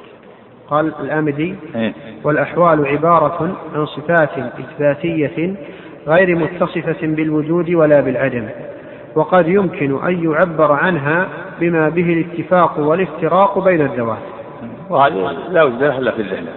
[0.70, 1.94] قال الآمدي إيه؟
[2.24, 5.56] والأحوال عبارة عن صفات إثباتية
[6.08, 8.50] غير متصفة بالوجود ولا بالعدم
[9.16, 11.28] وقد يمكن أن يعبر عنها
[11.60, 14.18] بما به الاتفاق والافتراق بين الذوات.
[14.90, 16.48] وهذه لا وجود لها إلا في الذهن.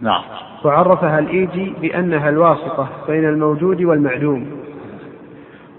[0.00, 0.22] نعم.
[0.64, 4.46] وعرفها الإيجي بأنها الواسطة بين الموجود والمعدوم.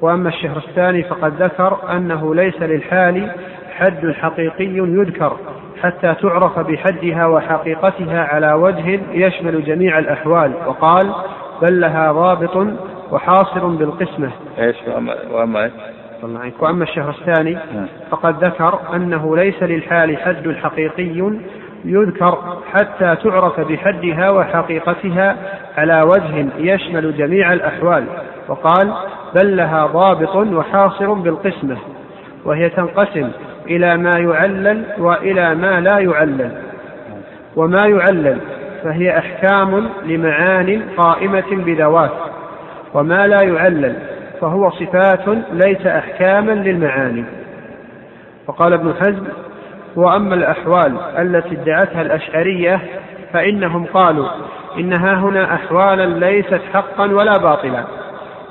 [0.01, 3.31] وأما الشهر الثاني فقد ذكر أنه ليس للحال
[3.71, 5.37] حد حقيقي يذكر
[5.81, 11.13] حتى تعرف بحدها وحقيقتها على وجه يشمل جميع الأحوال وقال
[11.61, 12.67] بل لها ضابط
[13.11, 14.31] وحاصر بالقسمة.
[14.59, 15.71] إيش؟ واما وأما
[16.59, 17.87] وأما الشهر الثاني نعم.
[18.11, 21.39] فقد ذكر أنه ليس للحال حد حقيقي
[21.85, 25.35] يذكر حتى تعرف بحدها وحقيقتها
[25.77, 28.05] على وجه يشمل جميع الأحوال.
[28.47, 28.93] وقال
[29.35, 31.77] بل لها ضابط وحاصر بالقسمة
[32.45, 33.29] وهي تنقسم
[33.67, 36.51] إلى ما يعلل وإلى ما لا يعلل.
[37.55, 38.37] وما يعلل
[38.83, 42.11] فهي أحكام لمعان قائمة بذوات
[42.93, 43.95] وما لا يعلل
[44.41, 47.23] فهو صفات ليس أحكاما للمعاني.
[48.47, 49.25] وقال ابن حزم
[49.95, 52.79] وأما الأحوال التي ادعتها الأشعرية
[53.33, 54.27] فإنهم قالوا
[54.77, 57.83] إنها هنا أحوالا ليست حقا ولا باطلا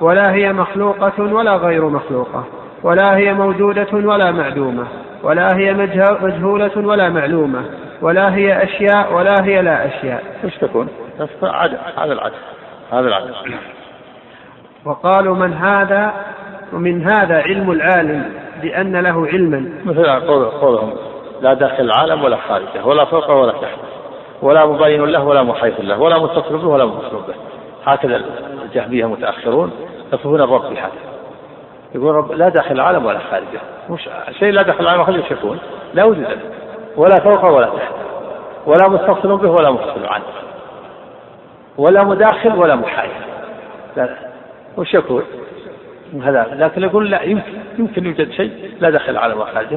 [0.01, 2.44] ولا هي مخلوقة ولا غير مخلوقة
[2.82, 4.86] ولا هي موجودة ولا معدومة
[5.23, 5.74] ولا هي
[6.23, 7.62] مجهولة ولا معلومة
[8.02, 10.23] ولا هي أشياء ولا هي لا أشياء.
[10.44, 10.89] إيش تكون؟
[11.98, 12.35] هذا العدد
[12.93, 13.35] هذا العدد
[14.85, 16.12] وقالوا من هذا
[16.73, 18.24] ومن هذا علم العالم
[18.62, 19.73] بأن له علما.
[19.85, 20.06] مثل
[20.60, 20.93] قولهم.
[21.43, 23.89] لا داخل العالم ولا خارجه ولا فوقه ولا تحته
[24.43, 27.35] ولا مبين له ولا محيط له ولا متصل به ولا متصل به.
[27.85, 28.23] هكذا
[28.62, 29.73] الجهمية متأخرون
[30.12, 30.93] يصفون الرب بهذا.
[31.94, 33.60] يقول رب لا داخل العالم ولا خارجه.
[33.90, 34.09] مش
[34.39, 35.59] شيء لا داخل العالم وخارجه يكون
[35.94, 36.40] لا وجود له.
[36.97, 37.94] ولا فوقه ولا تحته
[38.66, 40.24] ولا متصل به ولا متصل عنه.
[41.78, 43.12] ولا مداخل ولا محايد.
[43.97, 44.09] لا
[44.77, 45.23] وش يكون؟
[46.20, 49.76] هذا لكن يقول لا يمكن يمكن يوجد شيء لا دخل على خارجه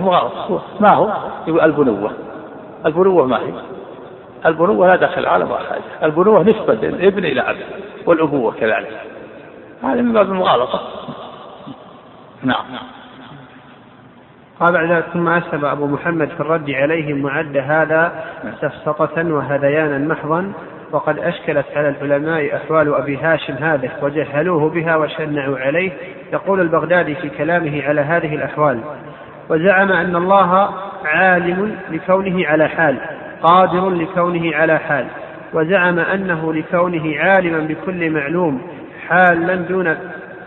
[0.80, 1.14] ما هو؟
[1.48, 2.12] يقول البنوة.
[2.86, 3.54] البنوة ما هي؟
[4.46, 7.58] البنوة لا دخل على خارجه البنوة نسبة الابن إلى أب
[8.06, 9.02] والأبوة كذلك.
[9.84, 10.82] هذا من باب المغالطة.
[12.44, 12.66] نعم.
[14.60, 18.26] قال ذلك ثم أسلم أبو محمد في الرد عليهم وعد هذا
[18.62, 20.54] سفسطة وهذيانا محضا
[20.96, 25.92] وقد أشكلت على العلماء أحوال أبي هاشم هذه وجهلوه بها وشنعوا عليه.
[26.34, 28.80] يقول البغدادي في كلامه على هذه الأحوال
[29.50, 30.70] وزعم أن الله
[31.06, 32.98] عالم لكونه على حال
[33.44, 35.06] قادر لكونه على حال.
[35.54, 38.62] وزعم أنه لكونه عالما بكل معلوم
[39.10, 39.98] حالا دون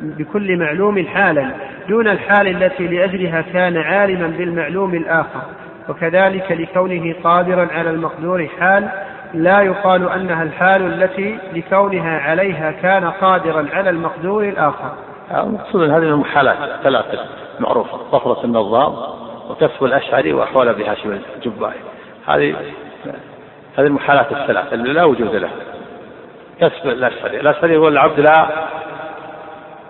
[0.00, 1.50] بكل معلوم حالا
[1.88, 5.42] دون الحال التي لأجلها كان عالما بالمعلوم الآخر.
[5.88, 8.88] وكذلك لكونه قادرا على المقدور حال
[9.34, 14.92] لا يقال أنها الحال التي لكونها عليها كان قادرا على المقدور الآخر.
[15.30, 17.18] المقصود هذه المحالات ثلاثة
[17.60, 17.98] معروفة.
[18.12, 18.96] طفرة النظام
[19.50, 21.80] وكسب الأشعري وأحوال أبي هاشم الجبائي.
[22.26, 22.56] هذه
[23.78, 25.50] هذه المحالات الثلاث اللي لا وجود لها.
[26.60, 27.40] كسب الأشعري.
[27.40, 28.48] الأشعري يقول العبد لا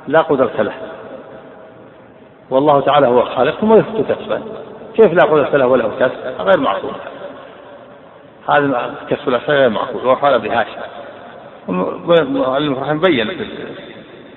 [0.06, 0.74] لا قدرة له.
[2.51, 4.43] والله تعالى هو الخالق ثم يثبت كسبا.
[4.97, 6.93] كيف لا قدرة له وله كسب؟ غير معقول
[8.48, 10.80] هذا كسب الأشياء غير معقول وقال بهاشم
[11.68, 13.28] المؤلف بين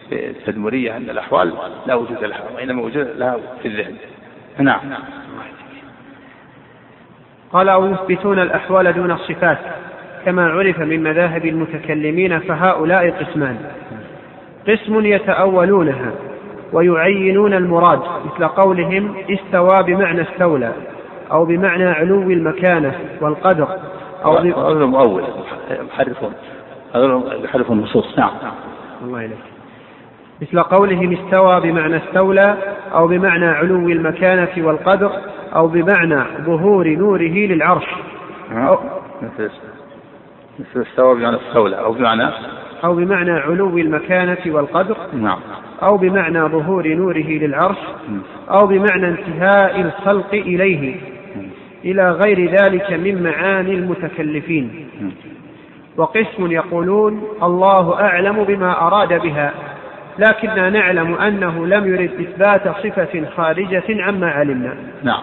[0.10, 1.54] في التدمرية أن الأحوال
[1.88, 3.96] لا وجود لها وإنما وجود لها في الذهن.
[4.60, 4.80] نعم.
[7.54, 9.58] قال أو يثبتون الأحوال دون الصفات
[10.26, 13.58] كما عرف من مذاهب المتكلمين فهؤلاء قسمان.
[14.68, 16.12] قسم يتأولونها
[16.74, 20.74] ويعينون المراد مثل قولهم استوى بمعنى استولى
[21.32, 23.68] أو بمعنى علو المكانة والقدر.
[24.26, 25.24] أو هذول مؤول
[25.70, 26.34] يحرفون
[26.96, 28.32] هذول يحرفون النصوص نعم.
[29.04, 29.38] الله إليك.
[30.42, 32.58] مثل قولهم استوى بمعنى استولى
[32.94, 35.12] أو بمعنى علو المكانة والقدر
[35.56, 37.88] أو بمعنى ظهور نوره للعرش.
[38.52, 38.68] نعم.
[38.68, 38.80] أو
[39.22, 39.52] مثل
[40.60, 42.30] مثل استوى بمعنى استولى أو بمعنى؟
[42.84, 44.98] أو بمعنى علو المكانة والقدر.
[45.14, 45.40] نعم.
[45.84, 47.78] أو بمعنى ظهور نوره للعرش.
[48.50, 51.11] أو بمعنى انتهاء الخلق إليه.
[51.86, 54.90] إلى غير ذلك من معاني المتكلفين.
[55.98, 59.54] وقسم يقولون الله أعلم بما أراد بها
[60.20, 64.76] لكننا نعلم أنه لم يرد إثبات صفة خارجة عما علمنا.
[65.04, 65.22] نعم.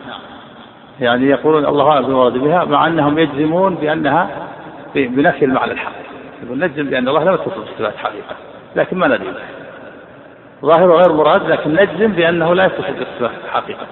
[1.01, 4.49] يعني يقولون الله أعلم بما أراد بها مع أنهم يجزمون بأنها
[4.95, 5.93] بنفي المعنى الحق.
[6.45, 8.37] يقول نجزم بأن الله لم يتصف بصفات حقيقة
[8.77, 9.35] لكن ما ندري.
[10.63, 13.87] ظاهر غير مراد لكن نجزم بأنه لا يتصف بصفات حقيقة.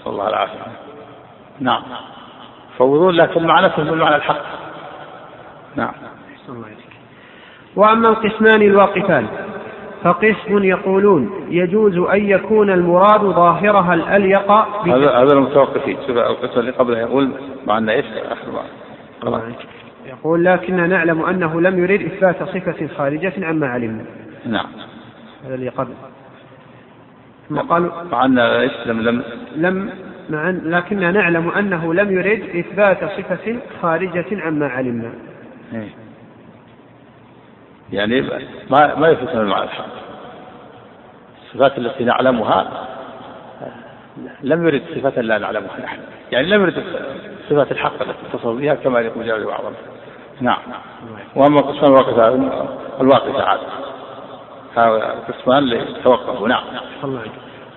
[0.00, 0.81] نسأل الله العافية.
[1.60, 1.82] نعم.
[2.78, 4.42] فوضون لكن مع نفسه بالمعنى الحق.
[5.76, 5.92] نعم.
[7.76, 9.26] وأما القسمان الواقفان
[10.02, 15.96] فقسم يقولون يجوز أن يكون المراد ظاهرها الأليق هذا هذا المتوقفين.
[16.06, 17.30] شوف القسم اللي قبله يقول
[17.66, 18.06] مع أن إيش؟
[19.24, 19.52] ما
[20.06, 24.04] يقول لكن نعلم أنه لم يريد إثبات صفة خارجة عما علمنا.
[24.46, 24.66] نعم.
[25.44, 25.94] هذا اللي قبل.
[27.48, 29.22] ثم قالوا مع أن إيش؟ لم لم
[29.56, 29.90] لم
[30.30, 35.12] مع لكننا نعلم أنه لم يرد إثبات صفة خارجة عما علمنا.
[35.74, 35.88] إيه.
[37.92, 38.20] يعني
[38.70, 39.84] ما ما يثبت المعنى الحق
[41.44, 42.86] الصفات التي نعلمها
[44.42, 46.00] لم يرد صفة لا نعلمها نحن.
[46.32, 46.84] يعني لم يرد
[47.50, 49.70] صفات الحق التي اتصل بها كما يقول جل وعلا
[50.40, 50.58] نعم.
[51.36, 52.28] وأما القسمان الواقفة
[53.00, 53.60] الواقفة عاد
[54.76, 56.64] هذا قسمان توقفوا نعم.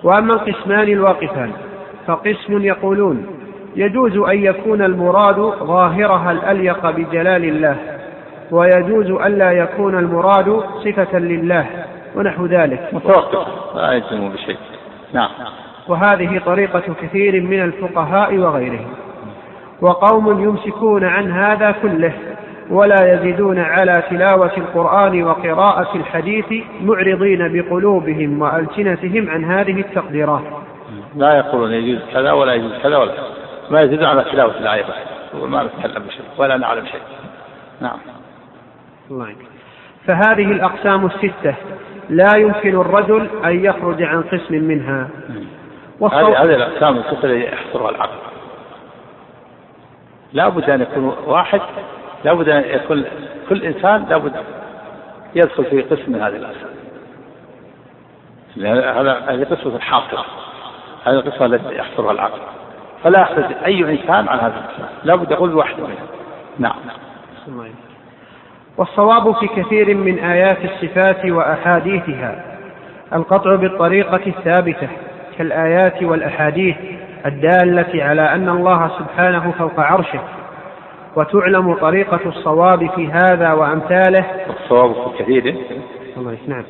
[0.02, 1.52] وأما القسمان الواقفان
[2.06, 3.26] فقسم يقولون
[3.76, 7.76] يجوز أن يكون المراد ظاهرها الأليق بجلال الله
[8.50, 11.66] ويجوز ألا يكون المراد صفة لله
[12.14, 12.88] ونحو ذلك.
[12.92, 13.46] متوقف.
[13.76, 14.56] لا يلزم بشيء.
[15.12, 15.28] نعم.
[15.88, 18.90] وهذه طريقة كثير من الفقهاء وغيرهم.
[19.80, 22.12] وقوم يمسكون عن هذا كله
[22.70, 30.42] ولا يزيدون على تلاوة القرآن وقراءة الحديث معرضين بقلوبهم وألسنتهم عن هذه التقديرات.
[31.16, 33.12] لا يقولون يجوز كذا ولا يجوز كذا ولا
[33.70, 34.84] ما يزيدون على تلاوة الآية
[35.34, 37.00] وما نتكلم بشيء ولا نعلم شيء.
[37.80, 37.98] نعم.
[39.10, 39.36] الله
[40.06, 41.54] فهذه الأقسام الستة
[42.10, 45.08] لا يمكن الرجل أن يخرج عن قسم منها.
[46.00, 48.18] هذه هذه الأقسام الستة التي يحصرها العقل.
[50.32, 51.60] لا بد أن يكون واحد
[52.24, 53.04] لا بد أن يكون
[53.48, 54.32] كل إنسان لا بد
[55.34, 56.76] يدخل في قسم من هذه الأقسام.
[58.98, 60.24] هذا هذه قسمة الحاصرة.
[61.06, 62.40] هذه القسمة التي يحصرها العقل.
[63.04, 66.06] فلا يخرج أي إنسان عن هذه القسمة لا بد يقول واحد منها
[66.58, 66.76] نعم.
[68.76, 72.44] والصواب في كثير من آيات الصفات وأحاديثها
[73.12, 74.88] القطع بالطريقة الثابتة
[75.38, 76.76] كالآيات والأحاديث
[77.26, 80.20] الدالة على أن الله سبحانه فوق عرشه.
[81.16, 84.24] وتعلم طريقة الصواب في هذا وأمثاله.
[84.50, 85.56] الصواب في كثير
[86.16, 86.64] الله نعم.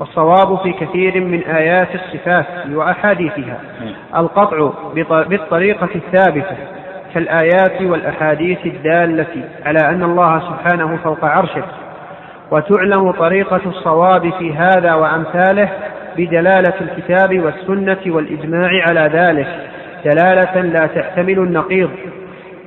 [0.00, 3.60] والصواب في كثير من آيات الصفات وأحاديثها.
[4.16, 4.70] القطع
[5.28, 6.56] بالطريقة الثابتة
[7.14, 11.64] كالآيات والأحاديث الدالة على أن الله سبحانه فوق عرشه.
[12.50, 15.68] وتعلم طريقة الصواب في هذا وأمثاله
[16.16, 19.48] بدلالة الكتاب والسنة والإجماع على ذلك
[20.04, 21.90] دلالة لا تحتمل النقيض.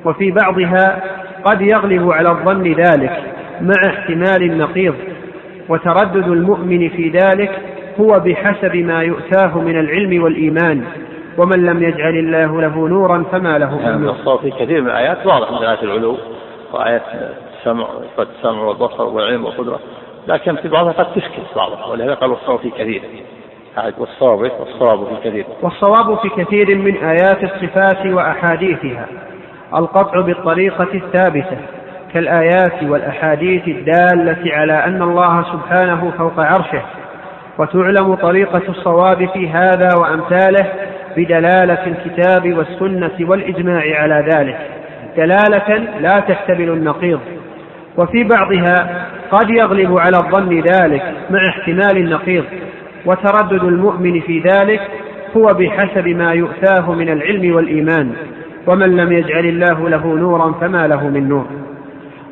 [0.06, 1.02] وفي بعضها
[1.44, 3.24] قد يغلب على الظن ذلك
[3.62, 4.96] مع احتمال النقيض.
[5.70, 7.62] وتردد المؤمن في ذلك
[8.00, 10.84] هو بحسب ما يؤتاه من العلم والإيمان.
[11.38, 14.38] ومن لم يجعل الله له نورا فما له من يعني نور.
[14.38, 16.18] في كثير من الآيات واضح من آيات العلو
[16.74, 17.02] وآيات
[17.60, 17.88] السمع
[18.20, 19.80] السمع والبصر والعلم والقدرة
[20.28, 23.02] لكن في بعضها قد تشكل بعضها ولهذا قال والصواب في كثير.
[23.98, 25.46] والصواب والصواب في كثير.
[25.62, 29.08] والصواب في كثير من آيات الصفات وأحاديثها.
[29.76, 31.58] القطع بالطريقة الثابتة.
[32.16, 36.82] كالآيات والأحاديث الدالة على أن الله سبحانه فوق عرشه
[37.58, 40.68] وتعلم طريقة الصواب في هذا وأمثاله
[41.18, 44.58] بدلالة الكتاب والسنة والإجماع على ذلك
[45.18, 47.20] دلالة لا تحتمل النقيض.
[47.98, 52.44] وفي بعضها قد يغلب على الظن ذلك مع احتمال النقيض
[53.06, 54.82] وتردد المؤمن في ذلك
[55.38, 58.12] هو بحسب ما يؤتاه من العلم والإيمان
[58.68, 61.65] ومن لم يجعل الله له نورا فما له من نور.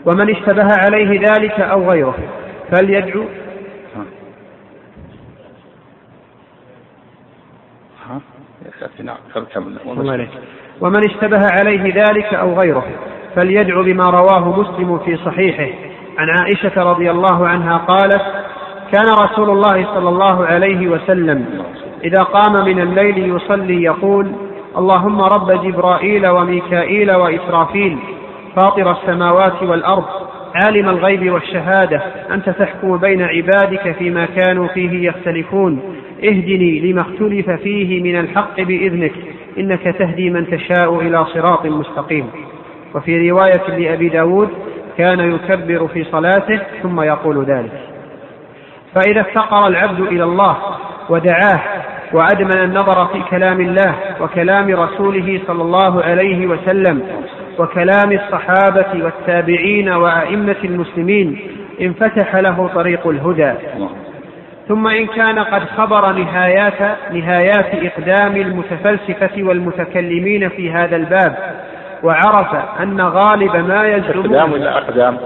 [0.06, 2.16] ومن اشتبه عليه ذلك أو غيره.
[2.72, 3.24] فليدعو.
[8.02, 8.20] نعم
[10.82, 12.86] ومن اشتبه عليه ذلك أو غيره
[13.36, 15.74] فليدع بما رواه مسلم في صحيحه.
[16.18, 18.22] عن عائشة رضي الله عنها قالت
[18.94, 21.64] كان رسول الله صلى الله عليه وسلم
[22.04, 24.32] إذا قام من الليل يصلي يقول
[24.78, 28.00] اللهم رب جبرائيل وميكائيل وإسرافيل.
[28.56, 30.06] فاطر السماوات والأرض
[30.56, 32.02] عالم الغيب والشهادة
[32.32, 35.82] أنت تحكم بين عبادك فيما كانوا فيه يختلفون.
[36.24, 39.14] اهدني لما اختلف فيه من الحق بإذنك
[39.58, 42.30] إنك تهدي من تشاء إلى صراط مستقيم.
[42.96, 44.50] وفي رواية لأبي داود
[44.98, 47.80] كان يكبر في صلاته ثم يقول ذلك.
[48.96, 50.58] فإذا افتقر العبد إلى الله
[51.10, 51.62] ودعاه
[52.14, 57.02] وأدمن النظر في كلام الله وكلام رسوله صلى الله عليه وسلم
[57.60, 61.40] وكلام الصحابة والتابعين وأئمة المسلمين
[61.82, 63.54] انفتح له طريق الهدى.
[64.68, 71.36] ثم إن كان قد خبر نهايات نهايات إقدام المتفلسفة والمتكلمين في هذا الباب
[72.04, 75.18] وعرف أن غالب ما يزعمون إقدام ولا أقدام؟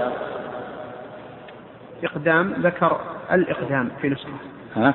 [2.04, 2.96] إقدام ذكر
[3.32, 4.30] الإقدام في نسخة.
[4.76, 4.94] ها؟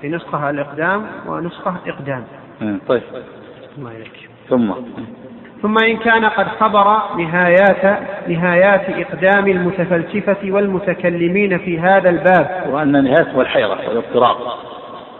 [0.00, 2.24] في نسخة الإقدام ونسخة إقدام.
[2.88, 3.02] طيب.
[3.78, 3.92] الله
[4.48, 4.72] ثم؟
[5.64, 12.64] ثم إن كان قد خبر نهايات نهايات إقدام المتفلسفة والمتكلمين في هذا الباب.
[12.70, 14.36] وأن نهايته الحيرة والاضطراب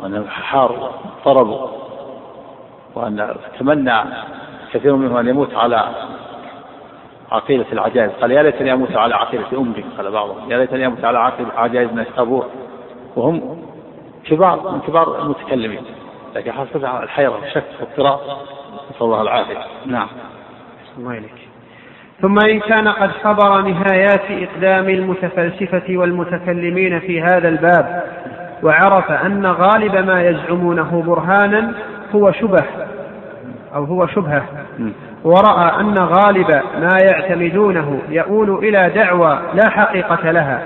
[0.01, 0.91] وأن حار
[1.25, 1.69] طربوا
[2.95, 4.01] وأن تمنى
[4.73, 5.89] كثير منهم أن يموت على
[7.33, 8.11] عقيدة العجائز.
[8.21, 9.85] قال يا ليتني أموت على عقيدة أمي.
[9.99, 12.47] قال بعضهم يا ليتني أموت على عقيدة عجائز من أبوه
[13.17, 13.63] وهم
[14.25, 15.83] كبار من كبار المتكلمين.
[16.35, 18.19] لكن حصل الحيرة والشك واضطراب
[18.91, 19.59] نسأل الله العافية.
[19.87, 20.09] نعم.
[20.99, 21.49] الله إليك
[22.23, 28.05] ثم إن كان قد خبر نهايات إقدام المتفلسفة والمتكلمين في هذا الباب
[28.63, 31.73] وعرف أن غالب ما يزعمونه برهانا
[32.15, 32.65] هو شبه
[33.75, 34.45] أو هو شبهة.
[35.25, 36.51] ورأى أن غالب
[36.81, 40.63] ما يعتمدونه يؤول إلى دعوى لا حقيقة لها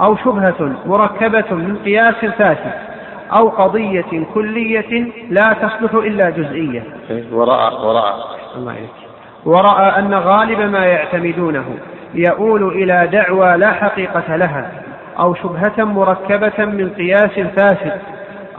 [0.00, 2.72] أو شبهة مركبة من قياس فاسد
[3.40, 6.82] أو قضية كلية لا تصلح إلا جزئية.
[7.32, 8.12] ورأى ورأى.
[8.56, 9.05] الله عليك.
[9.46, 11.64] ورأى أن غالب ما يعتمدونه
[12.14, 14.70] يؤول إلى دعوى لا حقيقة لها
[15.18, 18.00] أو شبهة مركبة من قياس فاسد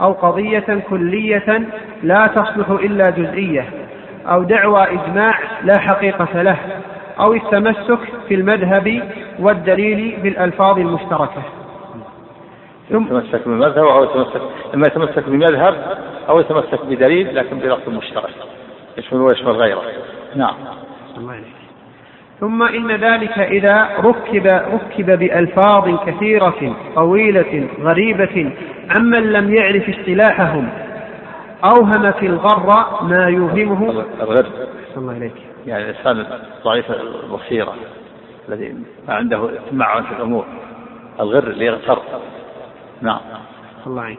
[0.00, 1.62] أو قضية كلية
[2.02, 3.64] لا تصلح إلا جزئية
[4.26, 6.56] أو دعوى إجماع لا حقيقة له
[7.20, 7.98] أو التمسك
[8.28, 9.02] في المذهب
[9.38, 11.42] والدليل بالألفاظ المشتركة.
[12.90, 14.40] ثم يتمسك بمذهب أو يتمسك
[14.74, 15.74] إما يتمسك بمذهب
[16.28, 18.34] أو يتمسك بدليل لكن بلفظ مشترك
[18.98, 19.82] يشمل ويشمل غيره.
[20.36, 20.54] نعم.
[21.18, 21.58] الله عليك.
[22.40, 28.52] ثم إن ذلك إذا ركب ركب بألفاظ كثيرة طويلة غريبة
[28.96, 30.68] عمن لم يعرف اصطلاحهم
[31.64, 33.90] أوهم في الغر ما يوهمه.
[34.20, 34.46] الغر
[34.96, 35.32] الله عليك
[35.66, 36.26] يعني الإنسان
[36.64, 37.74] ضعيف البصيرة
[38.48, 38.76] الذي
[39.08, 40.44] ما عنده تمعن في الأمور.
[41.20, 41.98] الغر اللي يغتر.
[43.02, 43.20] نعم.
[43.86, 44.18] الله عنك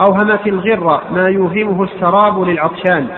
[0.00, 3.08] أوهم في الغر ما يوهمه السراب للعطشان.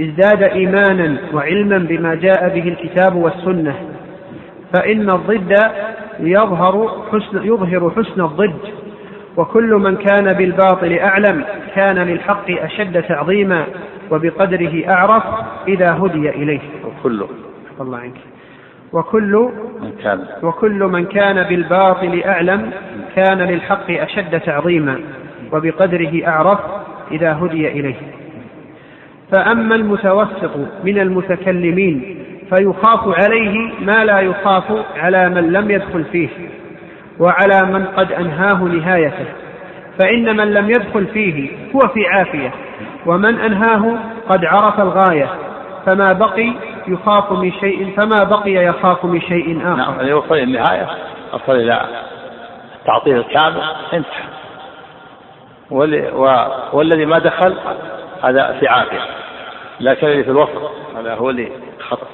[0.00, 3.74] ازداد إيمانا وعلما بما جاء به الكتاب والسنة
[4.74, 5.56] فإن الضد
[6.20, 8.58] يظهر حسن يظهر حسن الضد
[9.36, 11.44] وكل من كان بالباطل أعلم
[11.74, 13.64] كان للحق أشد تعظيما
[14.10, 15.22] وبقدره أعرف
[15.68, 16.60] إذا هدي إليه.
[16.84, 17.24] وكل
[17.80, 18.16] الله عنك.
[18.92, 19.50] وكل
[19.82, 22.70] من كان وكل من كان بالباطل أعلم
[23.16, 25.00] كان للحق أشد تعظيما
[25.52, 26.58] وبقدره أعرف
[27.12, 28.17] إذا هدي إليه.
[29.32, 30.50] فأما المتوسط
[30.84, 32.24] من المتكلمين
[32.54, 34.64] فيخاف عليه ما لا يخاف
[34.96, 36.28] على من لم يدخل فيه
[37.20, 39.26] وعلى من قد أنهاه نهايته
[40.00, 42.52] فإن من لم يدخل فيه هو في عافية
[43.06, 43.98] ومن أنهاه
[44.28, 45.28] قد عرف الغاية
[45.86, 46.52] فما بقي
[46.88, 49.76] يخاف من شيء فما بقي يخاف من شيء آخر.
[49.76, 50.86] نعم يوصل النهاية
[51.32, 51.86] أصل إلى
[52.80, 54.28] التعطيل الكامل انتهى.
[56.72, 57.54] والذي ما دخل
[58.22, 59.00] هذا في عافية.
[59.80, 60.70] لكن اللي في الوسط.
[60.96, 62.06] هذا هو اللي خطر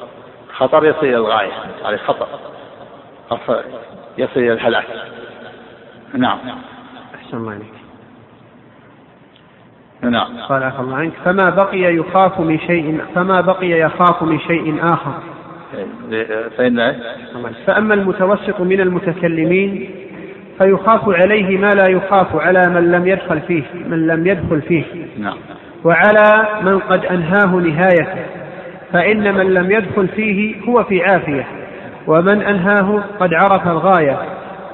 [0.53, 1.53] خطر يصل إلى الغاية
[1.85, 2.27] هذا خطر
[4.19, 4.86] يصل إلى الهلاك.
[6.15, 6.39] نعم.
[7.15, 7.74] أحسن الله عليك.
[10.03, 10.41] نعم.
[10.49, 11.12] قال عفى الله عنك.
[11.24, 15.15] فما بقي يخاف من شيء فما بقي يخاف من شيء آخر.
[16.57, 17.01] فإن
[17.66, 19.91] فأما المتوسط من المتكلمين
[20.59, 24.85] فيخاف عليه ما لا يخاف على من لم يدخل فيه من لم يدخل فيه.
[25.19, 25.36] نعم.
[25.85, 28.24] وعلى من قد أنهاه نهايته
[28.93, 31.47] فإن من لم يدخل فيه هو في عافية
[32.06, 34.19] ومن أنهاه قد عرف الغاية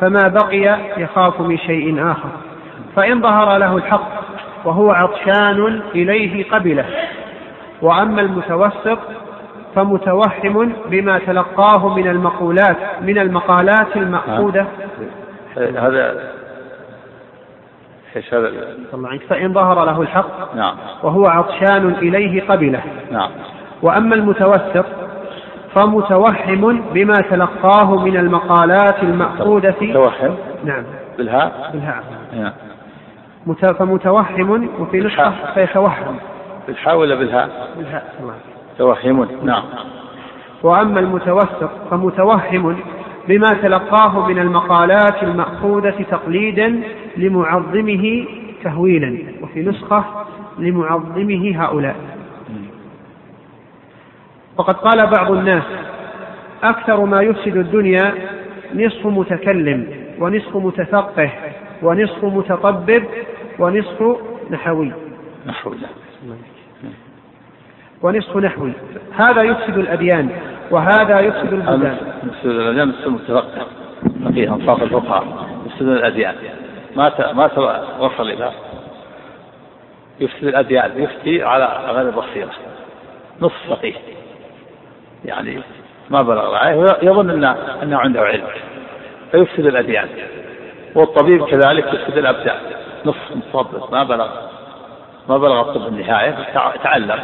[0.00, 2.28] فما بقي يخاف من شيء آخر.
[2.96, 4.08] فإن ظهر له الحق
[4.64, 6.84] وهو عطشان إليه قبله.
[7.82, 8.98] وأما المتوسط
[9.74, 14.66] فمتوهم بما تلقاه من المقولات من المقالات المأخوذة.
[15.56, 16.39] هذا
[18.16, 18.48] إيش هذا؟
[18.94, 19.22] الله عنك.
[19.22, 20.76] فإن ظهر له الحق نعم.
[21.02, 22.82] وهو عطشان إليه قبله.
[23.10, 23.30] نعم.
[23.82, 24.86] وأما المتوسط
[25.74, 30.84] فمتوهم بما تلقاه من المقالات المأخوذة متوهم؟ نعم.
[31.18, 32.52] بالهاء بالهاء نعم.
[33.78, 36.16] فمتوهم وفي نسخة فيتوهم.
[36.66, 38.04] بالحاء ولا بالهاء؟ بالهاء
[38.78, 39.62] توهم نعم.
[40.62, 42.76] وأما المتوسط فمتوهم
[43.28, 46.80] بما تلقاه من المقالات المأخوذة تقليدا
[47.16, 48.24] لمعظمه
[48.64, 50.04] تهويلا وفي نسخة
[50.58, 51.96] لمعظمه هؤلاء.
[54.56, 55.62] وقد قال بعض الناس
[56.62, 58.14] أكثر ما يفسد الدنيا
[58.74, 59.86] نصف متكلم
[60.18, 61.30] ونصف متفقه
[61.82, 63.04] ونصف متطبب
[63.58, 64.16] ونصف
[64.50, 64.92] نحوي.
[65.46, 65.76] نحوي.
[68.02, 68.72] ونصف نحوي.
[69.12, 70.30] هذا يفسد الأديان.
[70.70, 73.66] وهذا يفسد البلدان يفسد الأديان يفسد المتفقه
[74.24, 75.24] فقيه أنصاف الفقهاء.
[75.66, 76.34] يفسد الأديان.
[76.96, 77.50] ما ما
[77.98, 78.50] وصل إلى
[80.20, 81.02] يفسد الأديان.
[81.02, 82.50] يفتي على غير البصيرة
[83.40, 83.94] نصف فقيه.
[85.24, 85.62] يعني
[86.10, 88.46] ما بلغ عليه يظن أنه, أنه عنده علم.
[89.30, 90.08] فيفسد الأديان.
[90.94, 92.56] والطبيب كذلك يفسد الأبدان.
[93.04, 94.28] نصف متوسط ما بلغ
[95.28, 96.36] ما بلغ الطب النهاية
[96.82, 97.20] تعلم.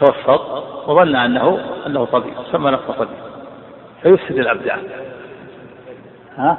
[0.00, 0.40] توسط
[0.88, 3.18] وظن أنه أنه طبيب سمى نفسه طبيب
[4.02, 4.78] فيفسد الأبدان
[6.36, 6.58] ها؟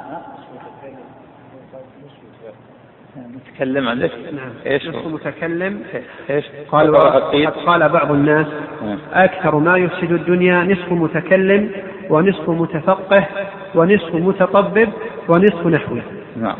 [3.16, 5.82] متكلم عن إيش؟ نعم إيش؟ متكلم
[6.30, 8.46] إيش؟ قال قد قال بعض الناس
[8.82, 8.98] نعم.
[9.12, 11.70] أكثر ما يفسد الدنيا نصف متكلم
[12.10, 13.26] ونصف متفقه
[13.74, 14.88] ونصف متطبب
[15.28, 16.02] ونصف نحوي.
[16.36, 16.56] نعم.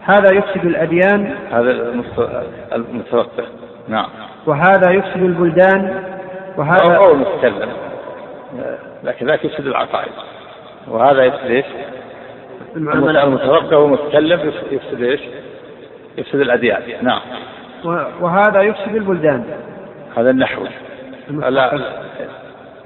[0.00, 1.70] هذا يفسد الأديان هذا
[2.72, 3.44] المتفقه
[3.88, 4.08] نعم.
[4.46, 6.04] وهذا يفسد البلدان
[6.56, 7.68] وهذا أو المتكلم
[9.04, 10.12] لكن ذاك يفسد العقائد.
[10.88, 11.64] وهذا يفسد إيش؟
[12.76, 15.20] المتوقع والمتكلم يفسد إيش؟
[16.18, 16.82] يفسد الأديان.
[17.02, 17.20] نعم.
[18.20, 19.44] وهذا يفسد البلدان.
[20.16, 20.66] هذا النحو.
[21.30, 21.80] لا.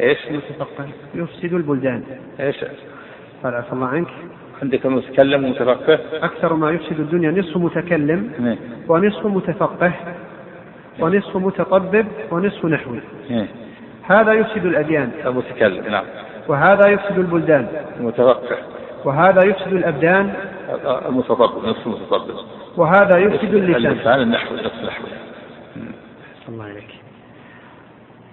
[0.01, 2.05] إيش؟ المتفقه يفسد البلدان.
[2.41, 2.65] إيش؟
[3.45, 4.09] قال عفى الله عنك.
[4.63, 8.57] عندك متكلم ومتفقه أكثر ما يفسد الدنيا نصف متكلم نعم.
[8.89, 9.93] ونصف متفقه.
[11.01, 13.01] ونصف متطبب ونصف نحوي.
[13.31, 13.47] نعم.
[14.03, 15.11] هذا يفسد الأديان.
[15.27, 16.05] المتكلم نعم.
[16.49, 17.67] وهذا يفسد البلدان.
[18.01, 18.57] المتفقه
[19.05, 20.33] وهذا يفسد الأبدان.
[21.09, 22.35] المتطبب نصف المتطبب
[22.77, 23.93] وهذا يفسد اللسان.
[23.93, 25.05] اللسان النحو نصف النحو
[26.49, 26.89] الله عليك.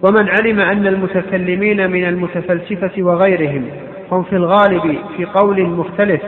[0.02, 3.70] ومن علم أن المتكلمين من المتفلسفة وغيرهم
[4.12, 6.22] هم في الغالب في قول مختلف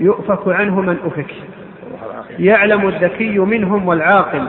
[0.00, 1.34] يؤفك عنه من أفك.
[2.38, 4.48] يعلم الذكي منهم والعاقل.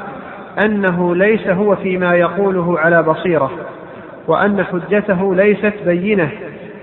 [0.64, 3.52] أنه ليس هو فيما يقوله على بصيرة
[4.28, 6.32] وأن حجته ليست بينة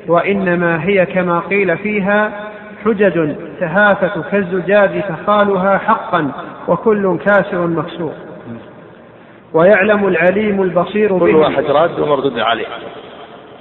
[0.08, 2.32] وإنما هي كما قيل فيها
[2.84, 6.32] حجج تهافت كالزجاج تخالها حقا
[6.68, 8.12] وكل كاسر مكسور.
[9.54, 12.66] ويعلم العليم البصير كل واحد راد ومردود عليه.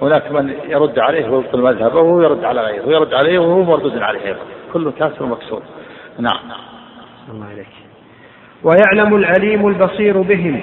[0.02, 4.26] هناك من يرد عليه ويبطل مذهبه وهو يرد على غيره ويرد عليه وهو مردود عليه
[4.26, 4.40] أيضا.
[4.74, 5.62] كل كاسر مكسور.
[6.20, 6.40] نعم.
[7.34, 7.81] الله عليك.
[8.64, 10.62] ويعلم العليم البصير بهم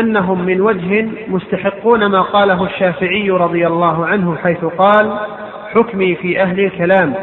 [0.00, 5.18] أنهم من وجه مستحقون ما قاله الشافعي رضي الله عنه حيث قال
[5.74, 7.14] حكمي في أهل الكلام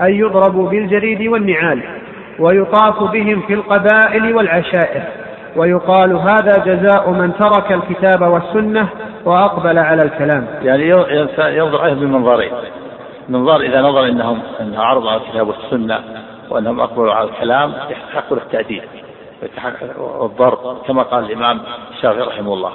[0.00, 1.82] أن يضربوا بالجريد والنعال
[2.38, 5.02] ويطاف بهم في القبائل والعشائر
[5.56, 8.88] ويقال هذا جزاء من ترك الكتاب والسنة
[9.24, 10.46] وأقبل على الكلام.
[10.62, 10.88] يعني
[11.38, 12.52] ينظر بمنظرين
[13.28, 15.98] منظار إذا نظر أنهم أنها عرض على الكتاب والسنة
[16.50, 18.82] وأنهم أقبلوا على الكلام يستحقون التأديب
[19.98, 21.60] والضرب كما قال الإمام
[21.90, 22.72] الشافعي رحمه الله.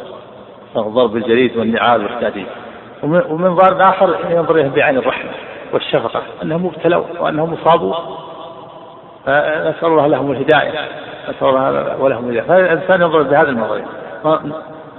[0.78, 2.48] الضرب بالجريد والنعال والتأديب
[3.04, 5.32] ومنظار آخر ينظر إليهم بعين الرحمة
[5.74, 7.94] والشفقة أنهم مبتلوا وأنهم مصابوا
[9.26, 10.72] فنسأل الله لهم الهداية
[11.30, 12.48] نسأل الله ولهم الهداية.
[12.48, 13.82] فالإنسان ينظر بهذا المنظر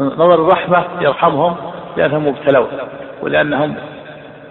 [0.00, 1.56] نظر الرحمة يرحمهم
[1.96, 2.68] لأنهم مبتلون
[3.22, 3.74] ولأنهم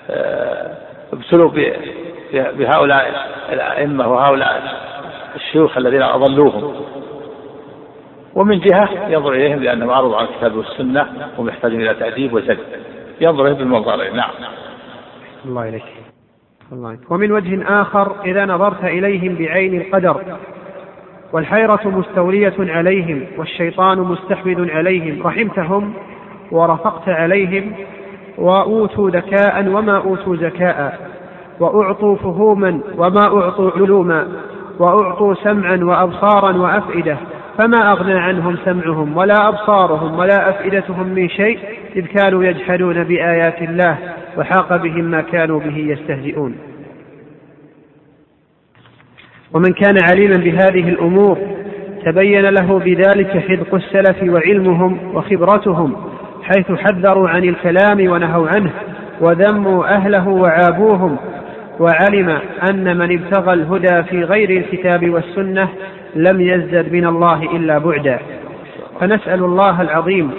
[0.09, 0.71] آه،
[1.13, 1.51] ابتلوا
[2.33, 4.61] بهؤلاء الأئمة وهؤلاء
[5.35, 6.75] الشيوخ الذين أضلوهم.
[8.35, 11.07] ومن جهة ينظر إليهم لأنهم عرضوا على الكتاب والسنة
[11.37, 12.59] ومحتاجون إلى تأديب وزد
[13.21, 14.15] ينظر إليهم بالمنظرين.
[14.15, 14.29] نعم.
[15.45, 15.83] الله إليك.
[16.71, 20.37] الله ومن وجه آخر إذا نظرت إليهم بعين القدر
[21.33, 25.93] والحيرة مستولية عليهم والشيطان مستحوذ عليهم رحمتهم
[26.51, 27.73] ورفقت عليهم
[28.37, 31.09] وأوتوا ذكاء وما أوتوا زكاء
[31.59, 34.27] وأعطوا فهوما وما أعطوا علوما
[34.79, 37.17] وأعطوا سمعا وأبصارا وأفئدة
[37.57, 41.59] فما أغنى عنهم سمعهم ولا أبصارهم ولا أفئدتهم من شيء
[41.95, 43.97] إذ كانوا يجحدون بآيات الله
[44.37, 46.55] وحاق بهم ما كانوا به يستهزئون.
[49.53, 51.37] ومن كان عليما بهذه الأمور
[52.05, 55.95] تبين له بذلك حذق السلف وعلمهم وخبرتهم
[56.43, 58.71] حيث حذروا عن الكلام ونهوا عنه
[59.21, 61.17] وذموا أهله وعابوهم
[61.79, 65.69] وعلم أن من ابتغى الهدى في غير الكتاب والسنة
[66.15, 68.19] لم يزدد من الله إلا بعدا.
[68.99, 70.31] فنسأل الله العظيم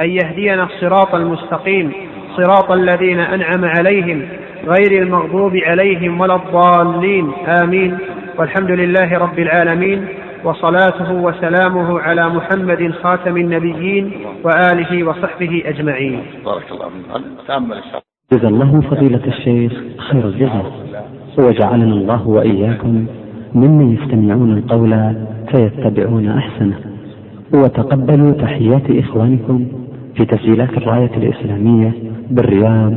[0.00, 1.92] أن يهدينا الصراط المستقيم
[2.36, 4.28] صراط الذين أنعم عليهم
[4.66, 7.32] غير المغضوب عليهم ولا الضالين.
[7.62, 7.98] آمين.
[8.38, 10.06] والحمد لله رب العالمين
[10.44, 14.12] وصلاته وسلامه على محمد خاتم النبيين
[14.44, 16.22] وآله وصحبه أجمعين.
[16.44, 17.46] بارك الله فيك.
[17.48, 17.76] تأمل
[18.32, 20.72] جزا الله فضيلة الشيخ خير الجزاء.
[21.38, 23.06] وجعلنا الله وإياكم
[23.54, 25.14] ممن يستمعون القول
[25.50, 26.78] فيتبعون أحسنه.
[27.54, 29.64] وتقبلوا تحيات إخوانكم
[30.14, 31.92] في تسجيلات الراية الإسلامية
[32.30, 32.92] بالرياض.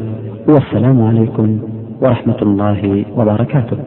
[0.48, 1.60] والسلام عليكم
[2.02, 3.78] ورحمة الله وبركاته.